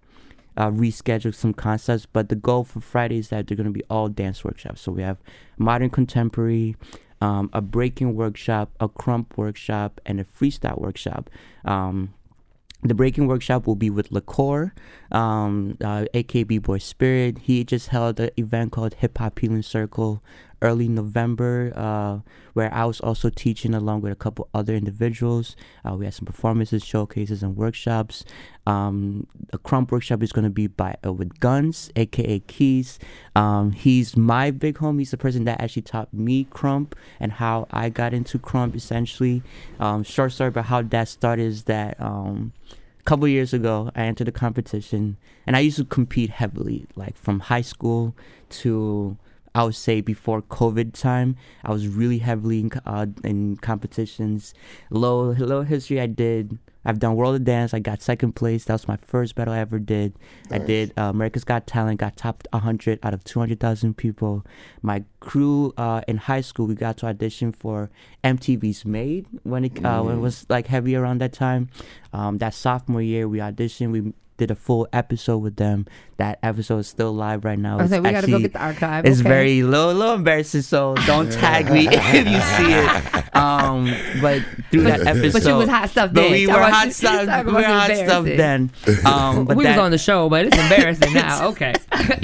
uh, 0.56 0.70
reschedule 0.70 1.34
some 1.34 1.54
concepts. 1.54 2.06
But 2.06 2.28
the 2.28 2.36
goal 2.36 2.64
for 2.64 2.80
Friday 2.80 3.18
is 3.18 3.28
that 3.28 3.46
they're 3.46 3.56
going 3.56 3.66
to 3.66 3.72
be 3.72 3.84
all 3.90 4.08
dance 4.08 4.44
workshops. 4.44 4.80
So 4.80 4.92
we 4.92 5.02
have 5.02 5.18
modern 5.58 5.90
contemporary, 5.90 6.76
um, 7.20 7.50
a 7.52 7.60
breaking 7.60 8.14
workshop, 8.14 8.70
a 8.80 8.88
krump 8.88 9.36
workshop, 9.36 10.00
and 10.06 10.20
a 10.20 10.24
freestyle 10.24 10.80
workshop. 10.80 11.30
Um, 11.64 12.14
the 12.82 12.94
breaking 12.94 13.26
workshop 13.26 13.66
will 13.66 13.76
be 13.76 13.88
with 13.88 14.12
Liqueur, 14.12 14.74
um, 15.10 15.78
uh, 15.82 16.04
AKB 16.12 16.62
Boy 16.62 16.76
Spirit. 16.78 17.38
He 17.38 17.64
just 17.64 17.88
held 17.88 18.20
an 18.20 18.30
event 18.36 18.72
called 18.72 18.94
Hip 18.94 19.16
Hop 19.16 19.38
Healing 19.38 19.62
Circle 19.62 20.22
early 20.64 20.88
November, 20.88 21.72
uh, 21.76 22.20
where 22.54 22.72
I 22.72 22.86
was 22.86 22.98
also 23.00 23.28
teaching 23.28 23.74
along 23.74 24.00
with 24.00 24.12
a 24.12 24.16
couple 24.16 24.48
other 24.54 24.74
individuals. 24.74 25.56
Uh, 25.84 25.94
we 25.94 26.06
had 26.06 26.14
some 26.14 26.24
performances, 26.24 26.82
showcases, 26.82 27.42
and 27.42 27.54
workshops. 27.54 28.24
Um, 28.66 29.26
the 29.52 29.58
Krump 29.58 29.90
workshop 29.90 30.22
is 30.22 30.32
going 30.32 30.44
to 30.44 30.50
be 30.50 30.66
by 30.66 30.96
uh, 31.04 31.12
with 31.12 31.38
Guns, 31.38 31.90
aka 31.96 32.40
Keys. 32.40 32.98
Um, 33.36 33.72
he's 33.72 34.16
my 34.16 34.50
big 34.50 34.76
homie. 34.76 35.00
He's 35.00 35.10
the 35.10 35.18
person 35.18 35.44
that 35.44 35.60
actually 35.60 35.82
taught 35.82 36.12
me 36.14 36.46
Krump 36.46 36.94
and 37.20 37.32
how 37.32 37.68
I 37.70 37.90
got 37.90 38.14
into 38.14 38.38
Krump. 38.38 38.74
Essentially, 38.74 39.42
um, 39.78 40.02
short 40.02 40.32
story 40.32 40.48
about 40.48 40.64
how 40.64 40.80
that 40.82 41.08
started 41.08 41.44
is 41.44 41.64
that. 41.64 42.00
Um, 42.00 42.52
couple 43.04 43.28
years 43.28 43.52
ago, 43.52 43.90
I 43.94 44.04
entered 44.04 44.28
a 44.28 44.32
competition, 44.32 45.18
and 45.46 45.56
I 45.56 45.60
used 45.60 45.76
to 45.76 45.84
compete 45.84 46.30
heavily, 46.30 46.86
like 46.96 47.18
from 47.18 47.40
high 47.40 47.60
school 47.60 48.14
to 48.62 49.18
I 49.54 49.62
would 49.64 49.76
say 49.76 50.00
before 50.00 50.42
COVID 50.42 50.92
time. 50.94 51.36
I 51.62 51.72
was 51.72 51.86
really 51.86 52.18
heavily 52.18 52.60
in, 52.60 52.70
uh, 52.84 53.06
in 53.22 53.56
competitions. 53.56 54.52
Low 54.90 55.32
low 55.32 55.62
history. 55.62 56.00
I 56.00 56.06
did. 56.06 56.58
I've 56.84 56.98
done 56.98 57.16
World 57.16 57.36
of 57.36 57.44
Dance. 57.44 57.72
I 57.72 57.78
got 57.78 58.02
second 58.02 58.32
place. 58.32 58.64
That 58.64 58.74
was 58.74 58.86
my 58.86 58.98
first 58.98 59.34
battle 59.34 59.54
I 59.54 59.58
ever 59.58 59.78
did. 59.78 60.14
I 60.50 60.58
did 60.58 60.92
uh, 60.98 61.04
America's 61.04 61.44
Got 61.44 61.66
Talent. 61.66 62.00
Got 62.00 62.16
top 62.16 62.46
100 62.50 62.98
out 63.02 63.14
of 63.14 63.24
200,000 63.24 63.96
people. 63.96 64.44
My 64.82 65.04
crew 65.20 65.72
uh, 65.78 66.02
in 66.06 66.18
high 66.18 66.42
school, 66.42 66.66
we 66.66 66.74
got 66.74 66.98
to 66.98 67.06
audition 67.06 67.52
for 67.52 67.90
MTV's 68.22 68.84
Made 68.84 69.26
when 69.44 69.64
it 69.64 69.82
uh, 69.84 70.02
when 70.02 70.16
it 70.16 70.20
was 70.20 70.44
like 70.50 70.66
heavy 70.66 70.94
around 70.94 71.20
that 71.22 71.32
time. 71.32 71.70
Um, 72.14 72.38
that 72.38 72.54
sophomore 72.54 73.02
year, 73.02 73.28
we 73.28 73.38
auditioned. 73.38 73.90
We 73.90 74.12
did 74.36 74.50
a 74.50 74.54
full 74.56 74.88
episode 74.92 75.38
with 75.38 75.56
them. 75.56 75.86
That 76.16 76.38
episode 76.42 76.78
is 76.78 76.88
still 76.88 77.12
live 77.12 77.44
right 77.44 77.58
now. 77.58 77.78
I 77.78 77.82
was 77.82 77.90
like, 77.92 78.02
we 78.02 78.10
gotta 78.10 78.26
go 78.28 78.38
get 78.40 78.52
the 78.52 78.60
archive. 78.60 79.04
It's 79.04 79.20
okay. 79.20 79.28
very 79.28 79.62
little, 79.62 79.92
little 79.94 80.14
embarrassing, 80.14 80.62
so 80.62 80.94
don't 81.06 81.30
tag 81.42 81.70
me 81.70 81.86
if 81.90 82.26
you 82.26 82.40
see 82.40 82.72
it. 82.72 83.36
Um, 83.36 83.92
but 84.20 84.42
through 84.70 84.82
that 84.84 85.00
But 85.04 85.14
you 85.16 85.28
episode, 85.28 85.58
was 85.58 85.68
hot 85.68 85.90
stuff 85.90 86.10
but 86.12 86.20
then. 86.22 86.32
we 86.32 86.46
were 86.48 86.52
hot 86.52 86.92
stuff. 86.92 87.46
We 87.46 87.52
were 87.52 87.62
hot 87.62 87.90
stuff 87.96 88.24
then. 88.24 88.70
Um, 89.04 89.44
but 89.44 89.56
we 89.56 89.64
that, 89.64 89.70
was 89.76 89.78
on 89.78 89.90
the 89.92 89.98
show, 89.98 90.28
but 90.28 90.46
it's 90.46 90.56
embarrassing 90.56 91.12
now. 91.14 91.48
Okay. 91.50 91.74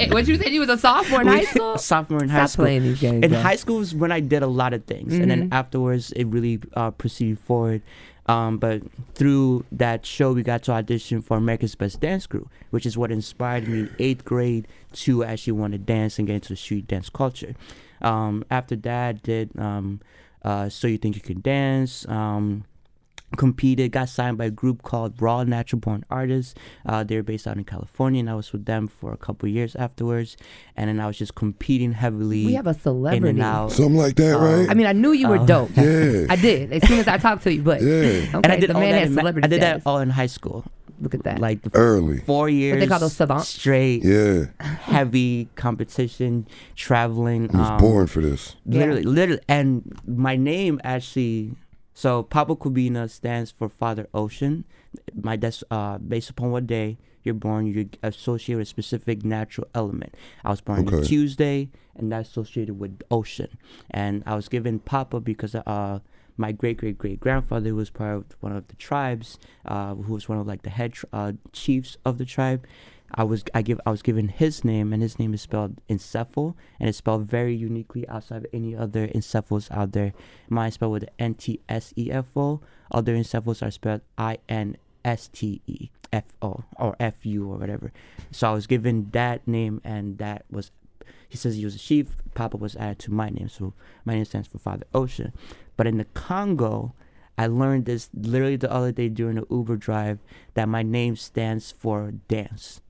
what 0.09 0.27
you 0.27 0.35
said? 0.37 0.49
You 0.49 0.61
was 0.61 0.69
a 0.69 0.77
sophomore 0.77 1.21
in 1.21 1.27
high 1.27 1.43
school. 1.45 1.77
sophomore 1.77 2.23
in 2.23 2.29
high 2.29 2.39
Stop 2.45 2.49
school. 2.49 2.65
playing 2.65 2.83
these 2.83 2.99
games. 2.99 3.23
in 3.25 3.31
bro. 3.31 3.39
high 3.41 3.55
school 3.57 3.77
was 3.79 3.93
when 3.95 4.11
I 4.11 4.19
did 4.21 4.41
a 4.43 4.47
lot 4.47 4.73
of 4.73 4.83
things, 4.85 5.13
and 5.13 5.29
then 5.31 5.49
Mhm. 5.49 5.53
afterwards 5.53 6.11
it 6.13 6.25
really 6.25 6.59
uh, 6.75 6.91
proceeded 6.91 7.39
forward. 7.39 7.81
Um, 8.31 8.59
but 8.59 8.81
through 9.13 9.65
that 9.73 10.05
show, 10.05 10.31
we 10.31 10.41
got 10.41 10.63
to 10.63 10.71
audition 10.71 11.21
for 11.21 11.35
America's 11.35 11.75
Best 11.75 11.99
Dance 11.99 12.25
Crew, 12.27 12.47
which 12.69 12.85
is 12.85 12.97
what 12.97 13.11
inspired 13.11 13.67
me 13.67 13.79
in 13.81 13.95
eighth 13.99 14.23
grade 14.23 14.69
to 14.93 15.25
actually 15.25 15.53
want 15.53 15.73
to 15.73 15.77
dance 15.77 16.17
and 16.17 16.27
get 16.27 16.35
into 16.35 16.49
the 16.49 16.55
street 16.55 16.87
dance 16.87 17.09
culture. 17.09 17.55
Um, 18.01 18.45
after 18.49 18.77
that, 18.77 19.21
did 19.21 19.51
um, 19.59 19.99
uh, 20.43 20.69
So 20.69 20.87
You 20.87 20.97
Think 20.97 21.15
You 21.15 21.21
Can 21.21 21.41
Dance. 21.41 22.07
Um, 22.07 22.63
competed, 23.37 23.91
got 23.91 24.09
signed 24.09 24.37
by 24.37 24.45
a 24.45 24.49
group 24.51 24.83
called 24.83 25.21
Raw 25.21 25.43
Natural 25.43 25.79
Born 25.79 26.03
Artists. 26.09 26.53
Uh, 26.85 27.03
they 27.03 27.15
were 27.15 27.23
based 27.23 27.47
out 27.47 27.57
in 27.57 27.63
California, 27.63 28.19
and 28.19 28.29
I 28.29 28.35
was 28.35 28.51
with 28.51 28.65
them 28.65 28.87
for 28.87 29.11
a 29.13 29.17
couple 29.17 29.47
years 29.49 29.75
afterwards. 29.75 30.37
And 30.75 30.89
then 30.89 30.99
I 30.99 31.07
was 31.07 31.17
just 31.17 31.35
competing 31.35 31.93
heavily. 31.93 32.45
We 32.45 32.53
have 32.55 32.67
a 32.67 32.71
in 32.71 32.79
celebrity. 32.79 33.29
and 33.29 33.41
out. 33.41 33.71
Something 33.71 33.95
like 33.97 34.15
that, 34.15 34.35
Um, 34.37 34.43
right? 34.43 34.69
I 34.69 34.73
mean, 34.73 34.87
I 34.87 34.93
knew 34.93 35.11
you 35.13 35.27
were 35.27 35.37
Uh, 35.39 35.45
dope. 35.45 35.71
Yeah. 35.75 36.25
I 36.29 36.35
did 36.35 36.71
as 36.73 36.87
soon 36.87 36.99
as 36.99 37.07
I 37.07 37.17
talked 37.17 37.43
to 37.43 37.53
you. 37.53 37.61
But 37.61 37.81
Yeah. 37.81 37.87
okay, 37.89 38.29
and 38.43 38.47
I 38.47 38.57
did 38.57 38.69
the 38.69 38.73
all 38.75 38.81
man 38.81 38.91
that. 38.91 38.99
has 38.99 39.09
In, 39.09 39.15
celebrity 39.15 39.45
I 39.45 39.49
did 39.49 39.61
that 39.61 39.81
all 39.85 39.99
in 39.99 40.09
high 40.09 40.27
school, 40.27 40.65
Look 40.99 41.13
at 41.15 41.23
that. 41.23 41.39
like 41.39 41.61
the 41.63 41.71
Early. 41.73 42.19
four 42.19 42.49
years. 42.49 42.73
What 42.75 42.79
they 42.81 42.87
call 42.87 42.99
those 42.99 43.13
savants. 43.13 43.47
Straight, 43.47 44.03
Yeah. 44.03 44.45
heavy 44.59 45.47
competition, 45.55 46.47
traveling. 46.75 47.49
I 47.53 47.57
was 47.59 47.69
um, 47.71 47.77
born 47.77 48.07
for 48.07 48.21
this. 48.21 48.55
Literally, 48.65 49.03
literally, 49.03 49.41
and 49.47 49.97
my 50.07 50.35
name 50.35 50.79
actually. 50.83 51.55
So 52.01 52.23
Papa 52.23 52.55
Kobina 52.55 53.07
stands 53.07 53.51
for 53.51 53.69
Father 53.69 54.07
Ocean. 54.11 54.65
My 55.13 55.35
that's 55.35 55.63
uh, 55.69 55.99
based 55.99 56.31
upon 56.31 56.49
what 56.49 56.65
day 56.65 56.97
you're 57.21 57.35
born, 57.35 57.67
you 57.67 57.91
associate 58.01 58.55
with 58.55 58.63
a 58.63 58.65
specific 58.65 59.23
natural 59.23 59.67
element. 59.75 60.15
I 60.43 60.49
was 60.49 60.61
born 60.61 60.87
on 60.87 61.03
Tuesday, 61.03 61.69
and 61.95 62.11
that's 62.11 62.29
associated 62.29 62.79
with 62.79 63.03
ocean. 63.11 63.49
And 63.91 64.23
I 64.25 64.33
was 64.33 64.49
given 64.49 64.79
Papa 64.79 65.19
because 65.19 65.53
uh, 65.53 65.99
my 66.37 66.51
great 66.51 66.77
great 66.77 66.97
great 66.97 67.19
grandfather 67.19 67.75
was 67.75 67.91
part 67.91 68.15
of 68.15 68.25
one 68.39 68.55
of 68.55 68.67
the 68.67 68.75
tribes, 68.77 69.37
uh, 69.67 69.93
who 69.93 70.13
was 70.13 70.27
one 70.27 70.39
of 70.39 70.47
like 70.47 70.63
the 70.63 70.71
head 70.71 70.95
uh, 71.13 71.33
chiefs 71.53 71.97
of 72.03 72.17
the 72.17 72.25
tribe. 72.25 72.65
I 73.13 73.23
was 73.23 73.43
I 73.53 73.61
give 73.61 73.79
I 73.85 73.91
was 73.91 74.01
given 74.01 74.29
his 74.29 74.63
name, 74.63 74.93
and 74.93 75.01
his 75.01 75.19
name 75.19 75.33
is 75.33 75.41
spelled 75.41 75.81
Encephal, 75.89 76.55
and 76.79 76.87
it's 76.87 76.99
spelled 76.99 77.27
very 77.27 77.53
uniquely 77.55 78.07
outside 78.07 78.45
of 78.45 78.47
any 78.53 78.75
other 78.75 79.07
Encephals 79.07 79.69
out 79.71 79.91
there. 79.91 80.13
Mine 80.49 80.71
spelled 80.71 80.93
with 80.93 81.09
N 81.19 81.35
T 81.35 81.59
S 81.67 81.93
E 81.97 82.11
F 82.11 82.35
O. 82.35 82.61
Other 82.91 83.15
Encephals 83.15 83.65
are 83.65 83.71
spelled 83.71 84.01
I 84.17 84.37
N 84.47 84.77
S 85.03 85.27
T 85.27 85.61
E 85.67 85.89
F 86.13 86.25
O 86.41 86.63
or 86.77 86.95
F 86.99 87.25
U 87.25 87.51
or 87.51 87.57
whatever. 87.57 87.91
So 88.31 88.49
I 88.49 88.53
was 88.53 88.67
given 88.67 89.09
that 89.11 89.47
name, 89.47 89.81
and 89.83 90.17
that 90.19 90.45
was. 90.49 90.71
He 91.27 91.37
says 91.37 91.55
he 91.55 91.65
was 91.65 91.75
a 91.75 91.79
chief. 91.79 92.15
Papa 92.33 92.57
was 92.57 92.75
added 92.75 92.99
to 92.99 93.11
my 93.11 93.29
name, 93.29 93.49
so 93.49 93.73
my 94.05 94.13
name 94.13 94.25
stands 94.25 94.47
for 94.47 94.57
Father 94.57 94.85
Ocean. 94.93 95.33
But 95.77 95.87
in 95.87 95.97
the 95.97 96.05
Congo, 96.13 96.93
I 97.37 97.47
learned 97.47 97.85
this 97.85 98.09
literally 98.13 98.57
the 98.57 98.71
other 98.71 98.91
day 98.91 99.09
during 99.09 99.35
the 99.35 99.47
Uber 99.49 99.77
drive 99.77 100.19
that 100.53 100.69
my 100.69 100.83
name 100.83 101.15
stands 101.15 101.71
for 101.71 102.11
dance. 102.27 102.81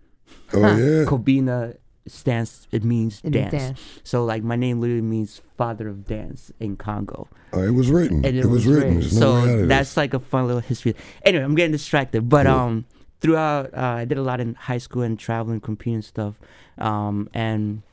Oh 0.54 0.60
yeah. 0.60 1.06
Kobina 1.06 1.78
stands 2.08 2.68
it 2.72 2.84
means 2.84 3.22
It 3.24 3.32
means 3.34 3.52
dance. 3.52 3.64
dance. 3.64 4.00
So 4.04 4.26
like 4.26 4.44
my 4.44 4.56
name 4.56 4.82
literally 4.82 5.02
means 5.02 5.42
father 5.58 5.88
of 5.88 6.06
dance 6.08 6.52
in 6.60 6.76
Congo. 6.76 7.28
Oh, 7.54 7.62
it 7.62 7.72
was 7.72 7.90
written. 7.92 8.26
And 8.26 8.36
It, 8.38 8.46
was 8.46 8.66
written. 8.66 9.00
There's 9.00 9.18
no 9.18 9.34
way 9.34 9.40
out 9.40 9.46
So 9.46 9.66
that's 9.68 9.90
this. 9.92 9.98
like 9.98 10.14
a 10.14 10.20
fun 10.20 10.48
little 10.48 10.62
history. 10.62 10.96
Anyway, 11.24 11.44
I'm 11.44 11.56
getting 11.56 11.72
distracted. 11.72 12.28
But 12.28 12.46
Cool. 12.48 12.56
um 12.56 12.86
throughout 13.22 13.74
uh, 13.74 14.02
I 14.02 14.06
did 14.06 14.18
a 14.18 14.24
lot 14.24 14.40
in 14.40 14.56
high 14.56 14.80
school 14.80 15.04
and 15.04 15.18
traveling, 15.20 15.60
competing 15.62 16.02
stuff. 16.02 16.36
Um 16.78 17.30
and 17.34 17.84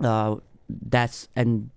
uh 0.00 0.36
that's 0.68 1.28
and 1.36 1.70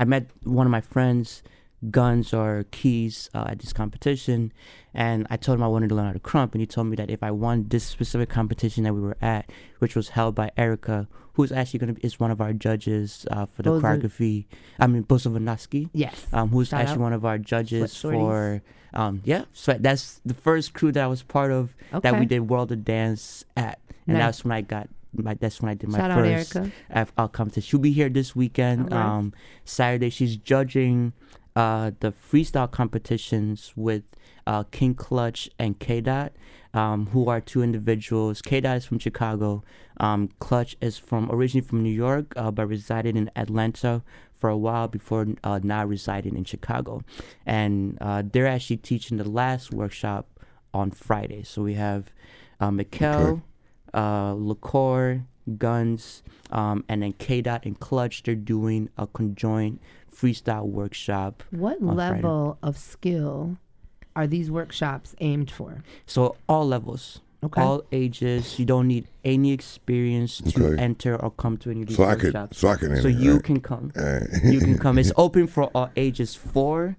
I 0.00 0.04
met 0.04 0.26
one 0.44 0.66
of 0.66 0.70
my 0.70 0.80
friends 0.82 1.42
guns 1.90 2.34
or 2.34 2.64
keys 2.70 3.30
uh, 3.34 3.44
at 3.48 3.60
this 3.60 3.72
competition 3.72 4.52
and 4.94 5.26
I 5.30 5.36
told 5.36 5.58
him 5.58 5.62
I 5.62 5.68
wanted 5.68 5.90
to 5.90 5.94
learn 5.94 6.06
how 6.06 6.12
to 6.12 6.18
krump 6.18 6.52
and 6.52 6.60
he 6.60 6.66
told 6.66 6.88
me 6.88 6.96
that 6.96 7.08
if 7.08 7.22
I 7.22 7.30
won 7.30 7.66
this 7.68 7.84
specific 7.84 8.28
competition 8.28 8.82
that 8.84 8.94
we 8.94 9.00
were 9.00 9.16
at 9.22 9.50
which 9.78 9.94
was 9.94 10.08
held 10.10 10.34
by 10.34 10.50
Erica 10.56 11.06
who's 11.34 11.52
actually 11.52 11.78
going 11.78 11.94
to 11.94 12.00
be 12.00 12.04
is 12.04 12.18
one 12.18 12.32
of 12.32 12.40
our 12.40 12.52
judges 12.52 13.26
uh, 13.30 13.46
for 13.46 13.62
the 13.62 13.70
Bozo- 13.70 13.82
choreography 13.82 14.46
I 14.80 14.88
mean 14.88 15.04
Bosovanaski 15.04 15.90
Yes. 15.92 16.26
um, 16.32 16.48
who's 16.48 16.68
Shout 16.70 16.80
actually 16.80 16.94
out. 16.96 17.00
one 17.00 17.12
of 17.12 17.24
our 17.24 17.38
judges 17.38 17.96
for 17.96 18.60
um, 18.92 19.22
yeah 19.24 19.44
sweat 19.52 19.80
that's 19.82 20.20
the 20.26 20.34
first 20.34 20.74
crew 20.74 20.90
that 20.92 21.04
I 21.04 21.06
was 21.06 21.22
part 21.22 21.52
of 21.52 21.74
that 21.92 22.18
we 22.18 22.26
did 22.26 22.40
World 22.48 22.72
of 22.72 22.84
Dance 22.84 23.44
at 23.56 23.78
and 24.08 24.16
Nice. 24.16 24.26
that's 24.26 24.44
when 24.44 24.52
I 24.52 24.62
got 24.62 24.88
my 25.14 25.34
that's 25.34 25.60
when 25.62 25.70
I 25.70 25.74
did 25.74 25.90
my 25.90 25.98
Shout 25.98 26.10
out, 26.10 26.18
first 26.24 26.56
Erica. 26.56 26.72
F- 26.90 27.12
uh, 27.16 27.28
competition. 27.28 27.66
She'll 27.66 27.80
be 27.80 27.92
here 27.92 28.10
this 28.10 28.36
weekend. 28.36 28.92
Right. 28.92 29.00
Um, 29.00 29.32
Saturday, 29.64 30.10
she's 30.10 30.36
judging 30.36 31.14
uh, 31.58 31.90
the 31.98 32.12
freestyle 32.12 32.70
competitions 32.70 33.72
with 33.74 34.04
uh, 34.46 34.62
King 34.76 34.94
Clutch 34.94 35.50
and 35.58 35.78
K 35.78 36.00
Dot, 36.00 36.32
um, 36.72 37.06
who 37.12 37.28
are 37.28 37.40
two 37.40 37.62
individuals. 37.62 38.40
K 38.42 38.60
Dot 38.60 38.76
is 38.76 38.84
from 38.86 38.98
Chicago. 39.00 39.64
Um, 39.98 40.28
Clutch 40.38 40.76
is 40.80 40.98
from 40.98 41.28
originally 41.32 41.66
from 41.66 41.82
New 41.82 41.96
York, 42.06 42.26
uh, 42.36 42.52
but 42.52 42.66
resided 42.68 43.16
in 43.16 43.28
Atlanta 43.34 44.02
for 44.32 44.48
a 44.48 44.56
while 44.56 44.86
before 44.86 45.26
uh, 45.42 45.58
now 45.62 45.84
residing 45.84 46.36
in 46.36 46.44
Chicago. 46.44 47.02
And 47.44 47.98
uh, 48.00 48.22
they're 48.32 48.46
actually 48.46 48.76
teaching 48.76 49.16
the 49.18 49.28
last 49.28 49.72
workshop 49.72 50.24
on 50.72 50.92
Friday. 50.92 51.42
So 51.42 51.62
we 51.62 51.74
have 51.74 52.12
uh, 52.60 52.70
Mikkel, 52.70 53.32
Okay. 53.32 53.42
uh, 53.94 54.32
Liqueur, 54.34 55.24
Guns, 55.56 56.22
um, 56.50 56.84
and 56.88 57.02
then 57.02 57.12
K 57.14 57.40
Dot 57.40 57.64
and 57.64 57.78
Clutch. 57.78 58.22
They're 58.22 58.34
doing 58.34 58.88
a 58.98 59.06
conjoint 59.06 59.80
freestyle 60.14 60.66
workshop. 60.66 61.42
What 61.50 61.80
on 61.82 61.94
Friday. 61.96 62.14
level 62.16 62.58
of 62.62 62.76
skill 62.76 63.56
are 64.16 64.26
these 64.26 64.50
workshops 64.50 65.14
aimed 65.20 65.50
for? 65.50 65.82
So 66.06 66.36
all 66.48 66.66
levels, 66.66 67.20
Okay. 67.44 67.62
all 67.62 67.82
ages. 67.92 68.58
You 68.58 68.64
don't 68.64 68.88
need 68.88 69.06
any 69.24 69.52
experience 69.52 70.38
to 70.38 70.66
Okay. 70.72 70.82
enter 70.82 71.14
or 71.16 71.30
come 71.30 71.56
to 71.58 71.70
any 71.70 71.82
of 71.82 71.88
these 71.88 71.96
So 71.96 72.04
I 72.04 72.16
could- 72.16 72.34
so 72.54 72.68
I 72.68 72.74
can 72.76 73.00
So 73.00 73.06
you 73.08 73.34
right? 73.34 73.42
can 73.44 73.60
come. 73.60 73.92
Alright. 73.96 74.28
you 74.44 74.58
can 74.60 74.76
come. 74.78 74.98
It's 74.98 75.12
open 75.16 75.46
for 75.46 75.64
all 75.74 75.90
ages 75.96 76.34
four 76.34 76.96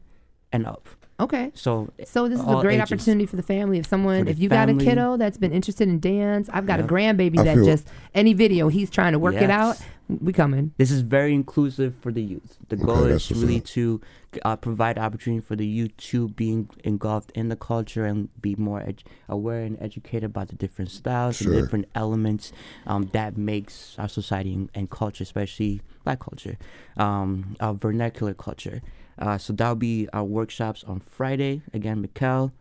and 0.53 0.65
up. 0.65 0.87
Okay. 1.19 1.51
So 1.53 1.89
So 2.05 2.27
this 2.29 2.39
is 2.39 2.45
a 2.47 2.61
great 2.61 2.75
ages. 2.79 2.91
opportunity 2.91 3.25
for 3.25 3.35
the 3.35 3.43
family. 3.43 3.77
If 3.79 3.87
someone, 3.87 4.27
if 4.27 4.39
you 4.39 4.47
got 4.49 4.69
a 4.69 4.73
kiddo 4.73 5.17
that's 5.17 5.37
been 5.37 5.51
interested 5.51 5.87
in 5.89 5.99
dance, 5.99 6.49
I've 6.53 6.65
got 6.65 6.79
Yep. 6.79 6.89
a 6.89 6.93
grandbaby 6.93 7.39
I 7.39 7.43
that 7.43 7.55
feel- 7.55 7.65
just 7.65 7.87
any 8.15 8.33
video 8.33 8.69
he's 8.69 8.89
trying 8.89 9.13
to 9.13 9.19
work 9.19 9.35
it 9.35 9.49
out. 9.49 9.75
Yes. 9.79 9.83
We 10.21 10.33
coming. 10.33 10.71
This 10.77 10.89
is 10.89 11.01
very 11.01 11.35
inclusive 11.35 11.93
for 12.01 12.11
the 12.11 12.21
youth. 12.23 12.57
The 12.69 12.77
Okay, 12.77 12.85
goal 12.85 13.03
is 13.03 13.29
really 13.31 13.57
up. 13.57 13.63
to 13.65 14.01
uh, 14.43 14.55
provide 14.55 14.97
opportunity 14.97 15.39
for 15.39 15.55
the 15.55 15.67
youth 15.67 15.95
to 15.97 16.29
be 16.29 16.65
engulfed 16.83 17.29
in 17.35 17.49
the 17.49 17.55
culture 17.55 18.05
and 18.05 18.29
be 18.41 18.55
more 18.55 18.79
ed- 18.81 19.03
aware 19.27 19.61
and 19.61 19.77
educated 19.79 20.23
about 20.23 20.47
the 20.47 20.55
different 20.55 20.89
styles 20.89 21.35
Sure. 21.37 21.53
and 21.53 21.61
different 21.61 21.85
elements 21.93 22.51
um, 22.87 23.09
that 23.13 23.37
makes 23.37 23.95
our 23.99 24.07
society 24.09 24.53
and, 24.55 24.69
and 24.73 24.89
culture, 24.89 25.21
especially 25.21 25.81
black 26.03 26.19
culture, 26.21 26.57
um, 26.97 27.55
our 27.59 27.75
vernacular 27.75 28.33
culture. 28.33 28.81
Uh, 29.19 29.37
so 29.37 29.51
that'll 29.53 29.75
be 29.75 30.07
our 30.13 30.23
workshops 30.23 30.83
on 30.87 30.99
Friday. 31.01 31.61
Again, 31.73 32.01
Mikkel, 32.05 32.51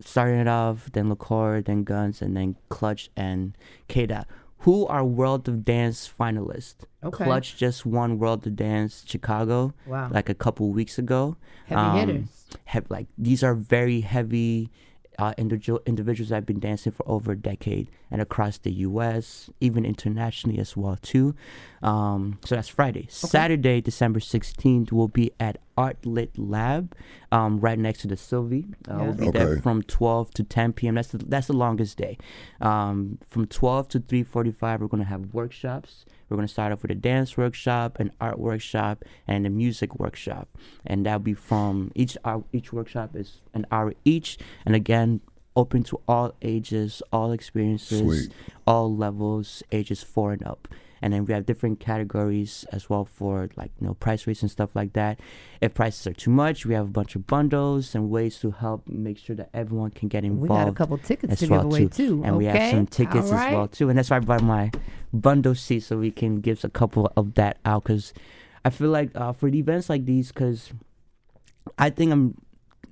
starting 0.00 0.40
it 0.40 0.48
off, 0.48 0.90
then 0.92 1.08
Liqueur, 1.10 1.60
then 1.60 1.84
Guns, 1.84 2.22
and 2.22 2.36
then 2.36 2.56
Clutch 2.70 3.10
and 3.16 3.56
K-Dot, 3.88 4.26
who 4.60 4.86
are 4.86 5.04
World 5.04 5.48
of 5.48 5.64
Dance 5.64 6.08
finalists. 6.18 6.76
Okay. 7.04 7.24
Clutch 7.24 7.56
just 7.56 7.84
won 7.84 8.18
World 8.18 8.46
of 8.46 8.56
Dance 8.56 9.04
Chicago 9.06 9.74
Wow. 9.86 10.08
like 10.10 10.28
a 10.28 10.34
couple 10.34 10.70
weeks 10.70 10.98
ago. 10.98 11.36
Heavy 11.66 11.80
Um, 11.80 11.98
hitters. 11.98 12.46
Hev- 12.64 12.86
like 12.90 13.06
these 13.18 13.42
are 13.42 13.54
very 13.54 14.00
heavy 14.02 14.70
uh, 15.22 15.32
individual 15.44 15.80
individuals 15.92 16.28
that 16.30 16.36
have 16.40 16.46
been 16.52 16.58
dancing 16.68 16.92
for 16.98 17.04
over 17.08 17.28
a 17.32 17.36
decade 17.52 17.86
and 18.10 18.20
across 18.26 18.54
the 18.58 18.72
U.S., 18.88 19.50
even 19.60 19.84
internationally 19.84 20.58
as 20.58 20.76
well 20.80 20.96
too. 21.12 21.26
Um, 21.90 22.38
so 22.44 22.54
that's 22.56 22.68
Friday. 22.68 23.06
Saturday, 23.08 23.80
December 23.80 24.20
sixteenth, 24.20 24.88
will 24.92 25.12
be 25.20 25.26
at 25.48 25.54
Art 25.76 25.98
Lit 26.04 26.32
Lab, 26.38 26.94
um, 27.30 27.60
right 27.60 27.78
next 27.78 28.00
to 28.02 28.08
the 28.08 28.16
Sylvie. 28.16 28.66
Uh, 28.88 28.96
Yeah. 28.96 29.02
We'll 29.04 29.14
be 29.14 29.30
there 29.38 29.56
from 29.66 29.82
twelve 29.98 30.26
to 30.38 30.42
ten 30.56 30.72
p.m. 30.72 30.94
That's 30.96 31.08
the, 31.14 31.18
that's 31.18 31.46
the 31.46 31.58
longest 31.64 31.94
day. 31.98 32.14
Um, 32.60 33.18
from 33.32 33.46
twelve 33.46 33.84
to 33.88 34.00
three 34.00 34.24
forty-five, 34.24 34.80
we're 34.80 34.88
gonna 34.94 35.04
have 35.16 35.32
workshops. 35.32 36.04
We're 36.32 36.36
gonna 36.36 36.48
start 36.48 36.72
off 36.72 36.80
with 36.80 36.90
a 36.90 36.94
dance 36.94 37.36
workshop, 37.36 38.00
an 38.00 38.10
art 38.18 38.38
workshop, 38.38 39.04
and 39.28 39.46
a 39.46 39.50
music 39.50 39.98
workshop, 39.98 40.48
and 40.86 41.04
that'll 41.04 41.18
be 41.18 41.34
from 41.34 41.92
each 41.94 42.16
hour, 42.24 42.42
each 42.54 42.72
workshop 42.72 43.14
is 43.14 43.42
an 43.52 43.66
hour 43.70 43.92
each, 44.06 44.38
and 44.64 44.74
again 44.74 45.20
open 45.54 45.82
to 45.82 46.00
all 46.08 46.32
ages, 46.40 47.02
all 47.12 47.32
experiences, 47.32 48.00
Sweet. 48.00 48.32
all 48.66 48.96
levels, 48.96 49.62
ages 49.72 50.02
four 50.02 50.32
and 50.32 50.42
up. 50.46 50.68
And 51.02 51.12
then 51.12 51.24
we 51.24 51.34
have 51.34 51.44
different 51.44 51.80
categories 51.80 52.64
as 52.72 52.88
well 52.88 53.04
for 53.04 53.48
like 53.56 53.72
you 53.80 53.86
know 53.86 53.94
price 53.94 54.26
rates 54.26 54.42
and 54.42 54.50
stuff 54.50 54.70
like 54.74 54.92
that. 54.92 55.20
If 55.60 55.74
prices 55.74 56.06
are 56.06 56.12
too 56.12 56.30
much, 56.30 56.64
we 56.64 56.74
have 56.74 56.86
a 56.86 56.90
bunch 56.90 57.16
of 57.16 57.26
bundles 57.26 57.94
and 57.94 58.08
ways 58.08 58.38
to 58.40 58.52
help 58.52 58.86
make 58.88 59.18
sure 59.18 59.36
that 59.36 59.50
everyone 59.52 59.90
can 59.90 60.08
get 60.08 60.24
involved. 60.24 60.50
We 60.50 60.56
got 60.56 60.68
a 60.68 60.72
couple 60.72 60.98
tickets 60.98 61.40
to 61.40 61.48
well 61.48 61.62
give 61.62 61.66
away 61.66 61.80
too. 61.80 61.88
too. 61.88 62.22
And 62.24 62.36
we 62.36 62.46
have 62.46 62.70
some 62.70 62.86
tickets 62.86 63.30
All 63.30 63.34
as 63.34 63.52
well 63.52 63.68
too. 63.68 63.88
And 63.88 63.98
that's 63.98 64.10
why 64.10 64.16
I 64.16 64.20
brought 64.20 64.42
my 64.42 64.70
bundle 65.12 65.54
seat 65.54 65.80
so 65.80 65.98
we 65.98 66.10
can 66.10 66.40
give 66.40 66.64
a 66.64 66.70
couple 66.70 67.12
of 67.16 67.34
that 67.34 67.58
out 67.64 67.84
because 67.84 68.14
I 68.64 68.70
feel 68.70 68.90
like 68.90 69.10
uh, 69.14 69.32
for 69.32 69.50
the 69.50 69.58
events 69.58 69.88
like 69.88 70.04
these, 70.04 70.28
because 70.28 70.72
I 71.78 71.90
think 71.90 72.12
I'm, 72.12 72.40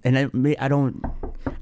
and 0.02 0.18
I, 0.18 0.56
I 0.58 0.68
don't, 0.68 1.04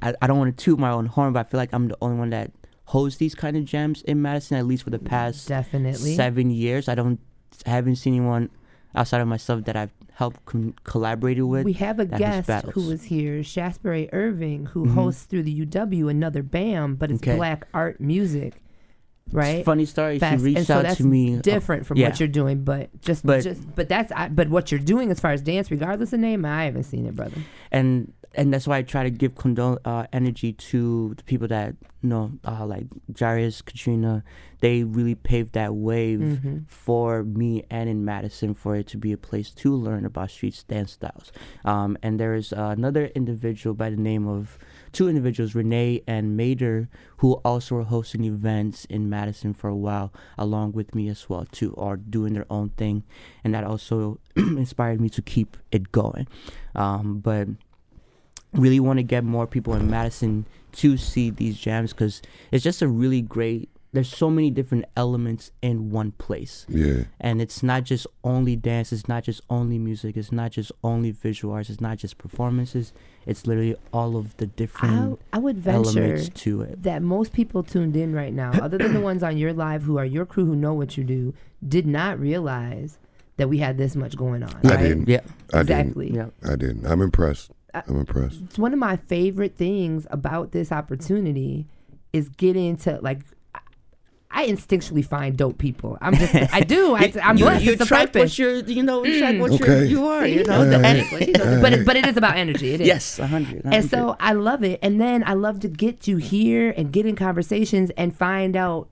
I, 0.00 0.14
I 0.22 0.26
don't 0.26 0.38
want 0.38 0.56
to 0.56 0.64
toot 0.64 0.78
my 0.78 0.90
own 0.90 1.06
horn, 1.06 1.32
but 1.32 1.40
I 1.40 1.48
feel 1.48 1.58
like 1.58 1.72
I'm 1.72 1.88
the 1.88 1.96
only 2.00 2.18
one 2.18 2.30
that 2.30 2.52
hosts 2.92 3.18
these 3.18 3.34
kind 3.34 3.56
of 3.56 3.64
jams 3.64 4.00
in 4.02 4.20
Madison, 4.22 4.56
at 4.56 4.66
least 4.66 4.82
for 4.84 4.90
the 4.90 4.98
past 4.98 5.46
Definitely. 5.48 6.14
seven 6.14 6.50
years. 6.50 6.88
I 6.88 6.94
don't, 6.94 7.20
I 7.66 7.70
haven't 7.70 7.96
seen 7.96 8.14
anyone 8.14 8.48
outside 8.94 9.20
of 9.20 9.28
myself 9.28 9.64
that 9.64 9.76
I've 9.76 9.92
helped 10.14 10.44
con- 10.46 10.74
collaborated 10.84 11.44
with. 11.44 11.64
We 11.64 11.74
have 11.74 12.00
a 12.00 12.06
guest 12.06 12.48
who 12.72 12.86
was 12.88 13.04
here, 13.04 13.42
Shasbury 13.44 14.08
Irving, 14.12 14.66
who 14.66 14.86
Mhm. 14.86 14.94
hosts 14.94 15.24
through 15.24 15.42
the 15.42 15.52
UW 15.52 16.08
another 16.08 16.42
BAM, 16.42 16.96
but 16.96 17.10
it's 17.10 17.22
Okay. 17.22 17.36
black 17.36 17.66
art 17.74 18.00
music, 18.00 18.62
right? 19.32 19.64
Funny 19.64 19.84
story. 19.84 20.18
Fast- 20.18 20.40
She 20.40 20.44
reached 20.54 20.66
so 20.66 20.76
out 20.78 20.82
that's 20.84 20.96
to 20.96 21.04
me. 21.06 21.36
uh, 21.36 21.40
different 21.42 21.84
from 21.86 21.98
yeah. 21.98 22.08
what 22.08 22.18
you're 22.18 22.28
doing, 22.28 22.64
but 22.64 22.88
just, 23.02 23.24
But- 23.24 23.42
just, 23.44 23.62
but 23.76 23.88
that's, 23.90 24.10
I, 24.12 24.28
but 24.30 24.48
what 24.48 24.72
you're 24.72 24.80
doing 24.80 25.10
as 25.10 25.20
far 25.20 25.32
as 25.32 25.42
dance, 25.42 25.70
regardless 25.70 26.12
of 26.14 26.20
name, 26.20 26.44
I 26.46 26.64
haven't 26.64 26.84
seen 26.84 27.04
it, 27.06 27.14
brother. 27.14 27.36
and 27.70 28.12
and 28.34 28.52
that's 28.52 28.66
why 28.66 28.78
I 28.78 28.82
try 28.82 29.02
to 29.04 29.10
give 29.10 29.34
condol- 29.34 29.78
uh, 29.84 30.06
energy 30.12 30.52
to 30.52 31.14
the 31.16 31.22
people 31.24 31.48
that 31.48 31.74
you 32.00 32.08
know, 32.10 32.30
uh, 32.46 32.64
like 32.64 32.86
Jarius, 33.12 33.64
Katrina. 33.64 34.22
They 34.60 34.84
really 34.84 35.16
paved 35.16 35.54
that 35.54 35.74
wave 35.74 36.20
Mhm. 36.20 36.68
for 36.68 37.24
me 37.24 37.64
and 37.70 37.88
in 37.88 38.04
Madison 38.04 38.54
for 38.54 38.76
it 38.76 38.86
to 38.88 38.96
be 38.98 39.10
a 39.10 39.16
place 39.16 39.50
to 39.54 39.74
learn 39.74 40.04
about 40.04 40.30
street 40.30 40.62
dance 40.68 40.92
styles. 40.92 41.32
Um, 41.64 41.96
and 42.02 42.20
there 42.20 42.34
is 42.34 42.52
uh, 42.52 42.72
another 42.76 43.06
individual 43.16 43.74
by 43.74 43.90
the 43.90 43.96
name 43.96 44.28
of 44.28 44.58
two 44.92 45.08
individuals, 45.08 45.56
Renee 45.56 46.02
and 46.06 46.36
Mater, 46.36 46.88
who 47.16 47.32
also 47.44 47.76
are 47.78 47.82
hosting 47.84 48.22
events 48.24 48.84
in 48.84 49.08
Madison 49.10 49.52
for 49.52 49.66
a 49.68 49.76
while, 49.76 50.12
along 50.36 50.72
with 50.72 50.94
me 50.94 51.08
as 51.08 51.28
well 51.28 51.46
too, 51.50 51.72
or 51.72 51.96
doing 51.96 52.32
their 52.32 52.46
own 52.48 52.68
thing, 52.70 53.02
and 53.42 53.52
that 53.54 53.64
also 53.64 54.20
inspired 54.36 55.00
me 55.00 55.08
to 55.10 55.22
keep 55.22 55.56
it 55.72 55.90
going. 55.90 56.28
Um, 56.76 57.18
but 57.18 57.48
really 58.54 58.80
want 58.80 58.98
to 58.98 59.02
get 59.02 59.24
more 59.24 59.46
people 59.46 59.74
in 59.74 59.90
Madison 59.90 60.46
to 60.72 60.96
see 60.96 61.30
these 61.30 61.58
jams 61.58 61.92
because 61.92 62.22
it's 62.52 62.64
just 62.64 62.82
a 62.82 62.88
really 62.88 63.22
great. 63.22 63.68
There's 63.92 64.08
so 64.14 64.28
many 64.28 64.50
different 64.50 64.84
elements 64.98 65.50
in 65.62 65.90
one 65.90 66.12
place. 66.12 66.66
Yeah. 66.68 67.04
And 67.20 67.40
it's 67.40 67.62
not 67.62 67.84
just 67.84 68.06
only 68.22 68.54
dance, 68.54 68.92
it's 68.92 69.08
not 69.08 69.24
just 69.24 69.40
only 69.48 69.78
music, 69.78 70.16
it's 70.16 70.30
not 70.30 70.50
just 70.52 70.70
only 70.84 71.10
visual 71.10 71.54
arts, 71.54 71.70
it's 71.70 71.80
not 71.80 71.96
just 71.96 72.18
performances. 72.18 72.92
It's 73.24 73.46
literally 73.46 73.76
all 73.92 74.16
of 74.16 74.36
the 74.36 74.46
different 74.46 75.18
I 75.32 75.38
would 75.38 75.56
venture 75.56 76.00
elements 76.02 76.28
to 76.42 76.62
it. 76.62 76.82
that 76.82 77.02
most 77.02 77.32
people 77.32 77.62
tuned 77.62 77.96
in 77.96 78.14
right 78.14 78.32
now, 78.32 78.52
other 78.60 78.76
than 78.76 78.92
the 78.92 79.00
ones 79.00 79.22
on 79.22 79.38
your 79.38 79.54
live 79.54 79.82
who 79.82 79.96
are 79.98 80.04
your 80.04 80.26
crew 80.26 80.44
who 80.44 80.54
know 80.54 80.74
what 80.74 80.98
you 80.98 81.04
do, 81.04 81.32
did 81.66 81.86
not 81.86 82.20
realize 82.20 82.98
that 83.38 83.48
we 83.48 83.56
had 83.58 83.78
this 83.78 83.96
much 83.96 84.16
going 84.16 84.42
on. 84.42 84.54
I 84.64 84.68
right? 84.68 84.78
didn't. 84.80 85.08
Yeah. 85.08 85.20
I 85.54 85.60
Exactly. 85.60 86.10
didn't. 86.10 86.34
I 86.44 86.56
didn't. 86.56 86.84
I'm 86.86 87.00
impressed. 87.00 87.52
I'm 87.88 88.00
impressed. 88.00 88.40
It's 88.44 88.58
one 88.58 88.72
of 88.72 88.78
my 88.78 88.96
favorite 88.96 89.56
things 89.56 90.06
about 90.10 90.52
this 90.52 90.72
opportunity 90.72 91.66
is 92.12 92.28
getting 92.30 92.76
to 92.78 92.98
like. 93.02 93.20
I- 93.54 93.60
I 94.30 94.46
instinctually 94.46 95.02
find 95.04 95.38
dope 95.38 95.56
people. 95.56 95.96
I'm 96.02 96.14
just, 96.14 96.34
I 96.52 96.60
do. 96.60 96.94
I, 96.94 97.10
I'm 97.24 97.38
you, 97.38 97.44
blessed. 97.46 97.64
you 97.64 97.72
it's 97.72 97.80
a 97.80 97.84
attract 97.84 98.14
what 98.14 98.38
you're, 98.38 98.56
you 98.58 98.82
know, 98.82 99.02
attract 99.02 99.38
what 99.38 99.52
Okay. 99.52 99.66
you're, 99.66 99.84
you 99.84 100.06
are, 100.06 100.24
See, 100.26 100.34
you 100.34 100.44
know, 100.44 100.64
knows 100.64 100.70
the 100.70 100.78
the 100.78 100.86
energy. 100.86 101.32
But 101.62 101.72
it, 101.72 101.86
but 101.86 101.96
it 101.96 102.06
is 102.06 102.16
about 102.18 102.36
energy. 102.36 102.74
It 102.74 102.82
is. 102.82 102.86
Yes, 102.86 103.18
a 103.18 103.26
hundred. 103.26 103.62
And 103.64 103.88
so 103.88 104.16
I 104.20 104.34
love 104.34 104.62
it. 104.62 104.80
And 104.82 105.00
then 105.00 105.24
I 105.26 105.32
love 105.32 105.60
to 105.60 105.68
get 105.68 106.06
you 106.06 106.18
here 106.18 106.74
and 106.76 106.92
get 106.92 107.06
in 107.06 107.16
conversations 107.16 107.90
and 107.96 108.14
find 108.14 108.54
out 108.54 108.88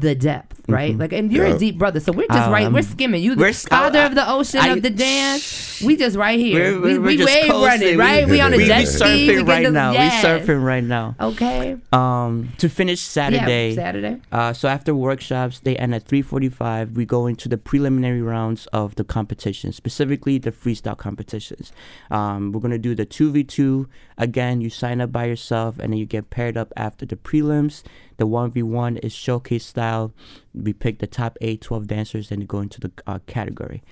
the 0.00 0.14
depth, 0.14 0.62
right? 0.68 0.96
Like, 0.96 1.12
and 1.12 1.32
you're 1.32 1.46
Yeah. 1.48 1.54
a 1.54 1.58
deep 1.58 1.78
brother, 1.78 2.00
so 2.00 2.12
we're 2.12 2.26
just 2.26 2.48
Oh, 2.48 2.52
right. 2.52 2.70
We're 2.72 2.82
skimming. 2.82 3.22
You, 3.22 3.34
we're, 3.36 3.52
father 3.52 4.00
of 4.02 4.14
the 4.14 4.28
ocean 4.28 4.60
I- 4.60 4.68
of 4.68 4.82
the 4.82 4.90
dance. 4.90 5.80
We 5.82 5.96
just 5.96 6.16
right 6.16 6.38
here. 6.38 6.74
We're, 6.74 6.80
we 6.80 6.98
we're, 6.98 7.06
we 7.18 7.24
wave 7.24 7.50
coasting. 7.50 7.62
running, 7.62 7.98
right? 7.98 8.28
We, 8.28 8.40
on 8.40 8.52
a 8.52 8.56
we- 8.58 8.66
jet 8.66 8.80
we 8.80 8.86
ski. 8.86 9.04
surfing 9.04 9.26
we 9.28 9.34
get 9.36 9.46
right 9.46 9.62
to- 9.64 9.70
now. 9.70 9.92
Yes. 9.92 10.22
We 10.22 10.28
surfing 10.28 10.62
right 10.64 10.84
now. 10.84 11.16
Okay. 11.20 11.76
Um, 11.92 12.52
to 12.58 12.68
finish 12.68 13.00
Saturday. 13.00 13.70
Yeah, 13.70 13.74
Saturday. 13.76 14.20
Uh, 14.30 14.52
so 14.52 14.68
after 14.68 14.94
workshops, 14.94 15.60
they 15.60 15.76
end 15.76 15.94
at 15.94 16.04
3:45. 16.06 16.92
We 16.92 17.04
go 17.06 17.26
into 17.26 17.48
the 17.48 17.56
preliminary 17.58 18.20
rounds 18.22 18.66
of 18.72 18.94
the 18.96 19.04
competition, 19.04 19.72
specifically 19.72 20.38
the 20.38 20.52
freestyle 20.52 20.96
competitions. 20.98 21.72
Um, 22.10 22.52
we're 22.52 22.60
gonna 22.60 22.78
do 22.78 22.94
the 22.94 23.06
2v2. 23.06 23.86
Again, 24.18 24.60
you 24.60 24.68
sign 24.68 25.00
up 25.00 25.10
by 25.12 25.24
yourself, 25.24 25.78
and 25.78 25.92
then 25.92 25.98
you 25.98 26.04
get 26.06 26.28
paired 26.28 26.56
up 26.58 26.72
after 26.76 27.06
the 27.06 27.16
prelims. 27.16 27.82
The 28.20 28.26
1v1 28.26 29.02
is 29.02 29.14
showcase 29.14 29.64
style. 29.64 30.12
We 30.52 30.74
pick 30.74 30.98
the 30.98 31.06
top 31.06 31.38
8, 31.40 31.62
12 31.62 31.86
dancers, 31.86 32.30
and 32.30 32.46
go 32.46 32.60
into 32.60 32.78
the 32.78 32.92
uh, 33.06 33.20
category, 33.26 33.82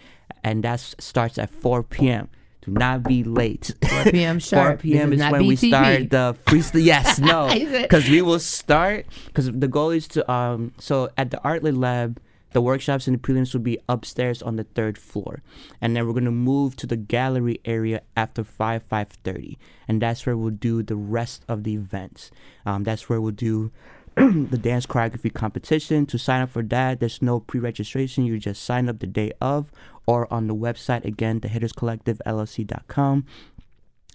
and 0.44 0.62
that 0.64 0.80
starts 0.80 1.38
at 1.38 1.48
4 1.48 1.82
p.m. 1.82 2.28
Do 2.60 2.72
not 2.72 3.04
be 3.04 3.24
late. 3.24 3.74
4 3.88 4.04
p.m. 4.12 4.38
sharp. 4.50 4.82
4 4.82 4.82
p.m. 4.82 5.14
Is 5.14 5.20
not 5.20 5.32
when 5.32 5.46
we 5.46 5.56
start 5.56 6.10
the 6.10 6.36
freestyle. 6.44 6.84
Yes, 6.84 7.18
no, 7.18 7.48
because 7.80 8.06
we 8.06 8.20
will 8.20 8.38
start. 8.38 9.06
Because 9.28 9.50
the 9.50 9.66
goal 9.66 9.88
is 9.88 10.06
to 10.08 10.30
um. 10.30 10.72
So 10.78 11.08
at 11.16 11.30
the 11.30 11.40
Artlet 11.42 11.78
Lab, 11.78 12.20
the 12.52 12.60
workshops 12.60 13.06
and 13.06 13.16
the 13.16 13.20
prelims 13.20 13.54
will 13.54 13.62
be 13.62 13.78
upstairs 13.88 14.42
on 14.42 14.56
the 14.56 14.64
third 14.64 14.98
floor, 14.98 15.42
and 15.80 15.96
then 15.96 16.06
we're 16.06 16.12
gonna 16.12 16.30
move 16.30 16.76
to 16.76 16.86
the 16.86 16.96
gallery 16.96 17.62
area 17.64 18.02
after 18.14 18.44
five 18.44 18.82
five 18.82 19.08
thirty, 19.08 19.58
and 19.88 20.02
that's 20.02 20.26
where 20.26 20.36
we'll 20.36 20.50
do 20.50 20.82
the 20.82 20.96
rest 20.96 21.46
of 21.48 21.64
the 21.64 21.72
events. 21.72 22.30
Um, 22.66 22.84
that's 22.84 23.08
where 23.08 23.22
we'll 23.22 23.32
do. 23.32 23.72
the 24.50 24.58
dance 24.58 24.86
choreography 24.86 25.32
competition. 25.32 26.06
To 26.06 26.18
sign 26.18 26.42
up 26.42 26.50
for 26.50 26.62
that, 26.64 27.00
there's 27.00 27.22
no 27.22 27.40
pre-registration. 27.40 28.24
You 28.24 28.38
just 28.38 28.62
sign 28.62 28.88
up 28.88 28.98
the 29.00 29.06
day 29.06 29.32
of, 29.40 29.70
or 30.06 30.32
on 30.32 30.46
the 30.46 30.54
website 30.54 31.04
again, 31.04 31.40
thehitterzcollectivellc.com. 31.40 33.26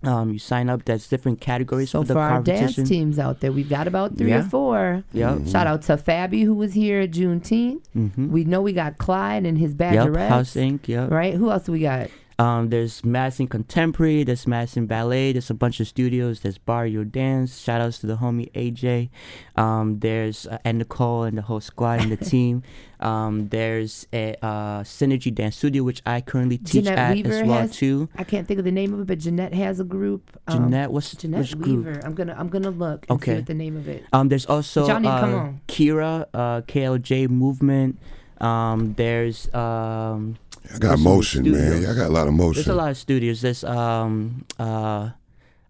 Um, 0.04 0.32
you 0.34 0.40
sign 0.40 0.70
up. 0.70 0.84
There's 0.84 1.08
different 1.08 1.40
categories 1.40 1.92
So 1.92 2.02
for 2.02 2.08
the 2.08 2.14
for 2.16 2.20
our 2.20 2.42
dance 2.42 2.76
teams 2.76 3.18
out 3.18 3.40
there, 3.40 3.54
we've 3.54 3.70
got 3.70 3.88
about 3.88 4.18
three 4.18 4.34
or 4.34 4.44
four. 4.44 5.04
Yep. 5.14 5.48
Shout 5.48 5.66
out 5.66 5.84
to 5.84 5.96
Fabi 5.96 6.44
who 6.44 6.54
was 6.54 6.74
here 6.74 7.00
at 7.02 7.12
Juneteenth. 7.12 7.84
Mhm. 7.96 8.28
We 8.30 8.44
know 8.44 8.62
we 8.62 8.74
got 8.74 8.98
Clyde 8.98 9.46
and 9.46 9.58
his 9.58 9.74
Badgerettes. 9.74 10.16
Yep. 10.18 10.30
House 10.30 10.56
Inc. 10.56 10.88
Yep. 10.90 11.10
Right? 11.10 11.34
Who 11.36 11.50
else 11.50 11.64
do 11.64 11.72
we 11.72 11.80
got? 11.80 12.10
Um, 12.40 12.70
there's 12.70 13.06
Madison 13.06 13.48
Contemporary, 13.48 14.24
there's 14.24 14.48
Madison 14.48 14.86
Ballet, 14.88 15.32
there's 15.34 15.50
a 15.50 15.54
bunch 15.54 15.80
of 15.80 15.88
studios. 15.88 16.40
There's 16.42 16.58
Barrio 16.58 17.04
Dance. 17.04 17.60
Shout 17.60 17.80
outs 17.82 18.00
to 18.00 18.08
the 18.08 18.18
homie 18.18 18.52
AJ. 18.54 19.10
Um, 19.56 20.00
there's 20.00 20.48
uh, 20.48 20.58
and 20.66 20.80
Nicole 20.80 21.24
and 21.24 21.38
the 21.38 21.44
whole 21.44 21.62
squad 21.62 22.02
and 22.02 22.12
the 22.12 22.18
team. 22.26 22.64
Um, 23.00 23.50
there's 23.50 24.08
a 24.14 24.36
uh, 24.42 24.82
Synergy 24.84 25.34
Dance 25.34 25.58
Studio, 25.58 25.84
which 25.84 26.02
I 26.06 26.22
currently 26.22 26.58
teach 26.58 26.86
Jeanette 26.86 26.98
at 26.98 27.14
Weaver 27.16 27.34
as 27.34 27.48
well 27.48 27.60
has, 27.62 27.76
too. 27.76 28.10
I 28.16 28.24
can't 28.24 28.48
think 28.48 28.60
of 28.60 28.66
the 28.66 28.72
name 28.72 28.94
of 28.94 29.02
it, 29.02 29.08
but 29.08 29.20
Jeanette 29.20 29.54
has 29.54 29.80
a 29.80 29.84
group. 29.84 30.40
um, 30.48 30.64
Jeanette, 30.64 30.92
what's 30.92 31.14
Jeanette 31.14 31.42
which 31.42 31.60
group? 31.60 31.86
Weaver. 31.86 32.02
I'm 32.06 32.14
gonna 32.16 32.36
I'm 32.38 32.48
gonna 32.50 32.70
look 32.72 33.06
and 33.10 33.22
see 33.22 33.32
Okay. 33.32 33.36
what 33.40 33.46
the 33.46 33.54
name 33.54 33.76
of 33.78 33.88
it. 33.88 34.06
Um, 34.14 34.30
there's 34.30 34.46
also 34.46 34.88
come 34.88 35.06
uh, 35.06 35.10
on. 35.22 35.62
Kira, 35.68 36.26
uh, 36.34 36.62
KLJ 36.62 37.30
Movement. 37.30 38.00
Um, 38.40 38.94
there's 38.96 39.54
um. 39.54 40.38
I 40.74 40.78
got 40.78 40.88
there's 40.90 41.02
motion, 41.04 41.52
man. 41.52 41.72
studios. 41.72 41.90
I 41.90 42.00
got 42.00 42.08
a 42.10 42.14
lot 42.14 42.28
of 42.28 42.34
motion. 42.34 42.54
There's 42.64 42.68
a 42.68 42.76
lot 42.76 42.90
of 42.92 42.98
studios. 42.98 43.42
There's 43.42 43.64
um 43.64 44.46
uh 44.60 45.10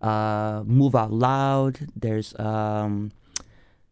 uh 0.02 0.64
Move 0.66 0.96
Out 0.96 1.12
Loud. 1.14 1.80
There's 1.96 2.38
um. 2.40 3.12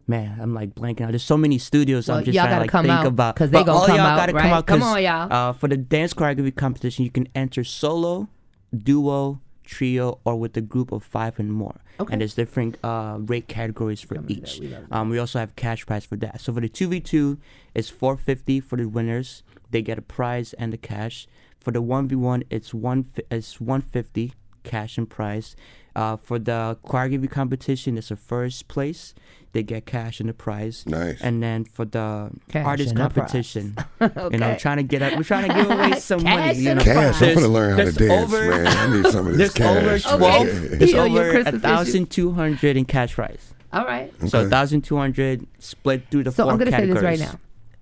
Man, 0.08 0.40
I'm 0.42 0.54
like 0.54 0.76
blanking 0.76 1.02
out. 1.02 1.12
There's 1.12 1.24
so 1.24 1.38
many 1.38 1.58
studios. 1.58 2.08
Well, 2.10 2.18
I'm 2.18 2.26
just 2.26 2.36
y'all 2.36 2.44
trying 2.46 2.56
to 2.56 2.62
like 2.62 2.70
come 2.70 2.84
think 2.86 2.94
out, 3.00 3.06
about 3.06 3.36
'cause 3.38 3.50
they 3.50 3.60
But 3.60 3.66
gonna 3.68 3.80
all 3.80 3.86
come 3.88 3.96
y'all 3.98 4.06
out, 4.08 4.18
gotta 4.18 4.34
right? 4.34 4.42
come 4.42 4.52
out. 4.54 4.66
Come 4.68 4.80
'cause, 4.82 4.96
on, 4.96 5.04
y'all. 5.04 5.32
Uh, 5.32 5.54
for 5.54 5.70
the 5.70 5.78
dance 5.78 6.14
choreography 6.14 6.54
competition, 6.54 7.06
you 7.06 7.12
can 7.12 7.28
enter 7.34 7.64
solo, 7.64 8.28
duo, 8.76 9.40
trio, 9.64 10.20
or 10.26 10.36
with 10.40 10.56
a 10.58 10.62
group 10.62 10.92
of 10.92 11.04
five 11.04 11.40
and 11.40 11.52
more. 11.52 11.82
Okay. 12.00 12.14
And 12.14 12.22
there's 12.22 12.34
different 12.34 12.78
uh, 12.84 13.18
rate 13.20 13.48
categories 13.48 14.02
for 14.02 14.18
each. 14.28 14.60
Um, 14.92 15.10
we 15.10 15.20
also 15.20 15.40
have 15.40 15.56
cash 15.56 15.86
prize 15.86 16.06
for 16.06 16.16
that. 16.18 16.42
So 16.42 16.54
for 16.54 16.62
the 16.62 16.70
two 16.70 16.88
v 16.88 17.00
two, 17.00 17.38
it's 17.74 17.90
four 17.90 18.18
fifty 18.18 18.60
for 18.60 18.78
the 18.78 18.86
winners. 18.86 19.44
They 19.70 19.82
get 19.82 19.98
a 19.98 20.02
prize 20.02 20.54
and 20.54 20.74
the 20.74 20.78
cash. 20.78 21.28
For 21.60 21.72
the 21.72 21.82
one 21.82 22.08
v 22.08 22.16
one, 22.16 22.44
it's 22.50 22.74
one 22.74 23.06
it's 23.30 23.62
one 23.62 23.82
fifty 23.82 24.34
cash 24.64 24.98
and 24.98 25.10
prize. 25.10 25.56
Uh, 25.96 26.16
for 26.16 26.40
the 26.40 26.78
choreography 26.86 27.30
competition, 27.30 27.98
it's 27.98 28.12
a 28.12 28.16
first 28.16 28.68
place. 28.68 29.14
They 29.54 29.64
get 29.64 29.86
cash 29.86 30.22
and 30.22 30.30
a 30.30 30.34
prize. 30.34 30.86
Nice. 30.88 31.20
And 31.20 31.44
then 31.44 31.66
for 31.66 31.84
the 31.84 32.32
Cash 32.50 32.66
artist 32.66 32.92
and 32.92 33.00
a 33.02 33.10
prize. 33.10 33.14
competition, 33.32 33.76
you 34.32 34.38
know, 34.38 34.56
trying 34.58 34.78
to 34.78 34.84
get 34.84 35.02
up, 35.02 35.18
we're 35.18 35.24
trying 35.24 35.50
to 35.50 35.54
give 35.54 35.70
away 35.70 35.92
some 36.00 36.24
money. 36.24 36.36
Cash 36.54 36.58
You 36.58 36.76
know, 36.76 36.82
a 36.82 36.86
Cash. 36.86 37.22
I'm 37.22 37.34
gonna 37.36 37.48
learn 37.50 37.78
how 37.78 37.84
to 37.84 37.92
dance, 37.92 38.24
over- 38.34 38.50
man. 38.50 38.68
I 38.68 38.96
need 39.02 39.12
some 39.12 39.28
of 39.28 39.38
this 39.38 39.54
there's 39.58 40.06
over 40.06 40.18
twelve. 40.18 40.46
man. 40.48 40.78
There's 40.80 40.92
Heal 40.92 41.00
over 41.02 41.40
a 41.40 41.52
thousand 41.60 42.10
two 42.10 42.32
hundred 42.32 42.78
in 42.78 42.86
cash 42.86 43.14
prize. 43.16 43.54
All 43.74 43.84
right. 43.86 44.14
So 44.30 44.40
Okay. 44.40 44.50
thousand 44.50 44.82
two 44.84 44.96
hundred 44.96 45.46
split 45.60 46.04
through 46.10 46.24
the 46.24 46.32
So 46.32 46.44
four 46.46 46.54
I'm 46.54 46.58
gonna 46.58 46.72
say 46.72 46.86
this 46.86 47.04
right 47.04 47.20
now. 47.20 47.38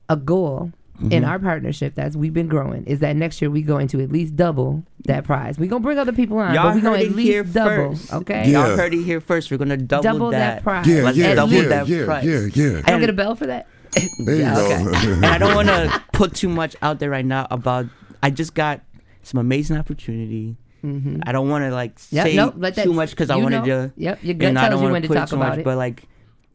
A 0.09 0.15
goal 0.17 0.71
in 1.11 1.23
our 1.23 1.39
partnership 1.39 1.95
that's 1.95 2.15
we've 2.15 2.33
been 2.33 2.47
growing 2.47 2.83
is 2.85 2.99
that 2.99 3.15
next 3.15 3.41
year 3.41 3.49
we 3.49 3.61
going 3.61 3.87
to 3.87 4.01
at 4.01 4.11
least 4.11 4.35
double 4.35 4.83
that 5.05 5.23
prize. 5.23 5.57
We're 5.57 5.69
gonna 5.69 5.81
bring 5.81 5.97
other 5.97 6.11
people 6.11 6.37
on, 6.39 6.53
Y'all 6.53 6.63
but 6.65 6.75
we 6.75 6.81
heard 6.81 6.91
gonna 6.91 7.03
it 7.03 7.11
at 7.11 7.17
here 7.19 7.43
least 7.43 7.53
double. 7.55 7.95
first. 7.95 8.13
Okay. 8.13 8.49
Yeah. 8.49 8.67
Y'all 8.67 8.75
heard 8.77 8.93
it 8.93 9.03
here 9.03 9.21
first. 9.21 9.49
We're 9.51 9.57
gonna 9.57 9.77
double, 9.77 10.03
Double 10.03 10.31
that 10.31 10.55
that. 10.55 10.63
prize. 10.63 10.87
Yeah, 10.87 11.03
Let's 11.03 11.17
yeah, 11.17 11.35
double 11.35 11.53
yeah, 11.53 11.67
that 11.69 11.87
yeah, 11.87 12.05
price. 12.05 12.25
yeah, 12.25 12.39
yeah. 12.53 12.81
Can 12.81 12.83
I 12.85 12.91
And- 12.91 12.99
get 13.01 13.09
a 13.09 13.13
bell 13.13 13.35
for 13.35 13.47
that? 13.47 13.67
There 14.25 14.35
you 14.35 14.41
Yeah, 14.41 14.55
go. 14.55 15.11
and 15.13 15.25
I 15.25 15.37
don't 15.37 15.55
want 15.55 15.67
to 15.69 16.03
put 16.13 16.35
too 16.35 16.49
much 16.49 16.75
out 16.81 16.99
there 16.99 17.09
right 17.09 17.25
now 17.25 17.47
about. 17.49 17.85
I 18.21 18.29
just 18.29 18.53
got 18.53 18.81
some 19.23 19.39
amazing 19.39 19.77
opportunity. 19.77 20.57
I 20.83 21.31
don't 21.33 21.49
want 21.49 21.63
to 21.65 21.71
like 21.71 21.95
Mm-hmm. 21.95 22.15
Yep, 22.15 22.25
say 22.27 22.35
nope, 22.35 22.53
let 22.57 22.75
that- 22.75 22.83
too 22.83 22.93
much 22.93 23.09
because 23.11 23.29
I 23.29 23.35
wanted 23.37 23.65
know. 23.65 23.87
to. 23.87 23.93
Yep, 23.97 24.19
your 24.23 24.27
you 24.27 24.33
gut 24.35 24.53
know, 24.53 24.59
I 24.59 24.63
tells 24.63 24.71
don't 24.71 24.79
you 24.79 24.83
wanna 24.83 24.93
when 24.93 25.01
to 25.03 25.07
put 25.07 25.13
talk 25.15 25.29
too 25.29 25.35
about 25.37 25.49
much, 25.49 25.59
it. 25.59 25.65
But 25.65 25.77
like 25.77 26.03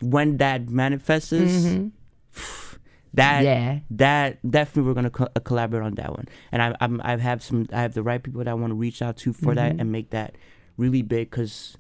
when 0.00 0.36
that 0.38 0.68
manifests, 0.68 1.32
Mhm. 1.32 1.90
That 3.14 3.42
Yeah. 3.44 3.78
that 3.90 4.38
definitely 4.50 4.88
we're 4.88 4.94
gonna 4.94 5.10
co- 5.10 5.28
uh, 5.34 5.40
collaborate 5.40 5.84
on 5.84 5.94
that 5.96 6.10
one. 6.10 6.26
And 6.52 6.62
I 6.62 6.74
I'm, 6.80 7.00
I 7.04 7.16
have 7.16 7.42
some 7.42 7.66
I 7.72 7.80
have 7.82 7.94
the 7.94 8.02
right 8.02 8.22
people 8.22 8.38
that 8.44 8.48
I 8.48 8.54
want 8.54 8.70
to 8.70 8.74
reach 8.74 9.02
out 9.02 9.16
to 9.18 9.32
for 9.32 9.46
Mm-hmm. 9.46 9.54
that 9.56 9.70
and 9.80 9.90
make 9.92 10.10
that 10.10 10.36
really 10.76 11.02
big 11.02 11.30
because 11.30 11.76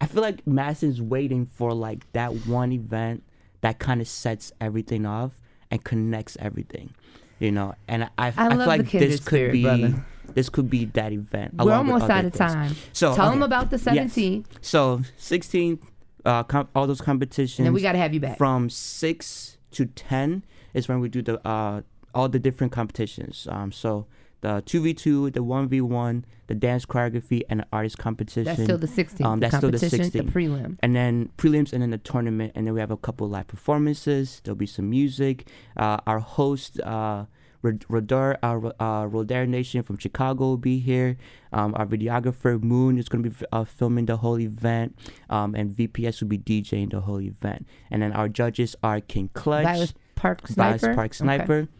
I 0.00 0.06
feel 0.06 0.22
like 0.22 0.46
Madison's 0.46 1.00
waiting 1.00 1.46
for 1.46 1.72
like 1.72 2.10
that 2.12 2.46
one 2.46 2.72
event 2.72 3.22
that 3.62 3.78
kind 3.78 4.00
of 4.00 4.08
sets 4.08 4.52
everything 4.60 5.06
off 5.06 5.40
and 5.70 5.82
connects 5.82 6.36
everything, 6.40 6.94
you 7.38 7.50
know. 7.50 7.74
And 7.88 8.04
I 8.04 8.08
I, 8.18 8.26
I 8.28 8.48
feel 8.50 8.66
like 8.66 8.90
this 8.90 9.18
could 9.20 9.26
spirit, 9.26 9.52
be 9.52 9.62
brother. 9.62 10.04
this 10.34 10.48
could 10.48 10.68
be 10.70 10.84
that 10.86 11.12
event. 11.12 11.54
We're 11.58 11.72
almost 11.72 12.08
out 12.10 12.24
of 12.24 12.32
things. 12.34 12.52
time. 12.52 12.76
So 12.92 13.14
Tell 13.14 13.26
okay. 13.26 13.34
them 13.34 13.42
about 13.42 13.70
the 13.70 13.76
Yes. 13.92 14.14
17th. 14.14 14.46
So 14.60 15.00
16th, 15.18 15.80
uh, 16.24 16.42
com- 16.44 16.68
all 16.74 16.86
those 16.86 17.00
competitions. 17.00 17.58
And 17.60 17.66
then 17.66 17.72
we 17.72 17.80
gotta 17.82 17.98
have 17.98 18.12
you 18.14 18.20
back. 18.20 18.36
from 18.38 18.68
six 18.70 19.55
to 19.76 19.86
ten 19.86 20.44
is 20.74 20.88
when 20.88 21.00
we 21.00 21.08
do 21.08 21.22
the 21.22 21.46
uh 21.46 21.82
all 22.14 22.28
the 22.28 22.38
different 22.38 22.72
competitions. 22.72 23.46
Um, 23.50 23.70
so 23.70 24.06
the 24.40 24.62
two 24.64 24.80
v 24.80 24.94
two, 24.94 25.30
the 25.30 25.42
one 25.42 25.68
v 25.68 25.80
one, 25.80 26.24
the 26.46 26.54
dance 26.54 26.86
choreography, 26.86 27.42
and 27.48 27.60
the 27.60 27.66
artist 27.72 27.98
competition. 27.98 28.44
That's 28.44 28.62
still 28.62 28.78
the 28.78 28.86
16th. 28.86 29.24
Um, 29.24 29.40
the 29.40 29.46
that's 29.46 29.56
still 29.56 29.70
the 29.70 29.78
competition, 29.78 30.26
the 30.26 30.32
prelim. 30.32 30.78
And 30.80 30.96
then 30.96 31.30
prelims, 31.36 31.72
and 31.72 31.82
then 31.82 31.90
the 31.90 31.98
tournament, 31.98 32.52
and 32.54 32.66
then 32.66 32.74
we 32.74 32.80
have 32.80 32.90
a 32.90 32.96
couple 32.96 33.28
live 33.28 33.48
performances. 33.48 34.40
There'll 34.44 34.56
be 34.56 34.66
some 34.66 34.88
music. 34.88 35.48
Uh, 35.76 35.98
our 36.06 36.20
host, 36.20 36.80
uh, 36.80 37.26
Rod- 37.62 37.84
Rodar, 37.88 38.36
our 38.42 38.66
uh, 38.80 39.06
Rodar 39.08 39.46
Nation 39.48 39.82
from 39.82 39.98
Chicago 39.98 40.44
will 40.44 40.56
be 40.56 40.78
here. 40.78 41.16
Um, 41.52 41.74
our 41.76 41.86
videographer 41.86 42.62
Moon 42.62 42.98
is 42.98 43.08
going 43.08 43.24
to 43.24 43.30
be 43.30 43.36
uh, 43.52 43.64
filming 43.64 44.06
the 44.06 44.18
whole 44.18 44.38
event, 44.40 44.98
um, 45.30 45.54
and 45.54 45.70
VPS 45.70 46.20
will 46.20 46.28
be 46.28 46.38
DJing 46.38 46.90
the 46.90 47.00
whole 47.00 47.20
event. 47.20 47.66
And 47.90 48.02
then 48.02 48.12
our 48.12 48.28
judges 48.28 48.76
are 48.82 49.00
King 49.00 49.30
Clutch, 49.32 49.64
Vilas 49.64 49.94
Park 50.16 50.46
Sniper. 50.48 50.94
Park 50.94 51.14
Okay. 51.62 51.70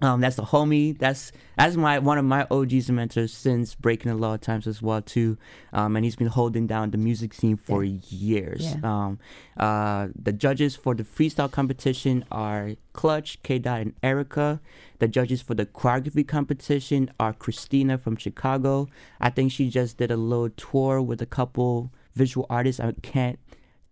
Sniper. 0.00 0.12
Um, 0.14 0.20
that's 0.20 0.36
the 0.36 0.42
homie. 0.44 0.98
That's 0.98 1.32
that's 1.56 1.76
my 1.76 1.98
one 1.98 2.18
of 2.18 2.24
my 2.24 2.46
OGs 2.50 2.88
and 2.88 2.96
mentors 2.96 3.32
since 3.32 3.74
breaking 3.74 4.10
the 4.10 4.16
law 4.18 4.36
times 4.36 4.66
as 4.66 4.80
well 4.82 5.02
too. 5.02 5.36
Um, 5.72 5.96
and 5.96 6.04
he's 6.04 6.16
been 6.16 6.26
holding 6.28 6.66
down 6.66 6.90
the 6.90 6.98
music 6.98 7.34
scene 7.34 7.56
for 7.56 7.84
years. 7.84 8.62
Yeah. 8.62 8.80
Um, 8.82 9.18
uh, 9.56 10.08
the 10.20 10.32
judges 10.32 10.76
for 10.76 10.94
the 10.94 11.04
freestyle 11.04 11.50
competition 11.50 12.24
are 12.30 12.72
Clutch, 12.92 13.42
K 13.42 13.58
Dot, 13.58 13.80
and 13.82 13.94
Erica. 14.02 14.60
The 14.98 15.08
judges 15.08 15.40
for 15.42 15.54
the 15.54 15.66
choreography 15.66 16.26
competition 16.26 17.10
are 17.18 17.32
Christina 17.32 17.98
from 17.98 18.16
Chicago. 18.16 18.88
I 19.20 19.30
think 19.30 19.52
she 19.52 19.70
just 19.70 19.96
did 19.98 20.10
a 20.10 20.16
little 20.16 20.50
tour 20.50 21.00
with 21.00 21.22
a 21.22 21.26
couple 21.26 21.90
visual 22.14 22.46
artists. 22.50 22.80
I 22.80 22.92
can't 23.02 23.38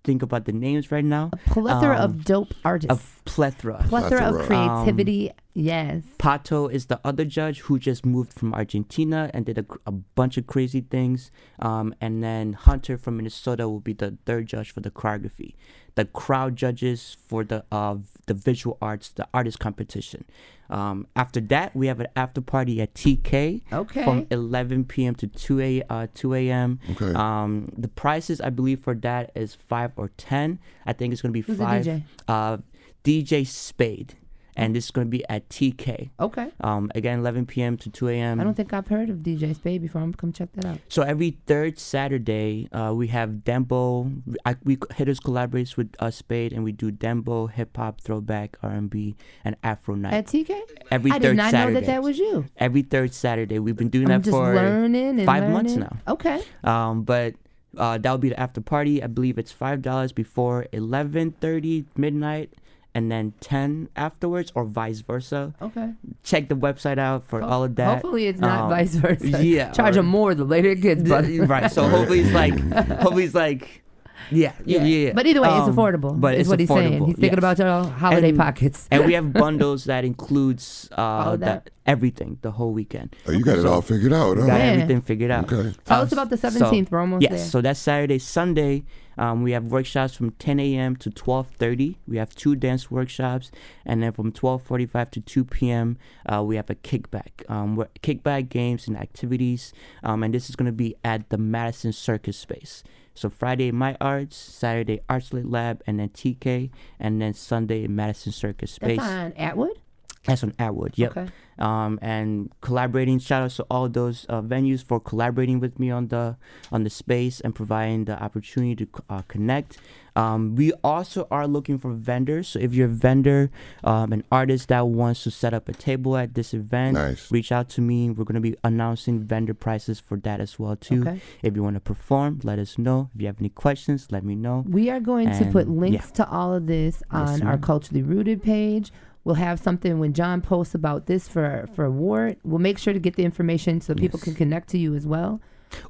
think 0.05 0.23
about 0.23 0.45
the 0.47 0.53
names 0.53 0.91
right 0.93 1.05
now. 1.05 1.31
A 1.33 1.37
Plethora 1.51 1.97
Um, 1.99 2.03
of 2.05 2.25
dope 2.25 2.55
artists. 2.65 2.91
of 2.93 3.21
plethora. 3.25 3.85
plethora, 3.89 4.23
of 4.23 4.47
plethora. 4.47 4.47
creativity. 4.47 5.31
Yes. 5.59 6.03
Pato 6.19 6.71
is 6.73 6.87
the 6.87 7.01
other 7.05 7.25
judge 7.25 7.61
who 7.61 7.79
just 7.79 8.07
moved 8.07 8.33
from 8.33 8.55
Argentina 8.55 9.31
and 9.35 9.45
did 9.45 9.59
a, 9.59 9.67
a 9.87 9.93
bunch 9.93 10.37
of 10.39 10.47
crazy 10.47 10.81
things. 10.81 11.31
Um, 11.59 11.95
and 12.01 12.23
then 12.23 12.53
Hunter 12.55 12.97
from 12.97 13.17
Minnesota 13.19 13.69
will 13.69 13.81
be 13.81 13.93
the 13.93 14.17
third 14.27 14.47
judge 14.47 14.71
for 14.71 14.81
the 14.81 14.91
choreography. 14.91 15.55
The 15.97 16.05
crowd 16.05 16.55
judges 16.55 17.17
for 17.27 17.43
the 17.43 17.65
uh, 17.73 17.97
the 18.27 18.35
visual 18.35 18.79
arts, 18.81 19.09
the 19.09 19.27
artist 19.35 19.59
competition. 19.59 20.25
Um, 20.71 21.07
after 21.17 21.41
that, 21.41 21.75
we 21.75 21.87
have 21.89 21.99
an 21.99 22.09
after 22.15 22.41
party 22.41 22.81
at 22.81 22.95
TK 22.95 23.63
Okay. 23.73 24.05
from 24.05 24.27
11 24.31 24.85
p.m. 24.85 25.15
to 25.17 25.27
2 25.27 25.61
a 25.61 25.83
uh, 25.91 26.07
2 26.15 26.35
a.m. 26.35 26.79
Okay. 26.93 27.13
Um, 27.15 27.73
the 27.77 27.89
prices 27.89 28.41
I 28.41 28.51
believe 28.51 28.81
for 28.81 28.95
that 28.97 29.33
is 29.35 29.55
five 29.57 29.91
or 29.97 30.11
ten. 30.17 30.61
I 30.87 30.93
think 30.93 31.13
it's 31.13 31.23
gonna 31.23 31.33
be 31.33 31.41
Who's 31.41 31.59
the 31.59 31.65
five. 31.65 31.85
DJ? 31.85 32.03
Uh, 32.29 32.59
DJ 33.03 33.45
Spade, 33.47 34.15
and 34.59 34.75
this 34.75 34.87
is 34.87 34.91
gonna 34.91 35.07
be 35.07 35.25
at 35.29 35.49
TK. 35.49 36.11
Okay. 36.21 36.51
Um, 36.61 36.91
again, 36.95 37.21
11 37.21 37.47
p.m. 37.47 37.77
to 37.79 37.91
2 37.91 38.09
a.m. 38.09 38.41
I 38.41 38.45
don't 38.45 38.55
think 38.55 38.73
I've 38.73 38.89
heard 38.89 39.09
of 39.09 39.19
DJ 39.19 39.55
Spade 39.55 39.81
before. 39.81 40.03
I'm 40.03 40.13
come 40.13 40.33
check 40.33 40.51
that 40.55 40.65
out. 40.65 40.79
So 40.89 41.03
every 41.03 41.39
third 41.47 41.79
Saturday, 41.79 42.69
uh, 42.73 42.93
we 42.95 43.07
have 43.09 43.31
Dembow. 43.45 44.21
I, 44.45 44.57
we 44.65 44.77
Hitterz 44.97 45.21
collaborates 45.21 45.77
with 45.77 45.95
us 46.01 46.17
Spade, 46.17 46.53
and 46.53 46.65
we 46.65 46.73
do 46.73 46.91
Dembow, 46.91 47.51
hip 47.51 47.77
hop, 47.77 48.01
throwback, 48.01 48.59
R&B, 48.63 49.17
and 49.45 49.57
Afro 49.63 49.95
night. 49.95 50.13
At 50.13 50.27
TK? 50.27 50.61
every 50.91 51.11
I 51.13 51.15
third 51.15 51.23
did 51.23 51.37
not 51.37 51.51
Saturday. 51.53 51.75
know 51.75 51.81
that 51.81 51.87
that 51.87 52.03
was 52.03 52.19
you. 52.19 52.47
every 52.57 52.83
third 52.83 53.15
Saturday. 53.15 53.59
We've 53.61 53.77
been 53.77 53.89
doing 53.89 54.11
I'm 54.11 54.23
that 54.23 54.31
for 54.31 54.55
learning 54.55 55.25
five 55.25 55.49
months 55.51 55.77
now. 55.77 55.97
Okay. 56.09 56.43
Um, 56.65 57.03
but 57.03 57.35
uh, 57.77 57.99
that'll 57.99 58.19
be 58.19 58.31
the 58.31 58.41
after 58.41 58.61
party. 58.61 59.03
I 59.03 59.07
believe 59.07 59.39
it's 59.39 59.53
five 59.53 59.83
dollars 59.83 60.13
before 60.13 60.67
eleven 60.73 61.31
thirty 61.33 61.85
midnight, 61.97 62.53
and 62.95 63.11
then 63.13 63.33
ten 63.41 63.89
afterwards, 63.97 64.51
or 64.55 64.65
vice 64.65 65.01
versa. 65.01 65.55
Okay. 65.63 65.93
Check 66.23 66.49
the 66.49 66.57
website 66.57 66.99
out 66.99 67.25
for 67.25 67.43
all 67.43 67.63
of 67.65 67.77
that. 67.77 68.03
Hopefully 68.03 68.27
it's 68.27 68.41
not 68.41 68.65
Um, 68.65 68.71
vice 68.71 68.95
versa. 68.95 69.43
Yeah, 69.45 69.71
Charge 69.79 69.95
or- 69.97 70.03
them 70.03 70.07
more 70.07 70.35
the 70.35 70.45
later 70.45 70.71
it 70.71 70.81
gets, 70.81 71.03
but 71.09 71.25
right. 71.49 71.71
So 71.71 71.87
hopefully 71.89 72.21
it's 72.21 72.33
like, 72.33 72.59
hopefully 72.99 73.25
it's 73.25 73.35
like, 73.35 73.83
yeah, 74.31 74.53
yeah, 74.65 74.83
yeah. 74.83 75.07
yeah. 75.07 75.13
But 75.15 75.27
either 75.27 75.41
way, 75.41 75.49
it's 75.49 75.69
Um, 75.69 75.77
affordable. 75.77 76.19
But 76.21 76.35
is 76.35 76.41
it's 76.41 76.49
what 76.51 76.61
he's 76.61 76.69
saying. 76.69 77.05
He's 77.07 77.15
thinking 77.17 77.39
yes. 77.39 77.39
about 77.39 77.59
your 77.59 77.85
holiday 77.93 78.29
And- 78.31 78.39
pockets. 78.39 78.89
and 78.91 79.07
we 79.07 79.13
have 79.15 79.33
bundles 79.33 79.85
that 79.85 80.05
includes 80.05 80.89
uh, 80.97 81.01
All 81.01 81.33
of 81.35 81.41
that? 81.41 81.71
everything 81.87 82.39
the 82.43 82.51
whole 82.51 82.73
weekend. 82.73 83.15
Oh, 83.27 83.33
you 83.33 83.43
got 83.45 83.59
it 83.59 83.65
all 83.65 83.81
figured 83.81 84.13
out, 84.13 84.37
huh? 84.37 84.47
Got 84.47 84.59
Yeah. 84.59 84.65
everything 84.77 85.01
figured 85.03 85.31
out. 85.31 85.51
Okay. 85.51 85.73
Tell 85.85 86.01
Uh, 86.01 86.03
us 86.05 86.13
about 86.13 86.29
the 86.31 86.37
so- 86.37 86.51
17th. 86.51 86.91
We're 86.91 87.01
almost 87.01 87.23
yes, 87.23 87.31
there. 87.33 87.39
so 87.47 87.61
that's 87.63 87.81
Saturday, 87.81 88.19
Sunday. 88.19 88.85
Um, 89.19 89.43
we 89.43 89.53
have 89.53 89.65
workshops 89.65 90.15
from 90.15 90.31
10 90.33 90.61
a.m. 90.61 90.97
to 90.97 91.11
12:30. 91.11 91.97
We 92.07 92.17
have 92.17 92.35
two 92.35 92.55
dance 92.55 92.91
workshops, 92.91 93.51
and 93.85 94.03
then 94.03 94.13
from 94.13 94.33
12:45 94.33 95.11
to 95.11 95.21
2 95.21 95.45
p.m. 95.45 95.99
Uh, 96.27 96.43
we 96.43 96.57
have 96.57 96.71
a 96.71 96.75
kickback. 96.75 97.49
Um, 97.49 97.85
kickback 98.03 98.49
games 98.49 98.89
and 98.89 98.97
activities, 98.97 99.73
um, 100.03 100.23
and 100.23 100.33
this 100.33 100.49
is 100.49 100.57
going 100.57 100.67
to 100.67 100.73
be 100.73 100.95
at 101.05 101.29
the 101.31 101.39
Madison 101.39 101.93
Circus 101.93 102.37
Space. 102.37 102.85
So 103.15 103.29
Friday, 103.29 103.73
My 103.73 103.97
Arts, 104.01 104.37
Saturday, 104.37 105.01
Arts 105.09 105.33
Lit 105.33 105.51
Lab, 105.51 105.83
and 105.89 105.99
then 105.99 106.11
TK, 106.11 106.71
and 107.01 107.21
then 107.21 107.35
Sunday, 107.35 107.89
Madison 107.89 108.31
Circus 108.31 108.71
Space. 108.71 108.99
That's 108.99 109.11
on 109.11 109.33
Atwood. 109.33 109.79
That's 110.25 110.43
on 110.45 110.55
Atwood. 110.59 110.95
Yep. 110.97 111.17
Okay. 111.17 111.29
Um, 111.59 111.99
and 112.03 112.53
collaborating. 112.61 113.19
Shout 113.19 113.43
out 113.43 113.51
to 113.53 113.67
all 113.71 113.89
those 113.89 114.27
uh, 114.29 114.41
venues 114.41 114.85
for 114.85 115.01
collaborating 115.01 115.59
with 115.59 115.79
me 115.81 115.91
on 115.91 116.09
the 116.09 116.37
on 116.71 116.85
the 116.85 116.91
space 116.91 117.41
and 117.41 117.55
providing 117.55 118.05
the 118.05 118.23
opportunity 118.23 118.77
to 118.85 119.03
uh, 119.11 119.23
connect. 119.23 119.79
Um, 120.15 120.57
we 120.57 120.73
also 120.83 121.29
are 121.31 121.47
looking 121.47 121.79
for 121.79 121.93
vendors. 121.93 122.49
So 122.49 122.59
if 122.59 122.75
you're 122.75 122.87
a 122.87 122.91
vendor, 122.91 123.51
um, 123.85 124.13
an 124.13 124.25
artist 124.33 124.69
that 124.69 124.89
wants 124.89 125.23
to 125.25 125.31
set 125.31 125.55
up 125.55 125.69
a 125.69 125.73
table 125.73 126.17
at 126.17 126.35
this 126.35 126.53
event, 126.53 126.95
Nice. 126.95 127.31
reach 127.31 127.53
out 127.53 127.69
to 127.71 127.81
me. 127.81 128.11
We're 128.11 128.25
gonna 128.25 128.41
be 128.41 128.57
announcing 128.65 129.21
vendor 129.21 129.55
prices 129.55 130.01
for 130.01 130.17
that 130.19 130.41
as 130.41 130.59
well 130.59 130.75
too. 130.77 131.03
Okay. 131.03 131.21
If 131.43 131.55
you 131.55 131.63
want 131.63 131.75
to 131.77 131.81
perform, 131.81 132.41
let 132.43 132.59
us 132.59 132.79
know. 132.79 133.11
If 133.15 133.21
you 133.21 133.27
have 133.29 133.41
any 133.41 133.51
questions, 133.51 134.09
let 134.11 134.25
me 134.25 134.35
know. 134.35 134.65
We 134.69 134.91
are 134.91 135.01
going 135.01 135.31
to 135.39 135.45
put 135.53 135.69
links 135.69 136.07
yeah. 136.07 136.25
to 136.25 136.31
all 136.31 136.53
of 136.53 136.67
this 136.67 137.03
on 137.11 137.43
our 137.43 137.59
culturally 137.59 138.03
rooted 138.03 138.43
page. 138.43 138.93
We'll 139.29 139.35
have 139.35 139.61
something 139.61 139.99
when 139.99 140.15
John 140.15 140.41
posts 140.41 140.75
about 140.75 141.05
this 141.05 141.29
for 141.29 141.69
for 141.75 141.91
WORT. 141.91 142.39
We'll 142.45 142.61
make 142.61 142.79
sure 142.79 142.95
to 142.95 142.99
get 142.99 143.17
the 143.17 143.25
information 143.25 143.83
so 143.83 143.95
people 143.95 144.19
can 144.19 144.35
connect 144.35 144.71
to 144.71 144.79
you 144.79 144.95
as 144.95 145.07
well. 145.07 145.43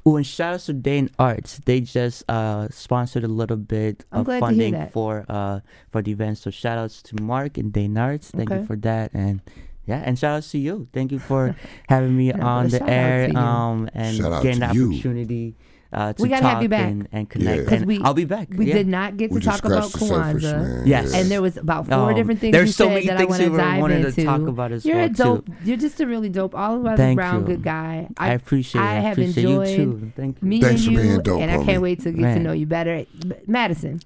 Oh, 0.05 0.17
and 0.17 0.27
shout 0.27 0.55
out 0.55 0.61
to 0.67 0.73
Dane 0.73 1.09
Arts. 1.21 1.61
They 1.65 1.81
just 1.81 2.25
uh, 2.29 2.67
sponsored 2.71 3.23
a 3.23 3.29
little 3.29 3.57
bit 3.57 4.05
I'm 4.11 4.23
of 4.23 4.27
glad 4.27 4.41
to 4.41 4.47
hear 4.53 4.71
funding 4.73 4.89
for 4.91 5.25
uh, 5.29 5.61
for 5.93 6.03
the 6.03 6.11
event. 6.11 6.39
So 6.39 6.51
shout 6.51 6.79
outs 6.79 7.01
to 7.03 7.23
Mark 7.23 7.59
and 7.59 7.73
Dane 7.73 7.97
Arts. 7.97 8.33
Thank 8.33 8.51
Okay. 8.51 8.59
you 8.63 8.67
for 8.67 8.75
that. 8.79 9.15
And 9.15 9.41
yeah, 9.87 10.03
and 10.05 10.19
shout 10.19 10.39
outs 10.39 10.51
to 10.51 10.59
you. 10.59 10.89
Thank 10.93 11.13
you 11.13 11.21
for 11.21 11.55
having 11.89 12.17
me 12.17 12.33
on 12.33 12.71
the 12.71 12.83
air 12.91 13.31
um, 13.39 13.89
and 13.95 14.17
Shout 14.17 14.43
getting 14.43 14.63
to 14.63 14.67
the 14.67 14.75
you. 14.75 14.91
opportunity 14.91 15.55
uh, 15.93 16.13
to 16.13 16.23
We 16.23 16.29
gotta 16.29 16.43
talk 16.43 16.53
have 16.55 16.63
you 16.63 16.69
back. 16.69 16.87
and, 16.91 17.09
and 17.13 17.29
connect. 17.31 17.57
Yeah. 17.57 17.65
'Cause 17.65 17.73
And 17.81 17.87
we- 17.87 18.01
I'll 18.03 18.13
be 18.15 18.25
back. 18.27 18.49
We 18.55 18.67
yeah. 18.67 18.75
did 18.75 18.89
not 18.89 19.17
get 19.17 19.31
We 19.31 19.41
to 19.41 19.47
talk 19.47 19.65
about 19.65 19.91
scratched 19.91 20.41
the 20.43 20.51
surface, 20.51 20.87
Yes. 20.87 21.15
And 21.15 21.31
there 21.31 21.41
was 21.41 21.57
about 21.57 21.87
four 21.87 22.11
Um, 22.11 22.15
different 22.15 22.41
things 22.41 22.53
there's 22.53 22.69
you 22.69 22.73
so 22.73 22.85
said 22.85 22.95
many 22.95 23.07
that 23.07 23.15
I 23.17 23.19
things 23.21 23.31
want 23.31 23.43
to 23.43 23.51
we 23.51 23.57
dive 23.57 23.81
wanted 23.81 24.15
to 24.15 24.25
talk 24.25 24.41
about 24.43 24.73
as 24.73 24.85
You're 24.85 24.97
well, 24.97 25.07
a 25.07 25.09
dope. 25.09 25.47
too. 25.47 25.53
You're 25.65 25.77
just 25.79 26.01
a 26.01 26.07
really 26.07 26.29
dope, 26.29 26.55
all 26.55 26.77
around 26.85 26.97
Thank 26.99 27.17
brown 27.17 27.41
you. 27.41 27.47
good 27.47 27.63
guy. 27.63 28.09
I 28.19 28.33
appreciate 28.35 28.83
it. 28.83 28.85
I 28.85 28.97
I 28.97 29.01
have 29.01 29.13
appreciate 29.13 29.45
enjoyed 29.45 29.69
you 29.71 29.77
too. 29.77 30.13
Thank 30.17 30.43
you. 30.43 30.49
meeting 30.49 30.69
Thanks 30.69 30.85
for 30.85 30.91
you, 30.91 30.99
being 30.99 31.21
dope, 31.23 31.41
and 31.41 31.51
I 31.51 31.65
can't 31.65 31.81
wait 31.83 32.01
to 32.03 32.13
get 32.13 32.35
to 32.35 32.41
know 32.41 32.53
you 32.53 32.67
better. 32.67 33.05
B- 33.27 33.33
Madison, 33.47 34.01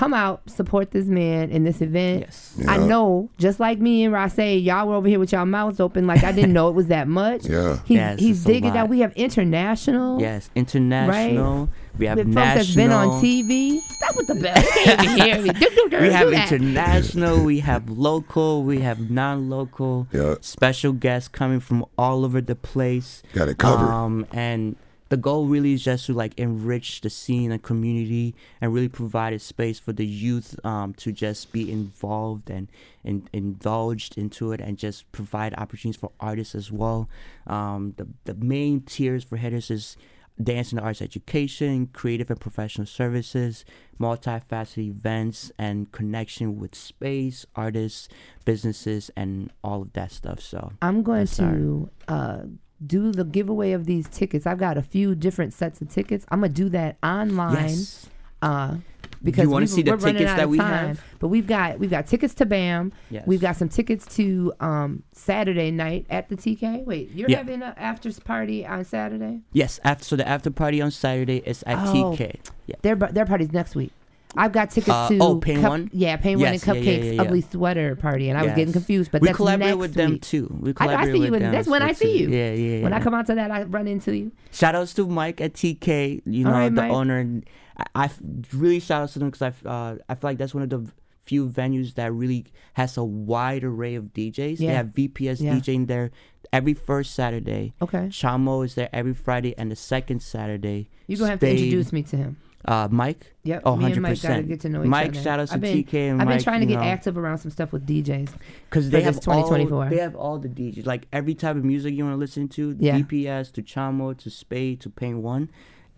come 0.00 0.14
out, 0.14 0.40
support 0.48 0.92
this 0.92 1.04
man 1.04 1.50
in 1.50 1.62
this 1.64 1.82
event. 1.82 2.20
Yes. 2.22 2.54
I 2.66 2.78
know, 2.78 3.28
just 3.36 3.60
like 3.60 3.80
me 3.80 4.02
and 4.04 4.14
Rase, 4.14 4.62
y'all 4.62 4.88
were 4.88 4.94
over 4.94 5.06
here 5.06 5.18
with 5.18 5.30
y'all 5.30 5.44
mouths 5.44 5.78
open, 5.78 6.06
like 6.06 6.24
I 6.24 6.32
didn't 6.32 6.54
know 6.54 6.70
it 6.70 6.74
was 6.74 6.86
that 6.86 7.06
much. 7.06 7.44
Yeah. 7.44 7.78
He's, 7.84 7.96
Yes, 7.96 8.18
he's 8.18 8.44
digging 8.44 8.72
that. 8.72 8.88
We 8.88 9.00
have 9.00 9.12
international. 9.12 10.18
Yes, 10.18 10.48
international. 10.54 11.66
Right? 11.66 11.68
We 11.98 12.06
have 12.06 12.16
With 12.16 12.28
folks 12.28 12.34
national. 12.34 12.64
that's 12.64 12.74
been 12.76 12.92
on 12.92 13.08
TV. 13.22 13.80
Stop 13.82 14.16
with 14.16 14.26
the 14.28 14.36
bell. 14.36 14.56
You 14.56 14.70
can't 14.84 15.02
even 15.04 15.16
hear 15.26 15.42
me. 15.42 15.50
Do, 15.50 15.68
do, 15.68 15.88
do, 15.90 16.00
we 16.00 16.08
have 16.10 16.32
international, 16.32 17.44
we 17.44 17.60
have 17.60 17.90
local, 17.90 18.62
we 18.64 18.80
have 18.80 19.10
non-local, 19.10 20.06
Yeah. 20.14 20.36
special 20.40 20.94
guests 20.94 21.28
coming 21.28 21.60
from 21.60 21.84
all 21.98 22.24
over 22.24 22.40
the 22.40 22.54
place. 22.56 23.22
Got 23.34 23.50
it 23.50 23.58
covered. 23.58 23.84
Um, 23.92 24.26
and 24.32 24.76
the 25.10 25.16
goal 25.16 25.46
really 25.46 25.72
is 25.72 25.82
just 25.82 26.06
to 26.06 26.14
like 26.14 26.38
enrich 26.38 27.00
the 27.00 27.10
scene 27.10 27.50
and 27.50 27.62
community 27.62 28.34
and 28.60 28.72
really 28.72 28.88
provide 28.88 29.32
a 29.32 29.40
space 29.40 29.78
for 29.78 29.92
the 29.92 30.06
youth 30.06 30.58
um, 30.64 30.94
to 30.94 31.10
just 31.12 31.52
be 31.52 31.70
involved 31.70 32.48
and, 32.48 32.68
and 33.04 33.28
indulged 33.32 34.16
into 34.16 34.52
it 34.52 34.60
and 34.60 34.78
just 34.78 35.10
provide 35.10 35.52
opportunities 35.58 36.00
for 36.00 36.12
artists 36.20 36.54
as 36.54 36.70
well. 36.70 37.08
Um, 37.48 37.94
the, 37.96 38.06
the 38.24 38.34
main 38.34 38.82
tiers 38.82 39.24
for 39.24 39.36
Hitterz 39.36 39.68
is 39.70 39.96
dance 40.40 40.70
and 40.70 40.80
arts 40.80 41.02
education, 41.02 41.88
creative 41.92 42.30
and 42.30 42.40
professional 42.40 42.86
services, 42.86 43.64
multifaceted 44.00 44.86
events, 44.86 45.50
and 45.58 45.90
connection 45.90 46.58
with 46.58 46.76
space, 46.76 47.44
artists, 47.56 48.08
businesses, 48.44 49.10
and 49.16 49.52
all 49.64 49.82
of 49.82 49.92
that 49.94 50.12
stuff. 50.12 50.40
So 50.40 50.72
I'm 50.80 51.02
going 51.02 51.26
to 51.26 51.90
uh, 52.06 52.42
do 52.86 53.12
the 53.12 53.24
giveaway 53.24 53.72
of 53.72 53.84
these 53.86 54.08
tickets. 54.08 54.46
I've 54.46 54.58
got 54.58 54.76
a 54.78 54.82
few 54.82 55.14
different 55.14 55.52
sets 55.52 55.80
of 55.80 55.88
tickets. 55.90 56.24
I'm 56.30 56.40
gonna 56.40 56.52
do 56.52 56.68
that 56.70 56.96
online. 57.02 57.68
Yes. 57.68 58.06
Uh, 58.42 58.76
because 59.22 59.46
wanna 59.48 59.64
we- 59.64 59.66
see 59.66 59.82
the 59.82 59.96
tickets 59.98 60.32
that 60.34 60.48
we 60.48 60.56
time. 60.56 60.88
have? 60.88 61.04
But 61.18 61.28
we've 61.28 61.46
got 61.46 61.78
we've 61.78 61.90
got 61.90 62.06
tickets 62.06 62.32
to 62.34 62.46
BAM. 62.46 62.92
Yes. 63.10 63.26
We've 63.26 63.40
got 63.40 63.56
some 63.56 63.68
tickets 63.68 64.06
to 64.16 64.52
um, 64.60 65.02
Saturday 65.12 65.70
night 65.70 66.06
at 66.08 66.30
the 66.30 66.36
TK. 66.36 66.84
Wait, 66.86 67.10
you're 67.10 67.28
Yeah. 67.28 67.38
having 67.38 67.62
an 67.62 67.74
after 67.76 68.10
party 68.22 68.64
on 68.66 68.82
Saturday? 68.84 69.40
Yes, 69.52 69.78
after 69.84 70.04
so 70.04 70.16
the 70.16 70.26
after 70.26 70.50
party 70.50 70.80
on 70.80 70.90
Saturday 70.90 71.42
is 71.44 71.62
at 71.66 71.86
Oh. 71.88 71.92
TK. 72.16 72.36
Yeah. 72.66 72.76
Their 72.80 72.96
their 72.96 73.26
party's 73.26 73.52
next 73.52 73.74
week. 73.74 73.92
I've 74.36 74.52
got 74.52 74.70
tickets 74.70 74.90
Uh, 74.90 75.08
to 75.08 75.18
oh, 75.20 75.36
Pain 75.38 75.62
One? 75.62 75.90
Yeah, 75.92 76.16
Pain 76.16 76.38
Yes, 76.38 76.66
One 76.66 76.76
yeah, 76.76 76.80
and 76.80 76.86
yeah, 76.86 76.92
Cupcakes 76.98 77.04
yeah, 77.04 77.12
yeah. 77.12 77.22
Ugly 77.22 77.40
Sweater 77.42 77.96
Party, 77.96 78.28
and 78.28 78.38
I 78.38 78.44
was 78.44 78.52
getting 78.52 78.72
confused. 78.72 79.10
But 79.10 79.22
that's 79.22 79.36
the 79.38 79.44
case. 79.44 79.46
we 79.46 79.50
that's 79.50 79.58
collaborate 79.58 79.78
with 79.78 79.94
them 79.94 80.18
too. 80.20 80.56
We 80.60 80.72
I, 80.76 80.94
I 80.96 81.04
see 81.06 81.18
you. 81.24 81.30
with 81.30 81.40
them. 81.40 81.52
That's 81.52 81.68
when 81.68 81.82
I 81.82 81.92
see 81.92 82.18
you. 82.18 82.28
Yeah, 82.28 82.52
yeah. 82.52 82.82
When 82.84 82.92
I 82.92 83.00
come 83.00 83.14
out 83.14 83.26
to 83.26 83.34
that, 83.34 83.50
I 83.50 83.64
run 83.64 83.88
into 83.88 84.16
you. 84.16 84.32
Shout 84.52 84.74
outs 84.74 84.94
to 84.94 85.06
Mike 85.06 85.40
at 85.40 85.54
TK. 85.54 86.22
You 86.26 86.44
know 86.44 86.50
right, 86.52 86.68
the 86.68 86.82
Mike. 86.82 86.92
owner. 86.92 87.18
and 87.18 87.44
I, 87.76 88.04
I 88.04 88.10
really 88.52 88.80
shout 88.80 89.02
out 89.02 89.08
to 89.10 89.18
them 89.18 89.30
because 89.30 89.42
I 89.64 89.68
uh, 89.68 89.96
I 90.08 90.14
feel 90.14 90.30
like 90.30 90.38
that's 90.38 90.54
one 90.54 90.62
of 90.62 90.70
the 90.70 90.86
few 91.22 91.48
venues 91.48 91.94
that 91.94 92.12
really 92.12 92.46
has 92.74 92.96
a 92.96 93.04
wide 93.04 93.62
array 93.64 93.94
of 93.94 94.04
DJs. 94.06 94.58
They 94.58 94.66
have 94.66 94.86
VPS 94.88 95.40
Yeah. 95.40 95.54
DJing 95.54 95.86
there 95.86 96.10
every 96.52 96.74
first 96.74 97.14
Saturday. 97.14 97.72
Okay. 97.80 98.06
Chamo 98.08 98.64
is 98.64 98.74
there 98.74 98.88
every 98.92 99.14
Friday 99.14 99.54
and 99.58 99.70
the 99.70 99.76
second 99.76 100.22
Saturday. 100.22 100.88
You're 101.06 101.18
gonna 101.18 101.30
have 101.30 101.40
to 101.40 101.50
introduce 101.50 101.92
me 101.92 102.02
to 102.04 102.16
him. 102.16 102.36
Uh, 102.64 102.88
Mike. 102.90 103.34
Yep. 103.44 103.62
Oh, 103.64 103.74
me 103.76 103.84
100 103.84 103.92
and 103.94 104.02
Mike 104.02 104.10
gotta 104.22 104.34
percent. 104.34 104.48
get 104.48 104.60
to 104.60 104.68
know 104.68 104.82
each 104.82 104.88
Mike, 104.88 105.08
other. 105.12 105.22
shout 105.22 105.40
outs 105.40 105.50
to 105.50 105.54
I've 105.54 105.60
been, 105.62 105.82
TK 105.82 105.94
and 105.94 106.18
Mike. 106.18 106.22
I've 106.22 106.28
been 106.28 106.36
Mike, 106.36 106.44
trying 106.44 106.60
to 106.60 106.66
get 106.66 106.78
know. 106.80 106.84
active 106.84 107.16
around 107.16 107.38
some 107.38 107.50
stuff 107.50 107.72
with 107.72 107.86
DJs 107.86 108.32
because 108.68 108.90
they 108.90 109.00
have 109.00 109.14
2024. 109.14 109.84
all 109.84 109.88
they 109.90 109.96
have 109.96 110.14
all 110.14 110.38
the 110.38 110.48
DJs 110.48 110.84
like 110.84 111.06
every 111.12 111.34
type 111.34 111.56
of 111.56 111.64
music 111.64 111.94
you 111.94 112.04
want 112.04 112.14
to 112.14 112.18
listen 112.18 112.48
to 112.48 112.76
Yeah. 112.78 112.98
DPS 112.98 113.50
to 113.52 113.62
Chamo 113.62 114.16
to 114.18 114.28
Spade 114.30 114.80
to 114.82 114.90
Pain 114.90 115.22
One 115.22 115.50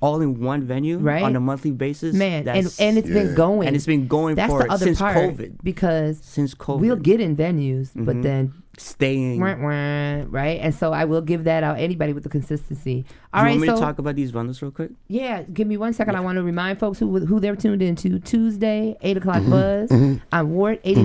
all 0.02 0.20
in 0.20 0.40
one 0.40 0.62
venue 0.64 0.98
Right. 0.98 1.22
on 1.22 1.34
a 1.36 1.40
monthly 1.40 1.70
basis 1.70 2.14
Man, 2.14 2.38
and, 2.38 2.46
That's- 2.48 2.78
and 2.80 2.98
it's 2.98 3.08
been 3.08 3.34
going. 3.34 3.66
and 3.68 3.74
it's 3.76 3.86
been 3.86 4.06
going 4.08 4.34
That's 4.34 4.52
for 4.52 4.64
the 4.64 4.70
other 4.72 4.84
since 4.86 4.98
part 4.98 5.16
COVID 5.16 5.58
because 5.62 6.18
since 6.22 6.54
COVID 6.54 6.80
we'll 6.80 6.96
get 6.96 7.20
in 7.20 7.36
venues, 7.36 7.90
but 7.94 8.16
Mhm. 8.16 8.22
then 8.22 8.52
staying 8.78 9.38
wah, 9.38 9.54
wah, 9.60 10.24
right, 10.30 10.58
and 10.60 10.74
so 10.74 10.92
I 10.92 11.04
will 11.04 11.20
give 11.20 11.44
that 11.44 11.62
out 11.62 11.78
anybody 11.78 12.12
with 12.14 12.22
the 12.24 12.30
consistency. 12.30 13.02
Do 13.02 13.08
All 13.34 13.42
you 13.42 13.44
right, 13.44 13.50
want 13.52 13.60
me 13.60 13.66
so 13.68 13.74
to 13.74 13.80
talk 13.80 13.98
about 13.98 14.16
these 14.16 14.32
bundles 14.32 14.60
real 14.62 14.70
quick 14.70 14.90
yeah, 15.08 15.42
give 15.42 15.68
me 15.68 15.76
one 15.76 15.92
second. 15.92 16.16
I 16.16 16.20
want 16.20 16.36
to 16.36 16.42
remind 16.42 16.78
folks 16.80 16.98
who 16.98 17.18
who 17.26 17.38
they're 17.38 17.54
tuned 17.56 17.82
into 17.82 18.18
Tuesday, 18.18 18.96
eight 19.02 19.16
o'clock 19.18 19.42
Mm-hmm. 19.42 19.50
buzz 19.50 20.20
on 20.32 20.50
WORT 20.50 20.80
eighty 20.84 21.04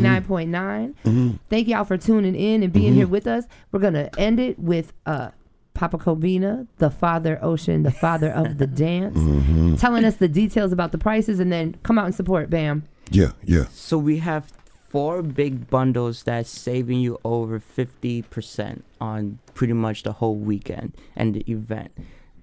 Thank 1.50 1.68
y'all 1.68 1.84
for 1.84 1.98
tuning 1.98 2.36
in 2.36 2.64
and 2.64 2.74
being 2.74 2.88
Mm-hmm. 2.88 2.96
here 2.98 3.08
with 3.08 3.28
us. 3.28 3.46
We're 3.72 3.80
gonna 3.80 4.10
end 4.18 4.40
it 4.40 4.58
with 4.58 4.94
uh. 5.06 5.30
Papa 5.78 5.98
Kobina, 5.98 6.66
the 6.80 6.90
father 6.90 7.38
ocean, 7.42 7.84
the 7.84 7.92
father 7.92 8.32
of 8.32 8.58
the 8.58 8.68
dance, 8.88 9.18
Mm-hmm. 9.18 9.76
telling 9.76 10.04
us 10.06 10.16
the 10.18 10.28
details 10.28 10.72
about 10.72 10.92
the 10.92 10.98
prices, 10.98 11.40
and 11.40 11.52
then 11.52 11.76
come 11.84 11.98
out 12.00 12.06
and 12.06 12.16
support. 12.16 12.50
Bam. 12.50 12.84
Yeah, 13.12 13.32
yeah. 13.44 13.66
so 13.72 13.98
we 13.98 14.18
have 14.18 14.52
four 14.90 15.22
big 15.22 15.70
bundles 15.70 16.24
that's 16.24 16.50
saving 16.50 17.00
you 17.00 17.20
over 17.24 17.60
50% 17.60 18.82
on 19.00 19.40
pretty 19.54 19.74
much 19.74 20.04
the 20.04 20.14
whole 20.14 20.36
weekend 20.36 20.94
and 21.16 21.34
the 21.36 21.44
event 21.52 21.92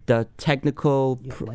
the 0.06 0.26
technical 0.36 1.16
pr- 1.28 1.52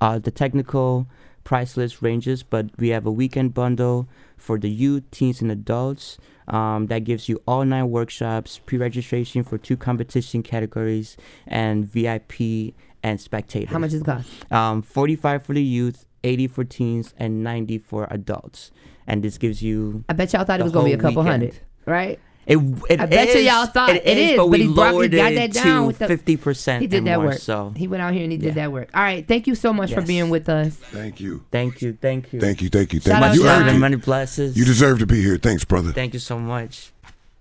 uh, 0.00 0.18
the 0.18 0.30
technical 0.30 1.06
price 1.44 1.76
list 1.76 2.02
ranges, 2.02 2.42
but 2.42 2.66
we 2.78 2.88
have 2.88 3.06
a 3.06 3.12
weekend 3.12 3.54
bundle 3.54 4.08
for 4.36 4.58
the 4.58 4.70
youth, 4.70 5.04
teens, 5.10 5.40
and 5.40 5.50
adults. 5.52 6.18
Um, 6.48 6.88
that 6.88 7.04
gives 7.04 7.28
you 7.28 7.40
all 7.46 7.64
nine 7.64 7.90
workshops, 7.90 8.58
pre-registration 8.58 9.44
for 9.44 9.56
two 9.56 9.76
competition 9.76 10.42
categories, 10.42 11.16
and 11.46 11.86
VIP 11.86 12.74
and 13.02 13.20
spectators. 13.20 13.70
How 13.70 13.78
much 13.78 13.92
is 13.92 14.00
it 14.00 14.04
cost? 14.04 14.28
Um, 14.52 14.82
45 14.82 15.44
for 15.44 15.54
the 15.54 15.62
youth, 15.62 16.04
80 16.22 16.48
for 16.48 16.64
teens, 16.64 17.14
and 17.16 17.42
90 17.42 17.78
for 17.78 18.08
adults. 18.10 18.72
And 19.06 19.22
this 19.22 19.38
gives 19.38 19.62
you. 19.62 20.04
I 20.08 20.14
bet 20.14 20.32
y'all 20.32 20.44
thought 20.44 20.60
it 20.60 20.64
was 20.64 20.72
gonna 20.72 20.86
be 20.86 20.92
a 20.92 20.98
couple 20.98 21.22
weekend. 21.22 21.42
hundred, 21.42 21.60
right? 21.86 22.18
It, 22.46 22.58
it 22.90 23.00
I 23.00 23.06
bet 23.06 23.28
you 23.28 23.34
is- 23.40 23.46
y'all 23.46 23.66
thought 23.66 23.90
it 23.90 24.06
is, 24.06 24.36
but 24.36 24.44
but 24.44 24.46
we 24.48 24.58
he 24.62 24.66
brought- 24.72 24.88
he 24.88 24.92
lowered 24.92 25.12
got 25.12 25.32
it 25.32 25.36
that 25.36 25.52
down 25.52 25.80
to 25.82 25.86
with 25.86 25.98
the- 25.98 26.06
fifty 26.08 26.36
percent. 26.36 26.82
He 26.82 26.86
did 26.86 27.04
that 27.06 27.16
more, 27.18 27.28
work. 27.28 27.38
So 27.38 27.72
He 27.76 27.88
went 27.88 28.02
out 28.02 28.12
here 28.12 28.22
and 28.22 28.32
he 28.32 28.36
did 28.38 28.48
Yeah. 28.48 28.64
that 28.64 28.72
work. 28.72 28.88
All 28.94 29.02
right, 29.02 29.26
thank 29.26 29.46
you 29.46 29.54
so 29.54 29.72
much 29.72 29.94
for 29.94 30.02
being 30.02 30.28
with 30.28 30.48
us. 30.48 30.74
Thank 30.74 31.20
you. 31.20 31.42
thank 31.50 31.80
you, 31.80 31.96
thank 32.00 32.32
you, 32.32 32.40
Thank 32.40 32.60
you. 32.60 32.68
Thank 32.68 32.92
you. 32.92 33.00
Shout 33.00 33.12
Thank 33.12 33.24
out 33.24 33.34
you. 33.34 33.40
You 33.42 33.46
to 33.48 33.54
earned 33.54 33.68
it. 33.70 33.78
Many 33.78 33.96
blessings. 33.96 34.56
You 34.58 34.64
deserve 34.64 34.98
to 34.98 35.06
be 35.06 35.22
here. 35.22 35.38
Thanks, 35.38 35.64
brother. 35.64 35.92
Thank 35.92 36.12
you 36.12 36.20
so 36.20 36.38
much. 36.38 36.92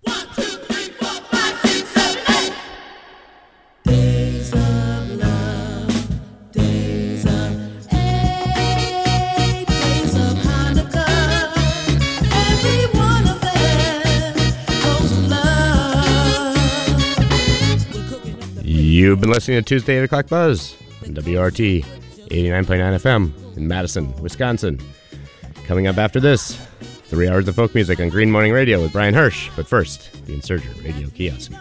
One, 0.04 0.16
two, 0.36 0.58
You've 18.94 19.20
been 19.20 19.32
listening 19.32 19.58
to 19.58 19.64
Tuesday 19.64 19.98
8 19.98 20.04
o'clock 20.04 20.28
Buzz 20.28 20.78
on 21.04 21.16
WORT 21.16 21.56
89.9 21.56 21.82
FM 22.30 23.58
in 23.58 23.68
Madison, 23.68 24.16
Wisconsin. 24.22 24.80
Coming 25.66 25.88
up 25.88 25.98
after 25.98 26.20
this, 26.20 26.60
three 27.06 27.28
hours 27.28 27.48
of 27.48 27.56
folk 27.56 27.74
music 27.74 28.00
on 28.00 28.10
Green 28.10 28.30
Morning 28.30 28.54
Radio 28.54 28.80
with 28.80 28.92
Brian 28.92 29.16
Hirsch. 29.16 29.50
But 29.56 29.68
first, 29.68 30.12
the 30.28 30.36
Insurgent 30.36 30.84
Radio 30.84 31.10
Kiosk. 31.10 31.52